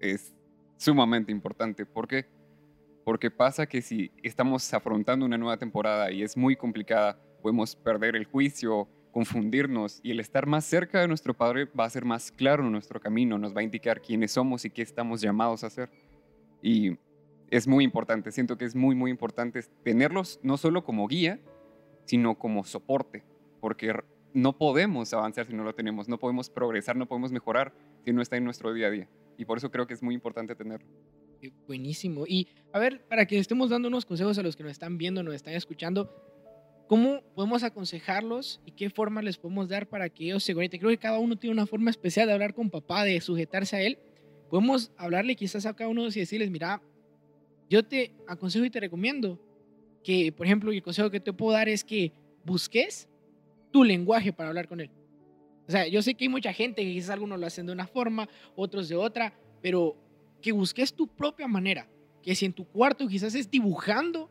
Es 0.00 0.32
sumamente 0.78 1.30
importante. 1.30 1.84
¿Por 1.84 2.08
qué? 2.08 2.24
Porque 3.04 3.30
pasa 3.30 3.66
que 3.66 3.82
si 3.82 4.10
estamos 4.22 4.72
afrontando 4.72 5.26
una 5.26 5.36
nueva 5.36 5.58
temporada 5.58 6.10
y 6.10 6.22
es 6.22 6.36
muy 6.36 6.56
complicada, 6.56 7.18
podemos 7.42 7.76
perder 7.76 8.16
el 8.16 8.24
juicio, 8.24 8.88
confundirnos 9.12 10.00
y 10.02 10.12
el 10.12 10.20
estar 10.20 10.46
más 10.46 10.64
cerca 10.64 11.00
de 11.00 11.08
nuestro 11.08 11.34
Padre 11.34 11.66
va 11.78 11.84
a 11.84 11.90
ser 11.90 12.04
más 12.04 12.30
claro 12.30 12.62
nuestro 12.70 13.00
camino, 13.00 13.38
nos 13.38 13.54
va 13.54 13.60
a 13.60 13.64
indicar 13.64 14.00
quiénes 14.00 14.32
somos 14.32 14.64
y 14.64 14.70
qué 14.70 14.82
estamos 14.82 15.20
llamados 15.20 15.64
a 15.64 15.68
hacer. 15.68 15.90
Y 16.62 16.96
es 17.50 17.66
muy 17.66 17.84
importante, 17.84 18.30
siento 18.30 18.56
que 18.58 18.64
es 18.64 18.74
muy, 18.74 18.94
muy 18.94 19.10
importante 19.10 19.60
tenerlos 19.82 20.38
no 20.42 20.56
solo 20.56 20.84
como 20.84 21.08
guía, 21.08 21.40
sino 22.04 22.38
como 22.38 22.64
soporte, 22.64 23.24
porque 23.60 23.94
no 24.34 24.56
podemos 24.56 25.12
avanzar 25.14 25.46
si 25.46 25.54
no 25.54 25.64
lo 25.64 25.74
tenemos, 25.74 26.08
no 26.08 26.18
podemos 26.18 26.50
progresar, 26.50 26.96
no 26.96 27.06
podemos 27.06 27.32
mejorar 27.32 27.72
si 28.04 28.12
no 28.12 28.22
está 28.22 28.36
en 28.36 28.44
nuestro 28.44 28.72
día 28.72 28.88
a 28.88 28.90
día. 28.90 29.08
Y 29.38 29.44
por 29.44 29.56
eso 29.56 29.70
creo 29.70 29.86
que 29.86 29.94
es 29.94 30.02
muy 30.02 30.14
importante 30.14 30.54
tenerlo. 30.54 30.86
Buenísimo. 31.66 32.24
Y 32.26 32.48
a 32.72 32.78
ver, 32.80 33.06
para 33.06 33.24
que 33.24 33.38
estemos 33.38 33.70
dando 33.70 33.86
unos 33.86 34.04
consejos 34.04 34.36
a 34.36 34.42
los 34.42 34.56
que 34.56 34.64
nos 34.64 34.72
están 34.72 34.98
viendo, 34.98 35.22
nos 35.22 35.34
están 35.34 35.54
escuchando, 35.54 36.12
¿cómo 36.88 37.22
podemos 37.36 37.62
aconsejarlos 37.62 38.60
y 38.66 38.72
qué 38.72 38.90
forma 38.90 39.22
les 39.22 39.38
podemos 39.38 39.68
dar 39.68 39.88
para 39.88 40.08
que 40.08 40.24
ellos 40.24 40.42
se 40.42 40.54
conecten? 40.54 40.80
Creo 40.80 40.90
que 40.90 40.98
cada 40.98 41.20
uno 41.20 41.36
tiene 41.36 41.54
una 41.54 41.66
forma 41.66 41.90
especial 41.90 42.26
de 42.26 42.32
hablar 42.32 42.52
con 42.52 42.68
papá, 42.68 43.04
de 43.04 43.20
sujetarse 43.20 43.76
a 43.76 43.82
él. 43.82 43.98
Podemos 44.50 44.90
hablarle 44.96 45.36
quizás 45.36 45.64
a 45.66 45.74
cada 45.74 45.88
uno 45.88 46.08
y 46.08 46.10
decirles, 46.10 46.50
mira, 46.50 46.82
yo 47.70 47.84
te 47.84 48.16
aconsejo 48.26 48.64
y 48.64 48.70
te 48.70 48.80
recomiendo 48.80 49.40
que, 50.02 50.32
por 50.32 50.46
ejemplo, 50.46 50.72
el 50.72 50.82
consejo 50.82 51.10
que 51.10 51.20
te 51.20 51.32
puedo 51.32 51.52
dar 51.52 51.68
es 51.68 51.84
que 51.84 52.12
busques 52.44 53.08
tu 53.70 53.84
lenguaje 53.84 54.32
para 54.32 54.48
hablar 54.48 54.66
con 54.66 54.80
él. 54.80 54.90
O 55.68 55.70
sea, 55.70 55.86
yo 55.86 56.00
sé 56.00 56.14
que 56.14 56.24
hay 56.24 56.28
mucha 56.30 56.52
gente 56.52 56.82
que 56.82 56.92
quizás 56.92 57.10
algunos 57.10 57.38
lo 57.38 57.46
hacen 57.46 57.66
de 57.66 57.72
una 57.72 57.86
forma, 57.86 58.26
otros 58.56 58.88
de 58.88 58.96
otra, 58.96 59.34
pero 59.60 59.96
que 60.40 60.50
busques 60.50 60.94
tu 60.94 61.06
propia 61.06 61.46
manera. 61.46 61.86
Que 62.22 62.34
si 62.34 62.46
en 62.46 62.54
tu 62.54 62.64
cuarto 62.64 63.06
quizás 63.06 63.34
es 63.34 63.50
dibujando, 63.50 64.30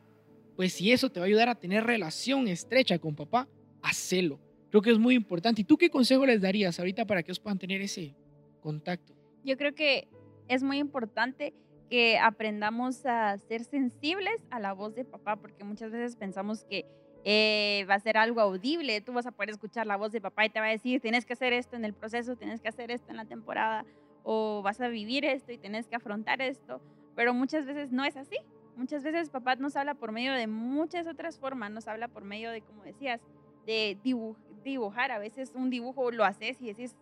pues 0.56 0.73
si 0.73 0.91
eso 0.91 1.12
te 1.12 1.19
va 1.19 1.26
a 1.26 1.28
ayudar 1.28 1.47
a 1.47 1.56
tener 1.56 1.84
relación 1.84 2.47
estrecha 2.47 2.97
con 2.97 3.15
papá, 3.15 3.47
hacelo. 3.84 4.39
Creo 4.71 4.82
que 4.82 4.89
es 4.89 4.97
muy 4.97 5.13
importante. 5.13 5.62
¿Y 5.62 5.63
tú 5.63 5.78
qué 5.78 5.91
consejo 5.91 6.26
les 6.26 6.41
darías 6.41 6.80
ahorita 6.80 7.06
para 7.06 7.21
que 7.21 7.30
ellos 7.30 7.39
puedan 7.39 7.60
tener 7.60 7.82
ese 7.82 8.15
contacto? 8.60 9.13
Yo 9.43 9.58
creo 9.58 9.76
que 9.76 10.08
es 10.47 10.63
muy 10.63 10.80
importante 10.80 11.54
que 11.88 12.17
aprendamos 12.17 13.06
a 13.06 13.38
ser 13.47 13.63
sensibles 13.63 14.41
a 14.50 14.60
la 14.60 14.73
voz 14.73 14.95
de 14.95 15.06
papá, 15.06 15.36
porque 15.36 15.63
muchas 15.63 15.91
veces 15.91 16.15
pensamos 16.15 16.65
que 16.65 16.86
eh, 17.30 17.86
va 17.90 17.96
a 17.96 18.00
ser 18.00 18.16
algo 18.18 18.40
audible, 18.40 19.02
tú 19.02 19.12
vas 19.12 19.26
a 19.26 19.34
poder 19.34 19.50
escuchar 19.50 19.86
la 19.86 19.98
voz 19.98 20.13
de 20.13 20.22
papá 20.22 20.46
y 20.46 20.50
te 20.50 20.62
va 20.62 20.68
a 20.68 20.70
decir, 20.70 21.02
tienes 21.02 21.26
que 21.26 21.34
hacer 21.34 21.52
esto 21.52 21.76
en 21.76 21.84
el 21.84 21.94
proceso, 21.94 22.38
tienes 22.38 22.62
que 22.62 22.70
hacer 22.70 22.90
esto 22.90 23.12
en 23.12 23.18
la 23.18 23.26
temporada, 23.26 23.86
o 24.24 24.62
vas 24.63 24.80
a 24.80 24.88
vivir 24.88 25.26
esto 25.26 25.52
y 25.52 25.58
tienes 25.58 25.88
que 25.90 25.98
afrontar 25.98 26.42
esto, 26.42 26.82
pero 27.16 27.34
muchas 27.34 27.66
veces 27.66 27.92
no 27.92 28.06
es 28.06 28.16
así. 28.16 28.38
Muchas 28.78 29.04
veces 29.04 29.30
papá 29.30 29.56
nos 29.58 29.76
habla 29.76 29.94
por 29.96 30.13
medio 30.13 30.32
de 30.34 30.48
muchas 30.48 31.06
otras 31.06 31.38
formas, 31.38 31.70
nos 31.70 31.88
habla 31.90 32.08
por 32.08 32.24
medio 32.24 32.50
de, 32.50 32.62
como 32.62 32.84
decías, 32.84 33.20
de 33.66 33.98
dibu- 34.02 34.38
dibujar. 34.63 35.12
A 35.12 35.20
veces 35.20 35.52
un 35.54 35.70
dibujo 35.70 36.12
lo 36.12 36.24
haces 36.24 36.62
y 36.62 36.68
decís, 36.68 36.96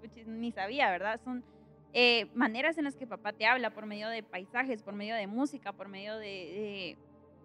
"Puchis, 0.00 0.28
ni 0.28 0.52
sabía, 0.52 0.90
¿verdad? 0.90 1.20
Son 1.24 1.42
eh, 1.92 2.26
maneras 2.34 2.78
en 2.78 2.84
las 2.84 2.96
que 2.96 3.06
papá 3.06 3.32
te 3.32 3.46
habla 3.46 3.70
por 3.74 3.86
medio 3.86 4.08
de 4.08 4.22
paisajes, 4.22 4.82
por 4.82 4.94
medio 4.94 5.14
de 5.14 5.26
música, 5.26 5.72
por 5.72 5.88
medio 5.88 6.16
de, 6.18 6.26
de 6.26 6.98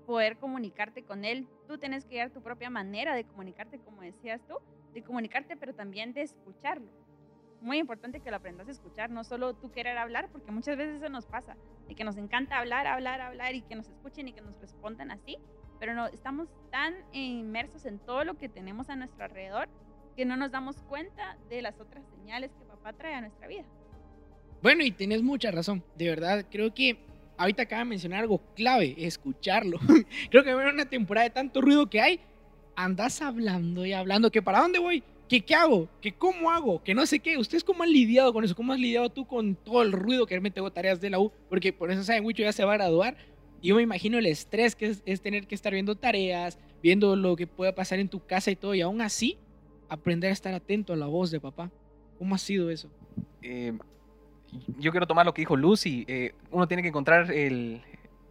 poder 0.07 0.37
comunicarte 0.37 1.03
con 1.03 1.25
él. 1.25 1.47
Tú 1.67 1.77
tienes 1.77 2.05
que 2.05 2.17
dar 2.17 2.31
tu 2.31 2.41
propia 2.41 2.69
manera 2.69 3.13
de 3.13 3.25
comunicarte, 3.25 3.77
como 3.77 4.01
decías 4.01 4.41
tú, 4.47 4.55
de 4.93 5.03
comunicarte, 5.03 5.57
pero 5.57 5.75
también 5.75 6.13
de 6.13 6.21
escucharlo. 6.21 6.89
Muy 7.59 7.77
importante 7.77 8.21
que 8.21 8.31
lo 8.31 8.37
aprendas 8.37 8.69
a 8.69 8.71
escuchar, 8.71 9.09
no 9.09 9.25
solo 9.25 9.53
tú 9.53 9.69
querer 9.69 9.97
hablar, 9.97 10.29
porque 10.31 10.49
muchas 10.49 10.77
veces 10.77 10.95
eso 11.01 11.09
nos 11.09 11.25
pasa, 11.25 11.57
de 11.89 11.95
que 11.95 12.05
nos 12.05 12.15
encanta 12.15 12.57
hablar, 12.57 12.87
hablar, 12.87 13.19
hablar 13.19 13.53
y 13.53 13.63
que 13.63 13.75
nos 13.75 13.89
escuchen 13.89 14.29
y 14.29 14.33
que 14.33 14.41
nos 14.41 14.57
respondan 14.61 15.11
así, 15.11 15.37
pero 15.77 15.93
no, 15.93 16.07
estamos 16.07 16.47
tan 16.71 16.95
inmersos 17.11 17.85
en 17.85 17.99
todo 17.99 18.23
lo 18.23 18.37
que 18.37 18.47
tenemos 18.47 18.89
a 18.89 18.95
nuestro 18.95 19.25
alrededor 19.25 19.67
que 20.15 20.25
no 20.25 20.37
nos 20.37 20.51
damos 20.51 20.81
cuenta 20.83 21.37
de 21.49 21.61
las 21.61 21.79
otras 21.79 22.03
señales 22.15 22.51
que 22.53 22.65
papá 22.65 22.93
trae 22.93 23.13
a 23.13 23.21
nuestra 23.21 23.47
vida. 23.47 23.65
Bueno, 24.61 24.83
y 24.83 24.91
tenés 24.91 25.21
mucha 25.21 25.51
razón. 25.51 25.83
De 25.95 26.09
verdad, 26.09 26.45
creo 26.49 26.73
que 26.73 26.97
ahorita 27.37 27.63
acaba 27.63 27.83
de 27.83 27.89
mencionar 27.89 28.21
algo 28.21 28.41
clave, 28.55 28.95
escucharlo. 28.97 29.79
creo 30.29 30.43
que 30.43 30.49
en 30.49 30.57
una 30.57 30.85
temporada 30.85 31.25
de 31.25 31.29
tanto 31.29 31.61
ruido 31.61 31.89
que 31.89 32.01
hay, 32.01 32.19
andas 32.75 33.21
hablando 33.21 33.85
y 33.85 33.93
hablando, 33.93 34.31
que 34.31 34.41
para 34.41 34.59
dónde 34.59 34.79
voy, 34.79 35.03
que 35.27 35.41
qué 35.41 35.55
hago, 35.55 35.89
que 36.01 36.13
cómo 36.13 36.51
hago, 36.51 36.83
que 36.83 36.93
no 36.93 37.05
sé 37.05 37.19
qué. 37.19 37.37
¿Ustedes 37.37 37.63
cómo 37.63 37.83
han 37.83 37.91
lidiado 37.91 38.33
con 38.33 38.43
eso? 38.43 38.55
¿Cómo 38.55 38.73
has 38.73 38.79
lidiado 38.79 39.09
tú 39.09 39.25
con 39.25 39.55
todo 39.55 39.81
el 39.81 39.91
ruido 39.91 40.25
que 40.25 40.35
realmente 40.35 40.55
tengo 40.55 40.71
tareas 40.71 41.01
de 41.01 41.09
la 41.09 41.19
U? 41.19 41.31
Porque 41.49 41.73
por 41.73 41.91
eso 41.91 42.03
saben, 42.03 42.23
mucho 42.23 42.41
ya 42.41 42.53
se 42.53 42.63
va 42.63 42.73
a 42.73 42.77
graduar. 42.77 43.17
Y 43.61 43.69
yo 43.69 43.75
me 43.75 43.81
imagino 43.81 44.17
el 44.17 44.25
estrés 44.25 44.75
que 44.75 44.87
es, 44.87 45.03
es 45.05 45.21
tener 45.21 45.47
que 45.47 45.55
estar 45.55 45.73
viendo 45.73 45.95
tareas, 45.95 46.57
viendo 46.81 47.15
lo 47.15 47.35
que 47.35 47.47
pueda 47.47 47.73
pasar 47.73 47.99
en 47.99 48.07
tu 48.07 48.25
casa 48.25 48.51
y 48.51 48.55
todo, 48.55 48.75
y 48.75 48.81
aún 48.81 49.01
así 49.01 49.37
aprender 49.89 50.29
a 50.29 50.33
estar 50.33 50.53
atento 50.53 50.93
a 50.93 50.95
la 50.95 51.07
voz 51.07 51.31
de 51.31 51.39
papá. 51.39 51.71
¿Cómo 52.17 52.35
ha 52.35 52.37
sido 52.37 52.69
eso? 52.69 52.89
Eh, 53.41 53.73
yo 54.79 54.91
quiero 54.91 55.07
tomar 55.07 55.25
lo 55.25 55.33
que 55.33 55.41
dijo 55.41 55.55
Lucy. 55.55 56.05
eh, 56.07 56.33
uno 56.51 56.67
tiene 56.67 56.81
que 56.83 56.89
encontrar 56.89 57.31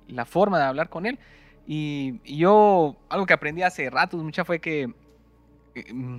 la 0.08 0.24
forma 0.24 0.58
de 0.58 0.64
hablar 0.64 0.88
con 0.88 1.06
él. 1.06 1.18
Y, 1.66 2.20
yo, 2.36 2.96
algo 3.08 3.26
que 3.26 3.34
aprendí 3.34 3.62
hace 3.62 3.90
rato, 3.90 4.16
mucha, 4.18 4.44
fue 4.44 4.60
que 4.60 4.92
eh, 5.74 5.92
mm, 5.92 6.18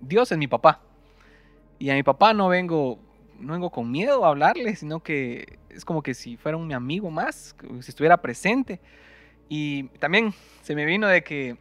Dios 0.00 0.32
es 0.32 0.38
mi 0.38 0.48
papá. 0.48 0.82
Y 1.78 1.90
a 1.90 1.94
mi 1.94 2.02
papá 2.02 2.34
no 2.34 2.48
vengo, 2.48 2.98
no 3.38 3.52
vengo 3.52 3.70
con 3.70 3.90
miedo 3.90 4.24
a 4.24 4.28
hablarle, 4.28 4.74
sino 4.74 5.00
que 5.00 5.58
es 5.70 5.84
como 5.84 6.02
que 6.02 6.14
si 6.14 6.36
fuera 6.36 6.56
un 6.56 6.66
mi 6.66 6.74
amigo 6.74 7.10
más, 7.10 7.54
si 7.80 7.90
estuviera 7.90 8.20
presente. 8.20 8.80
Y 9.48 9.84
también 10.00 10.34
se 10.62 10.74
me 10.74 10.84
vino 10.84 11.06
de 11.06 11.22
que 11.22 11.56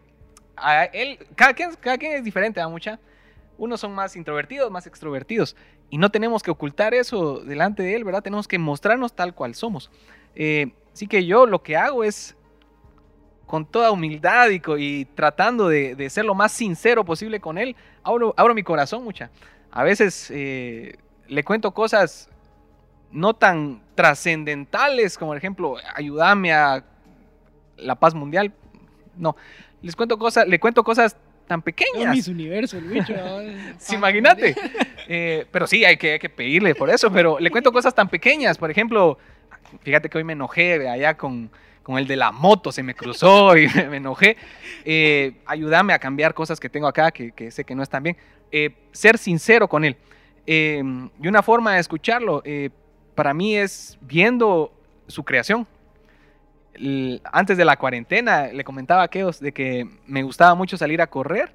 a 0.56 0.86
él, 0.86 1.20
cada 1.36 1.54
quien, 1.54 1.72
es 2.12 2.24
diferente, 2.24 2.60
¿verdad, 2.60 2.72
mucha? 2.72 3.00
Unos 3.58 3.80
son 3.80 3.94
más 3.94 4.16
introvertidos, 4.16 4.72
más 4.72 4.88
extrovertidos. 4.88 5.56
Y 5.90 5.98
no 5.98 6.12
tenemos 6.12 6.44
que 6.44 6.52
ocultar 6.52 6.94
eso 6.94 7.40
delante 7.40 7.84
de 7.84 7.96
él, 7.96 8.04
¿verdad? 8.04 8.22
Tenemos 8.22 8.48
que 8.48 8.60
mostrarnos 8.60 9.14
tal 9.14 9.34
cual 9.34 9.56
somos. 9.56 9.90
Eh, 10.36 10.72
así 10.94 11.08
que 11.08 11.26
yo 11.26 11.46
lo 11.46 11.64
que 11.64 11.76
hago 11.76 12.04
es, 12.04 12.36
con 13.48 13.66
toda 13.66 13.92
humildad 13.92 14.50
y, 14.50 15.06
tratando 15.06 15.70
de, 15.70 16.10
ser 16.10 16.26
lo 16.26 16.36
más 16.36 16.52
sincero 16.52 17.06
posible 17.06 17.40
con 17.40 17.58
él, 17.58 17.76
abro, 18.04 18.34
abro 18.38 18.54
mi 18.54 18.64
corazón, 18.64 19.04
mucha. 19.04 19.32
A 19.72 19.84
veces 19.84 20.30
eh, 20.32 20.98
le 21.28 21.44
cuento 21.44 21.74
cosas 21.74 22.30
no 23.12 23.34
tan 23.34 23.82
trascendentales 23.96 25.18
como, 25.18 25.32
por 25.32 25.38
ejemplo, 25.38 25.78
ayúdame 25.96 26.54
a 26.54 26.84
la 27.78 27.96
paz 27.96 28.14
mundial. 28.14 28.54
No, 29.16 29.36
les 29.82 29.96
cuento 29.96 30.18
cosas, 30.20 30.48
le 30.48 30.60
cuento 30.60 30.84
cosas 30.84 31.16
tan 31.48 31.62
pequeñas. 31.62 32.16
mis 32.16 32.28
universo, 32.28 32.78
el 32.78 32.86
bicho. 32.86 33.14
Sí, 33.78 33.96
imagínate. 33.96 34.56
Eh, 35.10 35.46
pero 35.52 35.66
sí, 35.68 35.86
hay 35.86 35.96
que, 35.96 36.12
hay 36.14 36.20
que 36.20 36.28
pedirle 36.28 36.76
por 36.76 36.90
eso. 36.90 37.10
Pero 37.10 37.40
le 37.40 37.50
cuento 37.50 37.72
cosas 37.72 37.96
tan 37.96 38.10
pequeñas. 38.10 38.58
Por 38.58 38.70
ejemplo, 38.70 39.18
fíjate 39.84 40.10
que 40.10 40.18
hoy 40.18 40.26
me 40.26 40.34
enojé 40.34 40.86
allá 40.86 41.16
con, 41.16 41.50
con 41.82 41.98
el 41.98 42.06
de 42.06 42.18
la 42.18 42.34
moto, 42.34 42.74
se 42.74 42.84
me 42.84 42.94
cruzó 42.94 43.56
y 43.56 43.70
me, 43.76 43.88
me 43.88 43.98
enojé. 43.98 44.36
Eh, 44.84 45.36
ayúdame 45.46 45.94
a 45.94 46.00
cambiar 46.00 46.34
cosas 46.34 46.60
que 46.60 46.68
tengo 46.68 46.86
acá 46.86 47.12
que, 47.12 47.32
que 47.32 47.50
sé 47.52 47.64
que 47.64 47.74
no 47.74 47.84
están 47.84 48.04
bien. 48.04 48.18
Eh, 48.52 48.72
ser 48.92 49.18
sincero 49.18 49.70
con 49.70 49.86
él. 49.86 49.96
Eh, 50.46 50.84
y 51.22 51.28
una 51.30 51.42
forma 51.42 51.76
de 51.76 51.80
escucharlo, 51.80 52.44
para 53.16 53.34
mí 53.34 53.56
es 53.56 53.98
viendo 54.02 54.74
su 55.08 55.24
creación. 55.24 55.66
Antes 57.32 57.58
de 57.58 57.66
la 57.66 57.78
cuarentena 57.78 58.48
le 58.48 58.64
comentaba 58.64 59.04
a 59.04 59.08
Keos 59.08 59.40
de 59.40 59.52
que 59.52 59.88
me 60.06 60.24
gustaba 60.24 60.56
mucho 60.56 60.78
salir 60.78 61.02
a 61.02 61.08
correr 61.08 61.54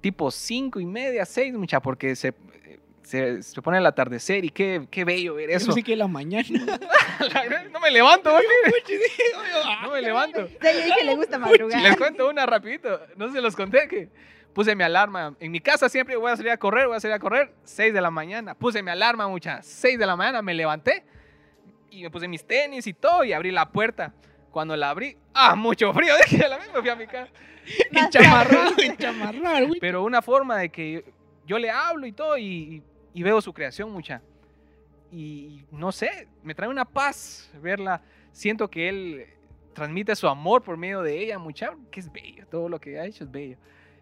tipo 0.00 0.30
cinco 0.30 0.80
y 0.80 0.86
media, 0.86 1.24
seis, 1.24 1.54
mucha, 1.54 1.80
porque 1.80 2.16
se, 2.16 2.34
se, 3.04 3.42
se 3.42 3.62
pone 3.62 3.78
el 3.78 3.86
atardecer 3.86 4.44
y 4.44 4.50
qué, 4.50 4.86
qué 4.90 5.04
bello 5.04 5.34
ver 5.36 5.50
Eso 5.50 5.66
eso. 5.66 5.72
sí 5.72 5.82
que 5.82 5.96
la 5.96 6.08
mañana. 6.08 6.48
No 7.72 7.78
me 7.78 7.90
levanto, 7.90 8.34
oye, 8.34 8.46
ah, 9.64 9.80
no 9.84 9.92
me 9.92 10.02
levanto. 10.02 10.46
Sí, 10.48 10.54
yo 10.62 10.84
dije 10.84 11.04
le 11.04 11.14
gusta 11.14 11.38
madrugar. 11.38 11.80
Les 11.82 11.96
cuento 11.96 12.28
una 12.28 12.46
rapidito, 12.46 13.00
no 13.16 13.30
se 13.32 13.40
los 13.40 13.54
conté 13.54 13.86
que 13.86 14.08
puse 14.52 14.74
mi 14.74 14.82
alarma. 14.82 15.34
En 15.38 15.52
mi 15.52 15.60
casa 15.60 15.88
siempre 15.88 16.16
voy 16.16 16.32
a 16.32 16.36
salir 16.36 16.50
a 16.50 16.56
correr, 16.56 16.88
voy 16.88 16.96
a 16.96 17.00
salir 17.00 17.14
a 17.14 17.18
correr, 17.20 17.52
6 17.64 17.94
de 17.94 18.00
la 18.00 18.10
mañana. 18.10 18.54
Puse 18.54 18.82
mi 18.82 18.90
alarma, 18.90 19.28
muchas, 19.28 19.64
6 19.66 19.98
de 19.98 20.06
la 20.06 20.16
mañana, 20.16 20.42
me 20.42 20.52
levanté 20.54 21.04
y 21.90 22.02
me 22.02 22.10
puse 22.10 22.26
mis 22.26 22.44
tenis 22.44 22.86
y 22.88 22.92
todo 22.94 23.22
y 23.24 23.32
abrí 23.32 23.50
la 23.52 23.70
puerta. 23.70 24.12
Cuando 24.52 24.76
la 24.76 24.90
abrí, 24.90 25.16
ah, 25.34 25.56
mucho 25.56 25.92
frío, 25.92 26.14
dije, 26.30 26.46
la 26.46 26.58
misma 26.58 26.80
fui 26.80 26.88
a 26.90 26.94
mi 26.96 27.06
casa. 27.06 27.32
Enchamarrado, 27.90 28.74
enchamarrado, 28.78 29.66
güey. 29.68 29.80
Pero 29.80 30.04
una 30.04 30.22
forma 30.22 30.58
de 30.58 30.68
que 30.68 31.04
yo 31.46 31.58
le 31.58 31.70
hablo 31.70 32.06
y 32.06 32.12
todo 32.12 32.36
y, 32.38 32.82
y 33.14 33.22
veo 33.22 33.40
su 33.40 33.52
creación 33.52 33.90
mucha. 33.90 34.22
Y 35.10 35.64
no 35.70 35.92
sé, 35.92 36.28
me 36.42 36.54
trae 36.54 36.68
una 36.68 36.84
paz 36.84 37.50
verla. 37.60 38.02
Siento 38.32 38.68
que 38.70 38.88
él 38.88 39.26
transmite 39.74 40.14
su 40.16 40.26
amor 40.28 40.62
por 40.62 40.76
medio 40.76 41.02
de 41.02 41.18
ella, 41.22 41.38
mucha, 41.38 41.76
que 41.90 42.00
es 42.00 42.10
bello. 42.12 42.46
Todo 42.50 42.68
lo 42.68 42.80
que 42.80 42.98
ha 42.98 43.04
hecho 43.06 43.24
es 43.24 43.30
bello. 43.30 43.56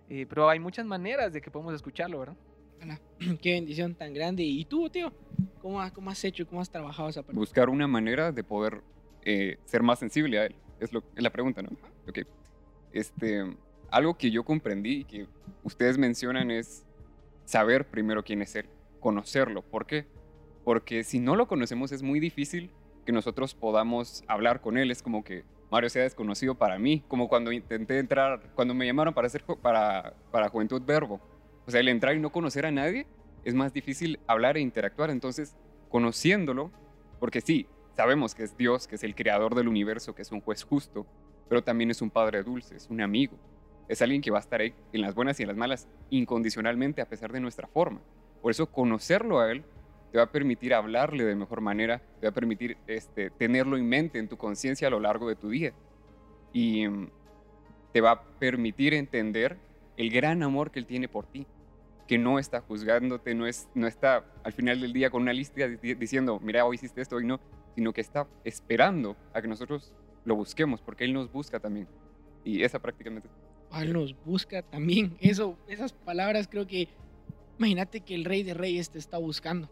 Eh, 0.08 0.26
pero 0.28 0.48
hay 0.48 0.58
muchas 0.58 0.84
maneras 0.86 1.32
de 1.32 1.40
que 1.40 1.50
podemos 1.50 1.74
escucharlo, 1.74 2.20
¿verdad? 2.20 2.36
Qué 3.42 3.52
bendición 3.52 3.94
tan 3.94 4.14
grande. 4.14 4.42
¿Y 4.42 4.64
tú, 4.64 4.88
tío? 4.88 5.12
¿Cómo, 5.60 5.80
has- 5.80 5.92
cómo 5.92 6.10
has 6.10 6.24
hecho? 6.24 6.46
¿Cómo 6.46 6.60
has 6.60 6.70
trabajado 6.70 7.08
esa 7.08 7.22
parte? 7.22 7.36
buscar 7.38 7.68
una 7.68 7.86
manera 7.86 8.32
de 8.32 8.42
poder 8.44 8.80
eh, 9.24 9.58
ser 9.64 9.82
más 9.82 9.98
sensible 9.98 10.38
a 10.38 10.46
él. 10.46 10.54
Es, 10.78 10.92
lo, 10.92 11.02
la 11.16 11.30
pregunta, 11.30 11.62
¿no? 11.62 11.70
Este, 12.92 13.44
algo 13.90 14.16
que 14.16 14.30
yo 14.30 14.44
comprendí 14.44 15.00
y 15.00 15.04
que 15.04 15.26
ustedes 15.62 15.98
mencionan 15.98 16.50
es 16.50 16.84
saber 17.44 17.86
primero 17.86 18.22
quién 18.22 18.42
es 18.42 18.54
él, 18.56 18.66
conocerlo. 19.00 19.62
¿Por 19.62 19.86
qué? 19.86 20.06
Porque 20.64 21.04
si 21.04 21.20
no 21.20 21.36
lo 21.36 21.48
conocemos 21.48 21.92
es 21.92 22.02
muy 22.02 22.20
difícil 22.20 22.70
que 23.04 23.12
nosotros 23.12 23.54
podamos 23.54 24.22
hablar 24.26 24.60
con 24.60 24.78
él. 24.78 24.90
Es 24.90 25.02
como 25.02 25.24
que 25.24 25.44
Mario 25.70 25.90
sea 25.90 26.02
desconocido 26.02 26.54
para 26.54 26.78
mí, 26.78 27.04
como 27.08 27.28
cuando 27.28 27.52
intenté 27.52 27.98
entrar, 27.98 28.40
cuando 28.54 28.74
me 28.74 28.86
llamaron 28.86 29.14
para 29.14 29.26
hacer 29.26 29.44
para, 29.62 30.14
para 30.30 30.48
Juventud 30.48 30.82
Verbo. 30.84 31.20
O 31.66 31.70
sea, 31.70 31.80
el 31.80 31.88
entrar 31.88 32.16
y 32.16 32.20
no 32.20 32.30
conocer 32.30 32.66
a 32.66 32.70
nadie 32.70 33.06
es 33.44 33.54
más 33.54 33.72
difícil 33.72 34.18
hablar 34.26 34.56
e 34.56 34.60
interactuar. 34.60 35.10
Entonces, 35.10 35.56
conociéndolo, 35.88 36.70
porque 37.18 37.40
sí, 37.40 37.66
sabemos 38.00 38.34
que 38.34 38.44
es 38.44 38.56
Dios, 38.56 38.88
que 38.88 38.94
es 38.94 39.04
el 39.04 39.14
creador 39.14 39.54
del 39.54 39.68
universo, 39.68 40.14
que 40.14 40.22
es 40.22 40.32
un 40.32 40.40
juez 40.40 40.62
justo, 40.64 41.04
pero 41.50 41.62
también 41.62 41.90
es 41.90 42.00
un 42.00 42.08
padre 42.08 42.42
dulce, 42.42 42.74
es 42.74 42.88
un 42.88 43.02
amigo. 43.02 43.36
Es 43.90 44.00
alguien 44.00 44.22
que 44.22 44.30
va 44.30 44.38
a 44.38 44.40
estar 44.40 44.58
ahí 44.62 44.72
en 44.94 45.02
las 45.02 45.14
buenas 45.14 45.38
y 45.38 45.42
en 45.42 45.48
las 45.48 45.56
malas 45.58 45.86
incondicionalmente 46.08 47.02
a 47.02 47.04
pesar 47.04 47.30
de 47.30 47.40
nuestra 47.40 47.68
forma. 47.68 48.00
Por 48.40 48.52
eso 48.52 48.64
conocerlo 48.64 49.38
a 49.40 49.52
Él 49.52 49.62
te 50.12 50.16
va 50.16 50.24
a 50.24 50.32
permitir 50.32 50.72
hablarle 50.72 51.24
de 51.24 51.34
mejor 51.34 51.60
manera, 51.60 51.98
te 52.20 52.26
va 52.26 52.30
a 52.30 52.34
permitir 52.34 52.78
este, 52.86 53.28
tenerlo 53.28 53.76
en 53.76 53.86
mente, 53.86 54.18
en 54.18 54.28
tu 54.28 54.38
conciencia 54.38 54.88
a 54.88 54.90
lo 54.90 54.98
largo 54.98 55.28
de 55.28 55.36
tu 55.36 55.50
día. 55.50 55.74
Y 56.54 56.88
mm, 56.88 57.10
te 57.92 58.00
va 58.00 58.12
a 58.12 58.22
permitir 58.38 58.94
entender 58.94 59.58
el 59.98 60.08
gran 60.10 60.42
amor 60.42 60.70
que 60.70 60.78
Él 60.78 60.86
tiene 60.86 61.06
por 61.06 61.26
ti, 61.26 61.46
que 62.08 62.16
no 62.16 62.38
está 62.38 62.62
juzgándote, 62.62 63.34
no, 63.34 63.46
es, 63.46 63.68
no 63.74 63.86
está 63.86 64.24
al 64.42 64.54
final 64.54 64.80
del 64.80 64.94
día 64.94 65.10
con 65.10 65.20
una 65.20 65.34
lista 65.34 65.68
di- 65.68 65.94
diciendo, 65.94 66.40
mira, 66.42 66.64
hoy 66.64 66.76
hiciste 66.76 67.02
esto, 67.02 67.16
hoy 67.16 67.26
no, 67.26 67.38
sino 67.80 67.94
que 67.94 68.02
está 68.02 68.28
esperando 68.44 69.16
a 69.32 69.40
que 69.40 69.48
nosotros 69.48 69.90
lo 70.26 70.36
busquemos, 70.36 70.82
porque 70.82 71.04
Él 71.04 71.14
nos 71.14 71.32
busca 71.32 71.58
también. 71.58 71.88
Y 72.44 72.62
esa 72.62 72.78
prácticamente 72.78 73.26
Él 73.74 73.94
nos 73.94 74.14
busca 74.22 74.60
también. 74.60 75.16
Eso, 75.20 75.56
esas 75.66 75.94
palabras 75.94 76.46
creo 76.46 76.66
que. 76.66 76.88
Imagínate 77.58 78.02
que 78.02 78.14
el 78.14 78.26
rey 78.26 78.42
de 78.42 78.52
reyes 78.52 78.90
te 78.90 78.98
está 78.98 79.16
buscando. 79.16 79.70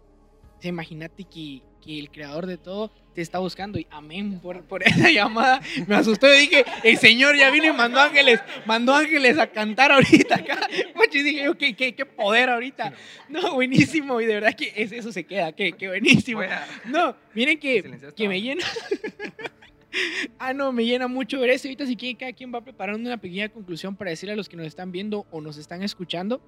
Imagínate 0.62 1.24
que, 1.24 1.62
que 1.84 1.98
el 1.98 2.10
creador 2.10 2.46
de 2.46 2.56
todo 2.58 2.90
te 3.14 3.20
está 3.22 3.38
buscando. 3.38 3.78
Y 3.78 3.86
amén 3.90 4.40
por, 4.40 4.64
por 4.64 4.82
esa 4.86 5.10
llamada. 5.10 5.60
Me 5.86 5.94
asustó 5.94 6.32
y 6.34 6.38
dije, 6.40 6.64
el 6.82 6.98
Señor 6.98 7.36
ya 7.36 7.50
vino 7.50 7.66
y 7.66 7.72
mandó 7.72 8.00
ángeles, 8.00 8.40
mandó 8.66 8.94
ángeles 8.94 9.38
a 9.38 9.46
cantar 9.46 9.92
ahorita 9.92 10.36
acá. 10.36 10.58
Macho, 10.96 11.18
y 11.18 11.22
dije 11.22 11.44
yo, 11.44 11.56
qué, 11.56 11.74
qué, 11.74 11.94
qué 11.94 12.04
poder 12.06 12.50
ahorita. 12.50 12.92
No, 13.28 13.54
buenísimo. 13.54 14.20
Y 14.20 14.26
de 14.26 14.34
verdad 14.34 14.54
que 14.54 14.72
es- 14.76 14.92
eso 14.92 15.12
se 15.12 15.24
queda. 15.24 15.52
Qué, 15.52 15.72
qué 15.72 15.88
buenísimo. 15.88 16.42
No, 16.86 17.14
miren 17.34 17.58
que, 17.58 17.98
que 18.16 18.28
me 18.28 18.40
llena. 18.40 18.64
ah, 20.38 20.52
no, 20.52 20.72
me 20.72 20.84
llena 20.84 21.08
mucho 21.08 21.40
ver 21.40 21.50
eso. 21.50 21.68
Ahorita 21.68 21.86
si 21.86 21.96
quieren, 21.96 22.16
cada 22.16 22.32
quien 22.32 22.52
va 22.52 22.62
preparando 22.62 23.08
una 23.08 23.18
pequeña 23.18 23.48
conclusión 23.48 23.96
para 23.96 24.10
decirle 24.10 24.32
a 24.32 24.36
los 24.36 24.48
que 24.48 24.56
nos 24.56 24.66
están 24.66 24.92
viendo 24.92 25.26
o 25.30 25.40
nos 25.40 25.56
están 25.56 25.82
escuchando, 25.82 26.40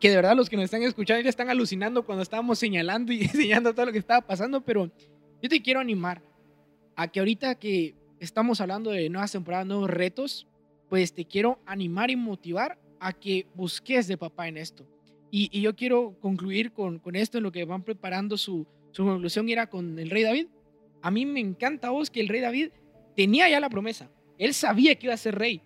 que 0.00 0.10
de 0.10 0.16
verdad 0.16 0.36
los 0.36 0.48
que 0.48 0.56
nos 0.56 0.66
están 0.66 0.82
escuchando 0.82 1.22
ya 1.22 1.30
están 1.30 1.50
alucinando 1.50 2.04
cuando 2.04 2.22
estábamos 2.22 2.58
señalando 2.58 3.12
y 3.12 3.22
enseñando 3.22 3.74
todo 3.74 3.86
lo 3.86 3.92
que 3.92 3.98
estaba 3.98 4.26
pasando, 4.26 4.60
pero 4.62 4.90
yo 5.42 5.48
te 5.48 5.62
quiero 5.62 5.80
animar 5.80 6.22
a 6.96 7.08
que 7.08 7.20
ahorita 7.20 7.54
que 7.56 7.94
estamos 8.20 8.60
hablando 8.60 8.90
de 8.90 9.08
nuevas 9.08 9.32
temporadas, 9.32 9.66
nuevos 9.66 9.90
retos, 9.90 10.46
pues 10.88 11.14
te 11.14 11.24
quiero 11.24 11.58
animar 11.66 12.10
y 12.10 12.16
motivar 12.16 12.78
a 13.00 13.12
que 13.12 13.46
busques 13.54 14.06
de 14.06 14.16
papá 14.16 14.48
en 14.48 14.58
esto. 14.58 14.86
Y, 15.34 15.62
yo 15.62 15.74
quiero 15.74 16.18
concluir 16.20 16.72
con, 16.72 16.98
con 16.98 17.16
esto 17.16 17.38
en 17.38 17.44
lo 17.44 17.52
que 17.52 17.64
van 17.64 17.82
preparando 17.82 18.36
su, 18.36 18.66
su 18.90 19.02
conclusión 19.02 19.48
era 19.48 19.68
con 19.68 19.98
el 19.98 20.10
rey 20.10 20.22
David. 20.22 20.48
A 21.00 21.10
mí 21.10 21.24
me 21.24 21.40
encanta 21.40 21.88
vos 21.88 22.10
que 22.10 22.20
el 22.20 22.28
rey 22.28 22.42
David 22.42 22.70
tenía 23.14 23.48
ya 23.48 23.60
la 23.60 23.68
promesa. 23.68 24.10
Él 24.38 24.54
sabía 24.54 24.94
que 24.94 25.06
iba 25.06 25.14
a 25.14 25.18
ser 25.18 25.36
rey. 25.36 25.62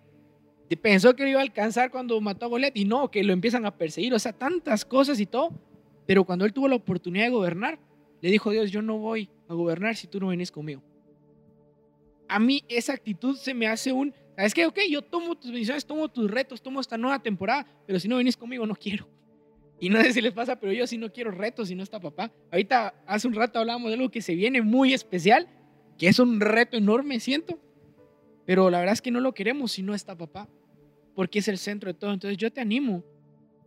Pensó 0.82 1.14
que 1.14 1.22
lo 1.22 1.28
iba 1.28 1.38
a 1.38 1.42
alcanzar 1.42 1.90
cuando 1.90 2.20
mató 2.20 2.46
a 2.46 2.48
Goliat 2.48 2.76
y 2.76 2.84
no, 2.84 3.10
que 3.10 3.22
lo 3.22 3.32
empiezan 3.32 3.64
a 3.66 3.76
perseguir. 3.76 4.12
O 4.14 4.18
sea, 4.18 4.32
tantas 4.32 4.84
cosas 4.84 5.20
y 5.20 5.26
todo. 5.26 5.50
Pero 6.06 6.24
cuando 6.24 6.44
él 6.44 6.52
tuvo 6.52 6.68
la 6.68 6.76
oportunidad 6.76 7.24
de 7.24 7.30
gobernar, 7.30 7.78
le 8.20 8.30
dijo 8.30 8.50
Dios, 8.50 8.70
yo 8.70 8.82
no 8.82 8.98
voy 8.98 9.28
a 9.48 9.54
gobernar 9.54 9.96
si 9.96 10.06
tú 10.06 10.20
no 10.20 10.28
vienes 10.28 10.50
conmigo. 10.50 10.82
A 12.28 12.38
mí 12.38 12.64
esa 12.68 12.92
actitud 12.92 13.36
se 13.36 13.54
me 13.54 13.68
hace 13.68 13.92
un, 13.92 14.12
¿sabes 14.36 14.54
qué? 14.54 14.66
Ok, 14.66 14.80
yo 14.90 15.02
tomo 15.02 15.36
tus 15.36 15.50
bendiciones, 15.50 15.86
tomo 15.86 16.08
tus 16.08 16.30
retos, 16.30 16.60
tomo 16.60 16.80
esta 16.80 16.98
nueva 16.98 17.20
temporada, 17.20 17.66
pero 17.86 18.00
si 18.00 18.08
no 18.08 18.16
vienes 18.16 18.36
conmigo 18.36 18.66
no 18.66 18.74
quiero. 18.74 19.08
Y 19.78 19.90
no 19.90 20.00
sé 20.00 20.14
si 20.14 20.22
les 20.22 20.32
pasa, 20.32 20.58
pero 20.58 20.72
yo 20.72 20.86
sí 20.86 20.96
no 20.96 21.12
quiero 21.12 21.30
retos 21.30 21.68
si 21.68 21.74
no 21.74 21.82
está 21.82 22.00
papá. 22.00 22.32
Ahorita, 22.50 22.94
hace 23.06 23.28
un 23.28 23.34
rato 23.34 23.58
hablábamos 23.58 23.90
de 23.90 23.96
algo 23.96 24.10
que 24.10 24.22
se 24.22 24.34
viene 24.34 24.62
muy 24.62 24.94
especial, 24.94 25.46
que 25.98 26.08
es 26.08 26.18
un 26.18 26.40
reto 26.40 26.76
enorme, 26.76 27.20
siento. 27.20 27.58
Pero 28.44 28.70
la 28.70 28.78
verdad 28.78 28.94
es 28.94 29.02
que 29.02 29.10
no 29.10 29.20
lo 29.20 29.34
queremos 29.34 29.72
si 29.72 29.82
no 29.82 29.94
está 29.94 30.16
papá, 30.16 30.48
porque 31.14 31.40
es 31.40 31.48
el 31.48 31.58
centro 31.58 31.92
de 31.92 31.98
todo. 31.98 32.12
Entonces 32.12 32.38
yo 32.38 32.52
te 32.52 32.60
animo 32.60 33.04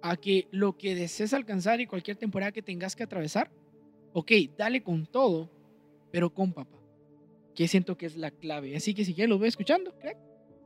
a 0.01 0.15
que 0.15 0.47
lo 0.51 0.77
que 0.77 0.95
desees 0.95 1.33
alcanzar 1.33 1.81
y 1.81 1.87
cualquier 1.87 2.17
temporada 2.17 2.51
que 2.51 2.61
tengas 2.61 2.95
que 2.95 3.03
atravesar, 3.03 3.51
ok, 4.13 4.31
dale 4.57 4.81
con 4.81 5.05
todo, 5.05 5.49
pero 6.11 6.33
con 6.33 6.53
papá, 6.53 6.77
que 7.53 7.67
siento 7.67 7.97
que 7.97 8.05
es 8.05 8.15
la 8.15 8.31
clave. 8.31 8.75
Así 8.75 8.93
que 8.93 9.03
si 9.03 9.13
quieres 9.13 9.29
lo 9.29 9.37
voy 9.37 9.49
escuchando, 9.49 9.93
crack. 9.99 10.17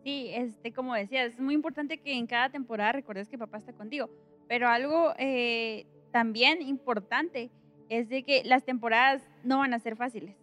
Sí, 0.04 0.30
este, 0.34 0.73
como 0.73 0.93
decías, 0.93 1.34
es 1.34 1.39
muy 1.39 1.56
importante 1.56 1.97
que 1.97 2.13
en 2.13 2.28
cada 2.28 2.49
temporada 2.49 2.91
recuerdes 2.91 3.30
que 3.30 3.38
papá 3.38 3.58
está 3.58 3.73
contigo. 3.73 4.10
Pero 4.47 4.67
algo, 4.67 5.13
eh, 5.17 5.86
también 6.12 6.62
importante 6.62 7.49
es 7.89 8.10
de 8.10 8.23
que 8.23 8.43
las 8.43 8.65
temporadas 8.65 9.23
no 9.43 9.60
van 9.60 9.73
a 9.73 9.80
ser 9.80 9.95
fáciles. 9.95 10.36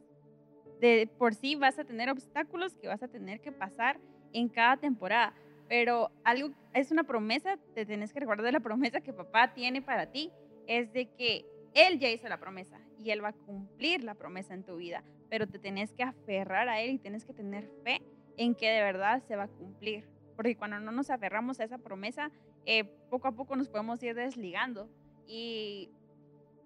De 0.80 1.08
por 1.18 1.34
sí 1.34 1.54
vas 1.54 1.78
a 1.78 1.84
tener 1.84 2.08
obstáculos 2.08 2.74
que 2.74 2.88
vas 2.88 3.02
a 3.02 3.08
tener 3.08 3.40
que 3.40 3.52
pasar 3.52 3.98
en 4.32 4.48
cada 4.48 4.76
temporada, 4.76 5.34
pero 5.68 6.10
algo 6.24 6.50
es 6.74 6.90
una 6.90 7.04
promesa, 7.04 7.58
te 7.74 7.84
tenés 7.84 8.12
que 8.12 8.20
recordar 8.20 8.46
de 8.46 8.52
la 8.52 8.60
promesa 8.60 9.00
que 9.00 9.12
papá 9.12 9.52
tiene 9.52 9.82
para 9.82 10.06
ti, 10.06 10.30
es 10.66 10.92
de 10.92 11.06
que 11.10 11.44
él 11.74 11.98
ya 11.98 12.08
hizo 12.08 12.28
la 12.28 12.40
promesa 12.40 12.80
y 12.98 13.10
él 13.10 13.22
va 13.22 13.28
a 13.28 13.32
cumplir 13.32 14.02
la 14.02 14.14
promesa 14.14 14.54
en 14.54 14.64
tu 14.64 14.76
vida, 14.76 15.04
pero 15.28 15.46
te 15.46 15.58
tenés 15.58 15.92
que 15.92 16.02
aferrar 16.02 16.68
a 16.68 16.80
él 16.80 16.92
y 16.92 16.98
tienes 16.98 17.24
que 17.24 17.32
tener 17.32 17.68
fe 17.84 18.00
en 18.36 18.54
que 18.54 18.70
de 18.70 18.82
verdad 18.82 19.22
se 19.28 19.36
va 19.36 19.44
a 19.44 19.48
cumplir, 19.48 20.08
porque 20.34 20.56
cuando 20.56 20.80
no 20.80 20.92
nos 20.92 21.10
aferramos 21.10 21.60
a 21.60 21.64
esa 21.64 21.78
promesa, 21.78 22.30
eh, 22.66 22.84
poco 23.10 23.28
a 23.28 23.32
poco 23.32 23.54
nos 23.54 23.68
podemos 23.68 24.02
ir 24.02 24.14
desligando 24.14 24.88
y 25.26 25.90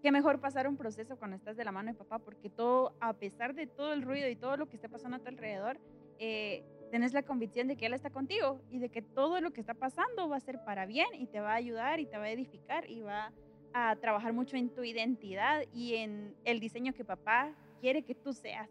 qué 0.04 0.12
mejor 0.12 0.38
pasar 0.38 0.68
un 0.68 0.76
proceso 0.76 1.16
cuando 1.16 1.34
estás 1.34 1.56
de 1.56 1.64
la 1.64 1.72
mano 1.72 1.90
de 1.90 1.96
papá, 1.96 2.18
porque 2.18 2.50
todo, 2.50 2.94
a 3.00 3.14
pesar 3.14 3.54
de 3.54 3.66
todo 3.66 3.94
el 3.94 4.02
ruido 4.02 4.28
y 4.28 4.36
todo 4.36 4.58
lo 4.58 4.68
que 4.68 4.76
esté 4.76 4.86
pasando 4.86 5.16
a 5.16 5.20
tu 5.20 5.28
alrededor, 5.28 5.80
eh, 6.18 6.62
tenés 6.90 7.14
la 7.14 7.22
convicción 7.22 7.68
de 7.68 7.76
que 7.78 7.86
Él 7.86 7.94
está 7.94 8.10
contigo 8.10 8.60
y 8.70 8.80
de 8.80 8.90
que 8.90 9.00
todo 9.00 9.40
lo 9.40 9.54
que 9.54 9.62
está 9.62 9.72
pasando 9.72 10.28
va 10.28 10.36
a 10.36 10.40
ser 10.40 10.62
para 10.62 10.84
bien 10.84 11.06
y 11.14 11.26
te 11.26 11.40
va 11.40 11.52
a 11.52 11.54
ayudar 11.54 12.00
y 12.00 12.06
te 12.06 12.18
va 12.18 12.24
a 12.24 12.30
edificar 12.30 12.84
y 12.90 13.00
va 13.00 13.32
a 13.72 13.96
trabajar 13.96 14.34
mucho 14.34 14.58
en 14.58 14.68
tu 14.68 14.84
identidad 14.84 15.62
y 15.72 15.94
en 15.94 16.36
el 16.44 16.60
diseño 16.60 16.92
que 16.92 17.06
papá 17.06 17.54
quiere 17.80 18.02
que 18.02 18.14
tú 18.14 18.34
seas. 18.34 18.68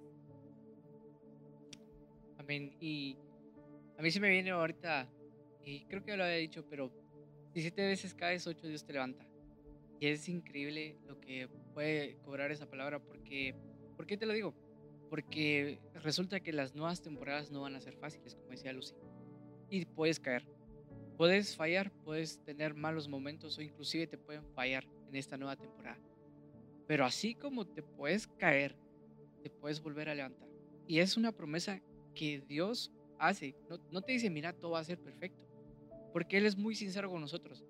Amén. 2.38 2.76
Y 2.80 3.18
a 3.98 4.04
mí 4.04 4.12
se 4.12 4.20
me 4.20 4.30
viene 4.30 4.52
ahorita, 4.52 5.10
y 5.64 5.84
creo 5.86 6.04
que 6.04 6.16
lo 6.16 6.26
había 6.26 6.36
dicho, 6.36 6.64
pero 6.70 6.92
si 7.56 7.62
siete 7.62 7.88
veces 7.88 8.14
caes, 8.14 8.46
ocho 8.46 8.68
Dios 8.68 8.86
te 8.86 8.94
levanta. 8.94 9.33
Y 10.00 10.08
es 10.08 10.28
increíble 10.28 10.98
lo 11.08 11.20
que 11.20 11.48
puede 11.74 12.18
cobrar 12.26 12.52
esa 12.52 12.70
palabra 12.70 13.00
porque, 13.00 13.56
¿por 13.96 14.06
qué 14.06 14.18
te 14.18 14.26
lo 14.26 14.34
digo? 14.34 14.54
Porque 15.10 15.80
resulta 15.96 16.40
que 16.40 16.52
las 16.52 16.76
nuevas 16.76 17.02
temporadas 17.02 17.52
no 17.52 17.62
van 17.62 17.76
a 17.76 17.80
ser 17.80 17.96
fáciles, 17.96 18.36
como 18.36 18.50
decía 18.50 18.74
Lucy. 18.74 18.96
Y 19.70 19.86
puedes 19.86 20.20
caer, 20.20 20.46
puedes 21.18 21.56
fallar, 21.56 21.92
puedes 22.04 22.44
tener 22.44 22.74
malos 22.74 23.08
momentos 23.08 23.58
o 23.58 23.62
inclusive 23.62 24.08
te 24.08 24.18
pueden 24.18 24.44
fallar 24.54 24.86
en 25.08 25.16
esta 25.16 25.38
nueva 25.38 25.56
temporada. 25.56 26.00
Pero 26.88 27.06
así 27.06 27.36
como 27.36 27.66
te 27.66 27.82
puedes 27.82 28.28
caer, 28.28 28.76
te 29.42 29.50
puedes 29.50 29.82
volver 29.82 30.10
a 30.10 30.16
levantar. 30.16 30.50
Y 30.88 31.00
es 31.00 31.16
una 31.16 31.32
promesa 31.32 31.82
que 32.14 32.42
Dios 32.48 32.92
hace. 33.20 33.56
No, 33.70 33.80
no 33.92 34.02
te 34.02 34.12
dice, 34.12 34.30
mira, 34.30 34.54
todo 34.54 34.72
va 34.72 34.80
a 34.80 34.84
ser 34.84 35.00
perfecto. 35.00 35.44
Porque 36.12 36.38
Él 36.38 36.46
es 36.46 36.58
muy 36.58 36.76
sincero 36.76 37.10
con 37.10 37.22
nosotros. 37.22 37.64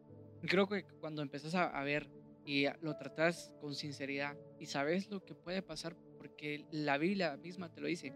Creo 0.47 0.67
que 0.67 0.83
cuando 0.99 1.21
empezás 1.21 1.55
a, 1.55 1.67
a 1.67 1.83
ver 1.83 2.09
y 2.45 2.65
lo 2.81 2.95
tratas 2.97 3.51
con 3.61 3.75
sinceridad 3.75 4.37
y 4.59 4.65
sabes 4.65 5.09
lo 5.09 5.23
que 5.23 5.35
puede 5.35 5.61
pasar 5.61 5.95
porque 6.17 6.65
la 6.71 6.97
Biblia 6.97 7.37
misma 7.37 7.69
te 7.69 7.81
lo 7.81 7.87
dice. 7.87 8.13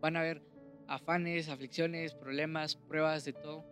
Van 0.00 0.16
a 0.16 0.20
haber 0.20 0.42
afanes, 0.88 1.48
aflicciones, 1.48 2.14
problemas, 2.14 2.76
pruebas 2.76 3.24
de 3.24 3.32
todo, 3.32 3.64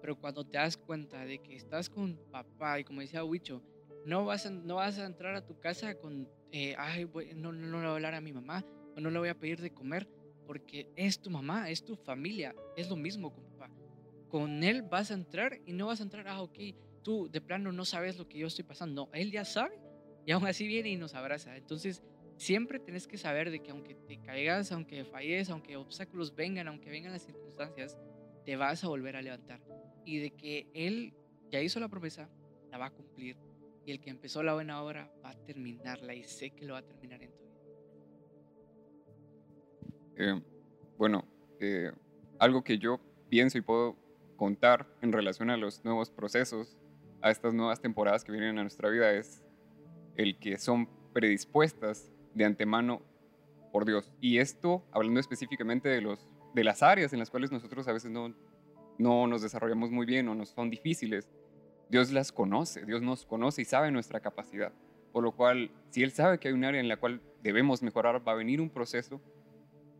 pero 0.00 0.18
cuando 0.18 0.44
te 0.44 0.58
das 0.58 0.76
cuenta 0.76 1.24
de 1.24 1.38
que 1.38 1.56
estás 1.56 1.88
con 1.88 2.18
papá 2.30 2.80
y 2.80 2.84
como 2.84 3.00
decía 3.00 3.24
Huicho, 3.24 3.62
no 4.04 4.24
vas 4.24 4.46
a, 4.46 4.50
no 4.50 4.76
vas 4.76 4.98
a 4.98 5.06
entrar 5.06 5.34
a 5.34 5.46
tu 5.46 5.58
casa 5.60 5.94
con, 5.94 6.28
eh, 6.50 6.74
ay, 6.78 7.08
no, 7.36 7.52
no, 7.52 7.66
no 7.66 7.80
le 7.80 7.86
voy 7.86 7.86
a 7.86 7.94
hablar 7.94 8.14
a 8.14 8.20
mi 8.20 8.32
mamá 8.32 8.64
o 8.96 9.00
no 9.00 9.10
le 9.10 9.18
voy 9.18 9.28
a 9.28 9.38
pedir 9.38 9.60
de 9.60 9.72
comer 9.72 10.08
porque 10.46 10.90
es 10.96 11.20
tu 11.20 11.30
mamá, 11.30 11.70
es 11.70 11.84
tu 11.84 11.96
familia, 11.96 12.54
es 12.76 12.90
lo 12.90 12.96
mismo 12.96 13.32
con 14.32 14.64
él 14.64 14.80
vas 14.80 15.10
a 15.10 15.14
entrar 15.14 15.60
y 15.66 15.74
no 15.74 15.88
vas 15.88 16.00
a 16.00 16.04
entrar, 16.04 16.26
ah, 16.26 16.40
ok, 16.40 16.58
tú 17.02 17.28
de 17.30 17.42
plano 17.42 17.70
no 17.70 17.84
sabes 17.84 18.16
lo 18.16 18.26
que 18.26 18.38
yo 18.38 18.46
estoy 18.46 18.64
pasando. 18.64 19.04
No, 19.04 19.12
él 19.12 19.30
ya 19.30 19.44
sabe 19.44 19.78
y 20.24 20.32
aún 20.32 20.46
así 20.46 20.66
viene 20.66 20.88
y 20.88 20.96
nos 20.96 21.14
abraza. 21.14 21.54
Entonces, 21.54 22.02
siempre 22.38 22.78
tenés 22.78 23.06
que 23.06 23.18
saber 23.18 23.50
de 23.50 23.60
que 23.62 23.72
aunque 23.72 23.94
te 23.94 24.22
caigas, 24.22 24.72
aunque 24.72 25.04
falles, 25.04 25.50
aunque 25.50 25.76
obstáculos 25.76 26.34
vengan, 26.34 26.66
aunque 26.66 26.88
vengan 26.88 27.12
las 27.12 27.26
circunstancias, 27.26 27.98
te 28.46 28.56
vas 28.56 28.82
a 28.82 28.88
volver 28.88 29.16
a 29.16 29.20
levantar. 29.20 29.60
Y 30.06 30.16
de 30.20 30.30
que 30.30 30.66
él 30.72 31.12
ya 31.50 31.60
hizo 31.60 31.78
la 31.78 31.88
promesa, 31.88 32.30
la 32.70 32.78
va 32.78 32.86
a 32.86 32.90
cumplir. 32.90 33.36
Y 33.84 33.90
el 33.90 34.00
que 34.00 34.08
empezó 34.08 34.42
la 34.42 34.54
buena 34.54 34.82
obra 34.82 35.12
va 35.22 35.28
a 35.28 35.44
terminarla 35.44 36.14
y 36.14 36.24
sé 36.24 36.52
que 36.52 36.64
lo 36.64 36.72
va 36.72 36.78
a 36.78 36.86
terminar 36.86 37.22
en 37.22 37.32
tu 37.32 37.44
vida. 37.44 37.60
Eh, 40.16 40.42
bueno, 40.96 41.22
eh, 41.60 41.92
algo 42.38 42.64
que 42.64 42.78
yo 42.78 42.98
pienso 43.28 43.58
y 43.58 43.60
puedo 43.60 44.01
contar 44.36 44.86
en 45.02 45.12
relación 45.12 45.50
a 45.50 45.56
los 45.56 45.84
nuevos 45.84 46.10
procesos 46.10 46.76
a 47.22 47.30
estas 47.30 47.54
nuevas 47.54 47.80
temporadas 47.80 48.24
que 48.24 48.32
vienen 48.32 48.58
a 48.58 48.62
nuestra 48.62 48.90
vida 48.90 49.12
es 49.12 49.44
el 50.16 50.38
que 50.38 50.58
son 50.58 50.88
predispuestas 51.12 52.10
de 52.34 52.44
antemano 52.44 53.02
por 53.70 53.84
Dios. 53.86 54.12
Y 54.20 54.38
esto, 54.38 54.84
hablando 54.92 55.20
específicamente 55.20 55.88
de, 55.88 56.00
los, 56.00 56.28
de 56.54 56.64
las 56.64 56.82
áreas 56.82 57.12
en 57.12 57.20
las 57.20 57.30
cuales 57.30 57.52
nosotros 57.52 57.86
a 57.88 57.92
veces 57.92 58.10
no, 58.10 58.34
no 58.98 59.26
nos 59.26 59.42
desarrollamos 59.42 59.90
muy 59.90 60.04
bien 60.04 60.28
o 60.28 60.34
nos 60.34 60.50
son 60.50 60.68
difíciles, 60.68 61.28
Dios 61.88 62.10
las 62.10 62.32
conoce, 62.32 62.84
Dios 62.84 63.02
nos 63.02 63.24
conoce 63.24 63.62
y 63.62 63.64
sabe 63.64 63.90
nuestra 63.90 64.20
capacidad. 64.20 64.72
Por 65.12 65.22
lo 65.22 65.32
cual, 65.32 65.70
si 65.90 66.02
Él 66.02 66.10
sabe 66.10 66.38
que 66.38 66.48
hay 66.48 66.54
un 66.54 66.64
área 66.64 66.80
en 66.80 66.88
la 66.88 66.96
cual 66.96 67.20
debemos 67.42 67.82
mejorar, 67.82 68.26
va 68.26 68.32
a 68.32 68.36
venir 68.36 68.60
un 68.60 68.70
proceso 68.70 69.20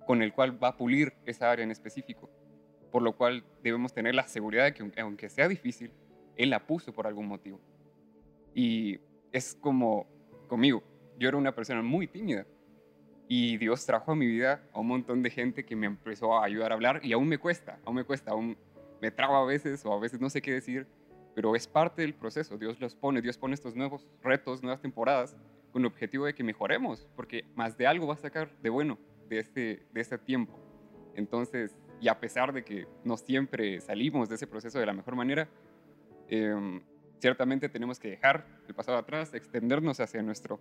con 0.06 0.22
el 0.22 0.32
cual 0.32 0.62
va 0.62 0.68
a 0.68 0.76
pulir 0.76 1.12
esa 1.26 1.50
área 1.50 1.64
en 1.64 1.70
específico. 1.70 2.30
Por 2.92 3.02
lo 3.02 3.16
cual 3.16 3.42
debemos 3.62 3.92
tener 3.92 4.14
la 4.14 4.28
seguridad 4.28 4.64
de 4.64 4.74
que 4.74 5.00
aunque 5.00 5.28
sea 5.28 5.48
difícil, 5.48 5.90
él 6.36 6.50
la 6.50 6.64
puso 6.64 6.92
por 6.92 7.08
algún 7.08 7.26
motivo. 7.26 7.58
Y 8.54 9.00
es 9.32 9.56
como 9.60 10.06
conmigo. 10.46 10.82
Yo 11.18 11.28
era 11.28 11.36
una 11.36 11.54
persona 11.54 11.82
muy 11.82 12.06
tímida. 12.06 12.46
Y 13.28 13.56
Dios 13.56 13.84
trajo 13.86 14.12
a 14.12 14.14
mi 14.14 14.26
vida 14.26 14.62
a 14.72 14.80
un 14.80 14.88
montón 14.88 15.22
de 15.22 15.30
gente 15.30 15.64
que 15.64 15.74
me 15.74 15.86
empezó 15.86 16.36
a 16.36 16.44
ayudar 16.44 16.70
a 16.70 16.74
hablar 16.74 17.00
y 17.02 17.12
aún 17.12 17.28
me 17.28 17.38
cuesta, 17.38 17.78
aún 17.84 17.96
me 17.96 18.04
cuesta, 18.04 18.32
aún 18.32 18.58
me 19.00 19.10
trabo 19.10 19.36
a 19.36 19.46
veces 19.46 19.84
o 19.86 19.92
a 19.92 19.98
veces 19.98 20.20
no 20.20 20.28
sé 20.28 20.42
qué 20.42 20.52
decir, 20.52 20.86
pero 21.34 21.56
es 21.56 21.66
parte 21.66 22.02
del 22.02 22.14
proceso. 22.14 22.58
Dios 22.58 22.78
los 22.78 22.94
pone, 22.94 23.22
Dios 23.22 23.38
pone 23.38 23.54
estos 23.54 23.74
nuevos 23.74 24.06
retos, 24.22 24.62
nuevas 24.62 24.82
temporadas 24.82 25.34
con 25.72 25.80
el 25.82 25.86
objetivo 25.86 26.26
de 26.26 26.34
que 26.34 26.44
mejoremos, 26.44 27.08
porque 27.16 27.46
más 27.54 27.78
de 27.78 27.86
algo 27.86 28.06
va 28.06 28.14
a 28.14 28.18
sacar 28.18 28.50
de 28.60 28.68
bueno 28.68 28.98
de 29.28 29.38
este, 29.38 29.86
de 29.92 30.00
este 30.00 30.18
tiempo. 30.18 30.58
Entonces, 31.14 31.74
y 32.02 32.08
a 32.08 32.20
pesar 32.20 32.52
de 32.52 32.64
que 32.64 32.86
no 33.04 33.16
siempre 33.16 33.80
salimos 33.80 34.28
de 34.28 34.34
ese 34.34 34.46
proceso 34.46 34.78
de 34.78 34.84
la 34.84 34.92
mejor 34.92 35.16
manera, 35.16 35.48
Em, 36.34 36.80
ciertamente 37.18 37.68
tenemos 37.68 37.98
que 38.00 38.08
dejar 38.08 38.46
el 38.66 38.74
pasado 38.74 38.96
atrás, 38.96 39.34
extendernos 39.34 40.00
hacia 40.00 40.22
nuestro 40.22 40.58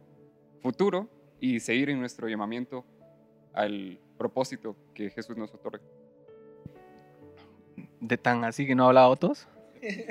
futuro 0.62 1.10
y 1.40 1.62
seguir 1.62 1.90
en 1.90 2.02
nuestro 2.02 2.28
llamamiento 2.28 2.84
al 3.54 3.98
propósito 4.18 4.76
que 4.94 5.10
Jesús 5.10 5.38
nos 5.38 5.54
otorga. 5.54 5.82
¿De 8.02 8.18
tan 8.18 8.44
así 8.44 8.68
que 8.68 8.76
no 8.76 8.88
hablaba 8.88 9.08
otros? 9.08 9.48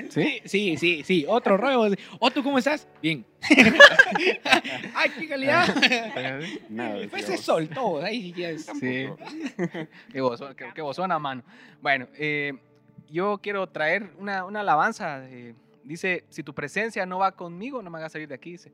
¿Sí? 0.09 0.41
Sí, 0.45 0.77
sí, 0.77 1.03
sí. 1.03 1.25
Otro 1.27 1.57
rollo. 1.57 1.95
Otto, 2.19 2.43
¿cómo 2.43 2.57
estás? 2.57 2.87
Bien. 3.01 3.25
Ay, 4.95 5.09
qué 5.17 5.27
calidad. 5.27 5.67
Nada, 6.69 6.99
Pues 7.09 7.25
se 7.25 7.37
soltó. 7.37 8.01
Ahí 8.01 8.33
ya 8.33 8.49
es. 8.49 8.65
Sí. 8.65 9.07
qué 10.11 10.21
bozón, 10.21 10.55
qué, 10.55 11.19
mano. 11.19 11.43
Bueno, 11.81 12.07
eh, 12.17 12.53
yo 13.09 13.39
quiero 13.41 13.67
traer 13.67 14.11
una, 14.19 14.45
una 14.45 14.61
alabanza. 14.61 15.27
eh, 15.29 15.55
dice, 15.83 16.25
si 16.29 16.43
tu 16.43 16.53
presencia 16.53 17.05
no 17.05 17.19
va 17.19 17.31
conmigo, 17.31 17.81
no 17.81 17.89
me 17.89 17.97
hagas 17.97 18.11
salir 18.11 18.27
de 18.27 18.35
aquí. 18.35 18.51
Dice, 18.51 18.71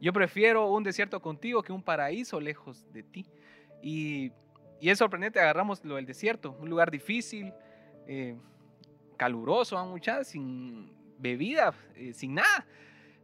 yo 0.00 0.12
prefiero 0.12 0.70
un 0.70 0.82
desierto 0.82 1.20
contigo 1.20 1.62
que 1.62 1.72
un 1.72 1.82
paraíso 1.82 2.40
lejos 2.40 2.84
de 2.92 3.02
ti. 3.02 3.26
Y, 3.82 4.32
y 4.80 4.90
es 4.90 4.98
sorprendente, 4.98 5.40
agarramos 5.40 5.84
lo 5.84 5.96
del 5.96 6.06
desierto, 6.06 6.56
un 6.60 6.68
lugar 6.68 6.90
difícil, 6.90 7.52
eh, 8.06 8.36
caluroso, 9.16 9.76
¿ah, 9.76 9.84
muchachos, 9.84 10.28
sin 10.28 10.90
bebida, 11.18 11.74
eh, 11.94 12.12
sin 12.12 12.34
nada. 12.34 12.66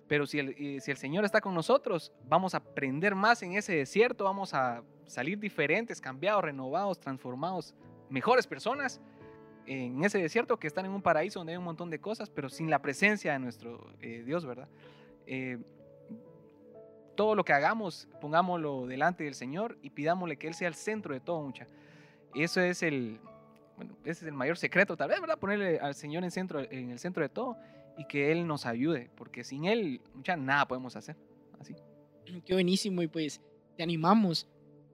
Pero 0.09 0.27
si 0.27 0.39
el, 0.39 0.51
eh, 0.59 0.81
si 0.81 0.91
el 0.91 0.97
Señor 0.97 1.25
está 1.25 1.41
con 1.41 1.55
nosotros, 1.55 2.13
vamos 2.29 2.55
a 2.55 2.59
aprender 2.59 3.15
más 3.15 3.43
en 3.43 3.55
ese 3.55 3.77
desierto, 3.77 4.25
vamos 4.25 4.53
a 4.55 4.83
salir 5.07 5.39
diferentes, 5.39 6.01
cambiados, 6.01 6.45
renovados, 6.45 6.99
transformados, 6.99 7.75
mejores 8.11 8.47
personas 8.47 9.01
en 9.67 10.05
ese 10.05 10.19
desierto 10.19 10.59
que 10.59 10.67
están 10.67 10.87
en 10.87 10.93
un 10.93 11.03
paraíso 11.03 11.39
donde 11.39 11.53
hay 11.53 11.57
un 11.57 11.65
montón 11.65 11.89
de 11.89 12.01
cosas, 12.01 12.29
pero 12.29 12.49
sin 12.49 12.69
la 12.69 12.83
presencia 12.83 13.33
de 13.33 13.39
nuestro 13.39 13.93
eh, 14.01 14.23
Dios, 14.27 14.45
¿verdad? 14.45 14.69
Todo 17.15 17.35
lo 17.35 17.45
que 17.45 17.53
hagamos, 17.53 18.09
pongámoslo 18.21 18.87
delante 18.87 19.25
del 19.25 19.35
Señor 19.35 19.79
y 19.83 19.91
pidámosle 19.91 20.37
que 20.37 20.49
Él 20.49 20.55
sea 20.55 20.69
el 20.69 20.75
centro 20.75 21.15
de 21.15 21.21
todo, 21.21 21.43
mucha. 21.43 21.67
Eso 22.35 22.61
es 22.61 22.83
el, 22.83 23.21
ese 24.05 24.11
es 24.11 24.23
el 24.23 24.33
mayor 24.33 24.57
secreto, 24.57 24.97
tal 24.97 25.09
vez, 25.09 25.21
¿verdad? 25.21 25.39
Ponerle 25.39 25.79
al 25.79 25.95
Señor 25.95 26.23
en 26.25 26.91
el 26.91 26.99
centro 26.99 27.23
de 27.23 27.29
todo 27.29 27.57
y 27.97 28.05
que 28.05 28.33
Él 28.33 28.47
nos 28.47 28.67
ayude, 28.67 29.11
porque 29.17 29.45
sin 29.45 29.65
Él, 29.65 30.01
mucha, 30.15 30.37
nada 30.37 30.67
podemos 30.67 30.97
hacer. 30.97 31.17
Así. 31.61 31.75
Qué 32.45 32.55
buenísimo. 32.55 33.03
Y 33.03 33.09
pues 33.09 33.41
te 33.77 33.83
animamos 33.83 34.47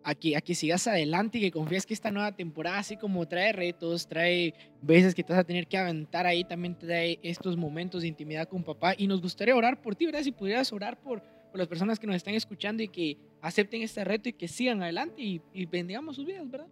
a 0.05 0.15
que, 0.15 0.37
a 0.37 0.41
que 0.41 0.55
sigas 0.55 0.87
adelante 0.87 1.39
y 1.39 1.41
que 1.43 1.51
confíes 1.51 1.85
que 1.85 1.95
esta 1.95 2.11
nueva 2.11 2.33
temporada, 2.33 2.79
así 2.79 2.97
como 2.97 3.27
trae 3.27 3.53
retos, 3.53 4.07
trae 4.07 4.55
veces 4.81 5.15
que 5.15 5.23
te 5.23 5.33
vas 5.33 5.41
a 5.41 5.45
tener 5.45 5.67
que 5.67 5.77
aventar 5.77 6.27
ahí, 6.27 6.45
también 6.45 6.79
trae 6.79 7.19
estos 7.23 7.57
momentos 7.57 8.03
de 8.03 8.09
intimidad 8.09 8.49
con 8.49 8.63
papá. 8.63 8.95
Y 8.97 9.07
nos 9.07 9.21
gustaría 9.21 9.57
orar 9.57 9.81
por 9.81 9.95
ti, 9.95 10.07
¿verdad? 10.07 10.23
Si 10.23 10.33
pudieras 10.33 10.73
orar 10.73 10.99
por, 11.01 11.23
por 11.23 11.59
las 11.59 11.69
personas 11.69 11.99
que 11.99 12.07
nos 12.07 12.17
están 12.17 12.35
escuchando 12.35 12.83
y 12.83 12.89
que 12.89 13.17
acepten 13.41 13.83
este 13.83 14.05
reto 14.05 14.29
y 14.29 14.33
que 14.33 14.49
sigan 14.49 14.83
adelante 14.83 15.23
y, 15.23 15.41
y 15.53 15.67
bendigamos 15.67 16.17
sus 16.17 16.27
vidas, 16.27 16.49
¿verdad? 16.51 16.69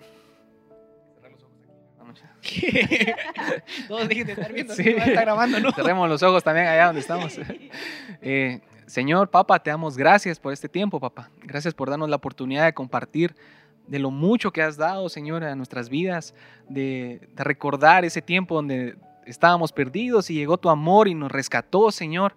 Cerrar 0.00 1.32
los 1.32 1.42
ojos 1.42 1.56
aquí. 1.62 1.72
Vamos. 1.98 2.22
Todos 3.88 4.08
dejen 4.08 4.26
de 4.26 4.32
estar 4.32 4.52
viendo, 4.52 4.74
Sí. 4.74 4.84
sí. 4.84 4.90
está 4.90 5.20
grabando, 5.22 5.60
¿no? 5.60 5.72
Cerremos 5.72 6.08
los 6.08 6.22
ojos 6.22 6.42
también 6.42 6.66
allá 6.66 6.86
donde 6.86 7.00
estamos. 7.00 7.38
Eh, 8.24 8.60
Señor, 8.86 9.30
papá, 9.30 9.60
te 9.60 9.70
damos 9.70 9.96
gracias 9.96 10.38
por 10.38 10.52
este 10.52 10.68
tiempo, 10.68 11.00
papá. 11.00 11.30
Gracias 11.42 11.74
por 11.74 11.90
darnos 11.90 12.08
la 12.08 12.16
oportunidad 12.16 12.64
de 12.66 12.72
compartir 12.72 13.34
de 13.88 13.98
lo 13.98 14.10
mucho 14.12 14.52
que 14.52 14.62
has 14.62 14.76
dado, 14.76 15.08
Señor, 15.08 15.42
a 15.42 15.56
nuestras 15.56 15.88
vidas, 15.88 16.34
de, 16.68 17.20
de 17.34 17.44
recordar 17.44 18.04
ese 18.04 18.22
tiempo 18.22 18.54
donde 18.54 18.96
estábamos 19.26 19.72
perdidos 19.72 20.30
y 20.30 20.34
llegó 20.34 20.56
tu 20.56 20.68
amor 20.70 21.08
y 21.08 21.14
nos 21.14 21.32
rescató, 21.32 21.90
Señor. 21.90 22.34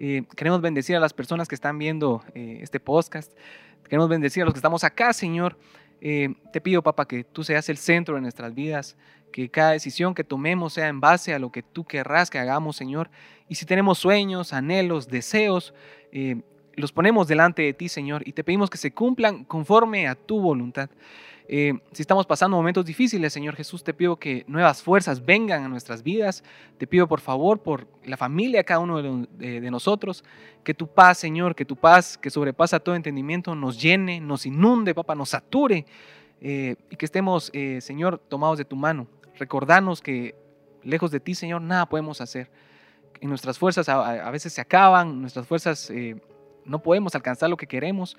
Eh, 0.00 0.24
queremos 0.36 0.60
bendecir 0.60 0.96
a 0.96 1.00
las 1.00 1.12
personas 1.12 1.48
que 1.48 1.54
están 1.54 1.78
viendo 1.78 2.22
eh, 2.34 2.58
este 2.62 2.80
podcast. 2.80 3.32
Queremos 3.84 4.08
bendecir 4.08 4.42
a 4.42 4.46
los 4.46 4.54
que 4.54 4.58
estamos 4.58 4.84
acá, 4.84 5.12
Señor. 5.12 5.58
Eh, 6.00 6.34
te 6.52 6.60
pido, 6.60 6.82
papá, 6.82 7.06
que 7.06 7.24
tú 7.24 7.42
seas 7.44 7.68
el 7.68 7.76
centro 7.76 8.14
de 8.14 8.20
nuestras 8.20 8.54
vidas, 8.54 8.96
que 9.32 9.48
cada 9.48 9.72
decisión 9.72 10.14
que 10.14 10.24
tomemos 10.24 10.74
sea 10.74 10.88
en 10.88 11.00
base 11.00 11.34
a 11.34 11.38
lo 11.38 11.50
que 11.50 11.62
tú 11.62 11.84
querrás 11.84 12.30
que 12.30 12.38
hagamos, 12.38 12.76
Señor. 12.76 13.10
Y 13.48 13.56
si 13.56 13.66
tenemos 13.66 13.98
sueños, 13.98 14.52
anhelos, 14.52 15.08
deseos, 15.08 15.74
eh, 16.12 16.42
los 16.74 16.92
ponemos 16.92 17.26
delante 17.26 17.62
de 17.62 17.72
ti, 17.72 17.88
Señor, 17.88 18.26
y 18.26 18.32
te 18.32 18.44
pedimos 18.44 18.70
que 18.70 18.78
se 18.78 18.92
cumplan 18.92 19.44
conforme 19.44 20.08
a 20.08 20.14
tu 20.14 20.40
voluntad. 20.40 20.90
Eh, 21.48 21.74
si 21.92 22.02
estamos 22.02 22.26
pasando 22.26 22.56
momentos 22.56 22.84
difíciles, 22.84 23.32
Señor 23.32 23.54
Jesús, 23.54 23.84
te 23.84 23.94
pido 23.94 24.16
que 24.16 24.44
nuevas 24.48 24.82
fuerzas 24.82 25.24
vengan 25.24 25.62
a 25.64 25.68
nuestras 25.68 26.02
vidas. 26.02 26.42
Te 26.78 26.86
pido, 26.86 27.06
por 27.06 27.20
favor, 27.20 27.60
por 27.62 27.86
la 28.04 28.16
familia, 28.16 28.64
cada 28.64 28.80
uno 28.80 29.00
de, 29.00 29.28
de- 29.38 29.60
de 29.60 29.70
nosotros, 29.70 30.24
que 30.64 30.74
tu 30.74 30.88
paz, 30.88 31.18
Señor, 31.18 31.54
que 31.54 31.64
tu 31.64 31.76
paz 31.76 32.18
que 32.18 32.30
sobrepasa 32.30 32.80
todo 32.80 32.96
entendimiento 32.96 33.54
nos 33.54 33.80
llene, 33.80 34.20
nos 34.20 34.44
inunde, 34.46 34.94
papá, 34.94 35.14
nos 35.14 35.28
sature, 35.30 35.86
eh, 36.40 36.76
y 36.90 36.96
que 36.96 37.04
estemos, 37.06 37.50
eh, 37.54 37.80
Señor, 37.80 38.18
tomados 38.28 38.58
de 38.58 38.64
tu 38.64 38.74
mano. 38.76 39.06
Recordarnos 39.38 40.00
que 40.00 40.34
lejos 40.82 41.10
de 41.10 41.20
ti, 41.20 41.34
Señor, 41.34 41.62
nada 41.62 41.86
podemos 41.86 42.20
hacer. 42.20 42.50
En 43.20 43.28
nuestras 43.28 43.58
fuerzas 43.58 43.88
a- 43.88 44.26
a 44.26 44.30
veces 44.30 44.52
se 44.52 44.60
acaban, 44.60 45.20
nuestras 45.20 45.46
fuerzas 45.46 45.90
eh, 45.90 46.16
no 46.64 46.82
podemos 46.82 47.14
alcanzar 47.14 47.48
lo 47.48 47.56
que 47.56 47.66
queremos. 47.68 48.16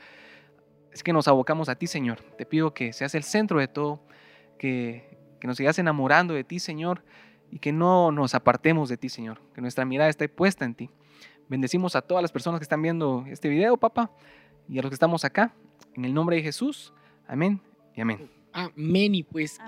Es 0.92 1.04
que 1.04 1.14
nos 1.14 1.28
abocamos 1.28 1.70
a 1.70 1.76
ti, 1.76 1.88
Señor. 1.88 2.22
Te 2.38 2.46
pido 2.46 2.74
que 2.74 2.94
seas 2.94 3.16
el 3.16 3.24
centro 3.24 3.60
de 3.60 3.68
todo, 3.68 4.02
que, 4.58 5.18
que 5.40 5.48
nos 5.48 5.58
sigas 5.58 5.78
enamorando 5.80 6.34
de 6.34 6.44
ti, 6.44 6.60
Señor, 6.60 7.04
y 7.52 7.60
que 7.60 7.72
no 7.72 8.12
nos 8.12 8.36
apartemos 8.36 8.90
de 8.90 8.98
ti, 8.98 9.10
Señor. 9.10 9.42
Que 9.54 9.62
nuestra 9.62 9.86
mirada 9.86 10.10
esté 10.10 10.30
puesta 10.30 10.66
en 10.66 10.76
ti. 10.76 10.90
Bendecimos 11.50 11.96
a 11.96 12.02
todas 12.02 12.22
las 12.22 12.32
personas 12.32 12.60
que 12.60 12.64
están 12.64 12.82
viendo 12.82 13.26
este 13.28 13.48
video, 13.48 13.78
papá, 13.78 14.12
y 14.68 14.80
a 14.80 14.82
los 14.82 14.90
que 14.90 14.96
estamos 14.96 15.24
acá. 15.24 15.54
En 15.96 16.06
el 16.06 16.14
nombre 16.14 16.36
de 16.36 16.44
Jesús. 16.44 16.94
Amén 17.28 17.62
y 17.96 18.02
amén. 18.02 18.30
Amén. 18.54 19.16
Y 19.16 19.24
pues, 19.24 19.60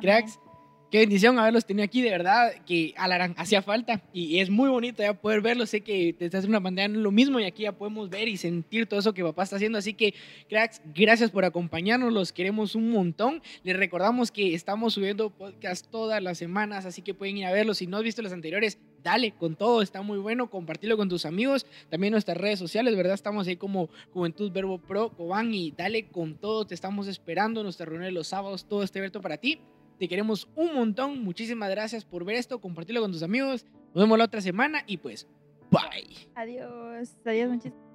qué 0.89 0.99
bendición 0.99 1.37
haberlos 1.37 1.65
tenido 1.65 1.85
aquí, 1.85 2.01
de 2.01 2.09
verdad, 2.09 2.51
que 2.65 2.93
Alarán 2.97 3.35
hacía 3.37 3.61
falta. 3.61 4.01
Y 4.13 4.39
es 4.39 4.49
muy 4.49 4.69
bonito 4.69 5.03
ya 5.03 5.13
poder 5.13 5.41
verlos. 5.41 5.69
Sé 5.69 5.81
que 5.81 6.15
desde 6.17 6.37
hace 6.37 6.47
una 6.47 6.61
pantalla 6.61 6.87
lo 6.87 7.11
mismo 7.11 7.39
y 7.39 7.45
aquí 7.45 7.63
ya 7.63 7.71
podemos 7.71 8.09
ver 8.09 8.27
y 8.27 8.37
sentir 8.37 8.87
todo 8.87 8.99
eso 8.99 9.13
que 9.13 9.23
papá 9.23 9.43
está 9.43 9.57
haciendo. 9.57 9.77
Así 9.77 9.93
que, 9.93 10.13
cracks, 10.49 10.81
gracias 10.93 11.31
por 11.31 11.45
acompañarnos. 11.45 12.11
Los 12.11 12.33
queremos 12.33 12.75
un 12.75 12.89
montón. 12.91 13.41
Les 13.63 13.77
recordamos 13.77 14.31
que 14.31 14.53
estamos 14.53 14.93
subiendo 14.93 15.29
podcast 15.29 15.87
todas 15.89 16.21
las 16.21 16.37
semanas, 16.37 16.85
así 16.85 17.01
que 17.01 17.13
pueden 17.13 17.37
ir 17.37 17.45
a 17.45 17.51
verlos. 17.51 17.77
Si 17.77 17.87
no 17.87 17.97
has 17.97 18.03
visto 18.03 18.21
los 18.21 18.33
anteriores, 18.33 18.79
dale 19.03 19.31
con 19.31 19.55
todo. 19.55 19.81
Está 19.81 20.01
muy 20.01 20.17
bueno. 20.17 20.49
Compartirlo 20.49 20.97
con 20.97 21.09
tus 21.09 21.25
amigos. 21.25 21.65
También 21.89 22.11
nuestras 22.11 22.37
redes 22.37 22.59
sociales, 22.59 22.95
¿verdad? 22.95 23.13
Estamos 23.13 23.47
ahí 23.47 23.57
como 23.57 23.89
Juventud 24.11 24.51
Verbo 24.51 24.79
Pro, 24.79 25.09
Cobán, 25.09 25.53
y 25.53 25.71
dale 25.71 26.07
con 26.07 26.35
todo. 26.35 26.65
Te 26.65 26.73
estamos 26.73 27.07
esperando. 27.07 27.63
Nuestra 27.63 27.85
reunión 27.85 28.05
de 28.05 28.11
los 28.11 28.27
sábados, 28.27 28.65
todo 28.65 28.83
este 28.83 28.99
evento 28.99 29.21
para 29.21 29.37
ti. 29.37 29.59
Te 29.99 30.07
queremos 30.07 30.47
un 30.55 30.73
montón. 30.73 31.21
Muchísimas 31.23 31.69
gracias 31.69 32.05
por 32.05 32.23
ver 32.23 32.37
esto. 32.37 32.61
Compartirlo 32.61 33.01
con 33.01 33.11
tus 33.11 33.21
amigos. 33.21 33.65
Nos 33.93 34.03
vemos 34.03 34.17
la 34.17 34.25
otra 34.25 34.39
semana 34.39 34.83
y 34.87 34.97
pues, 34.97 35.27
bye. 35.69 36.29
Adiós. 36.35 37.17
Adiós, 37.25 37.49
muchísimas 37.49 37.88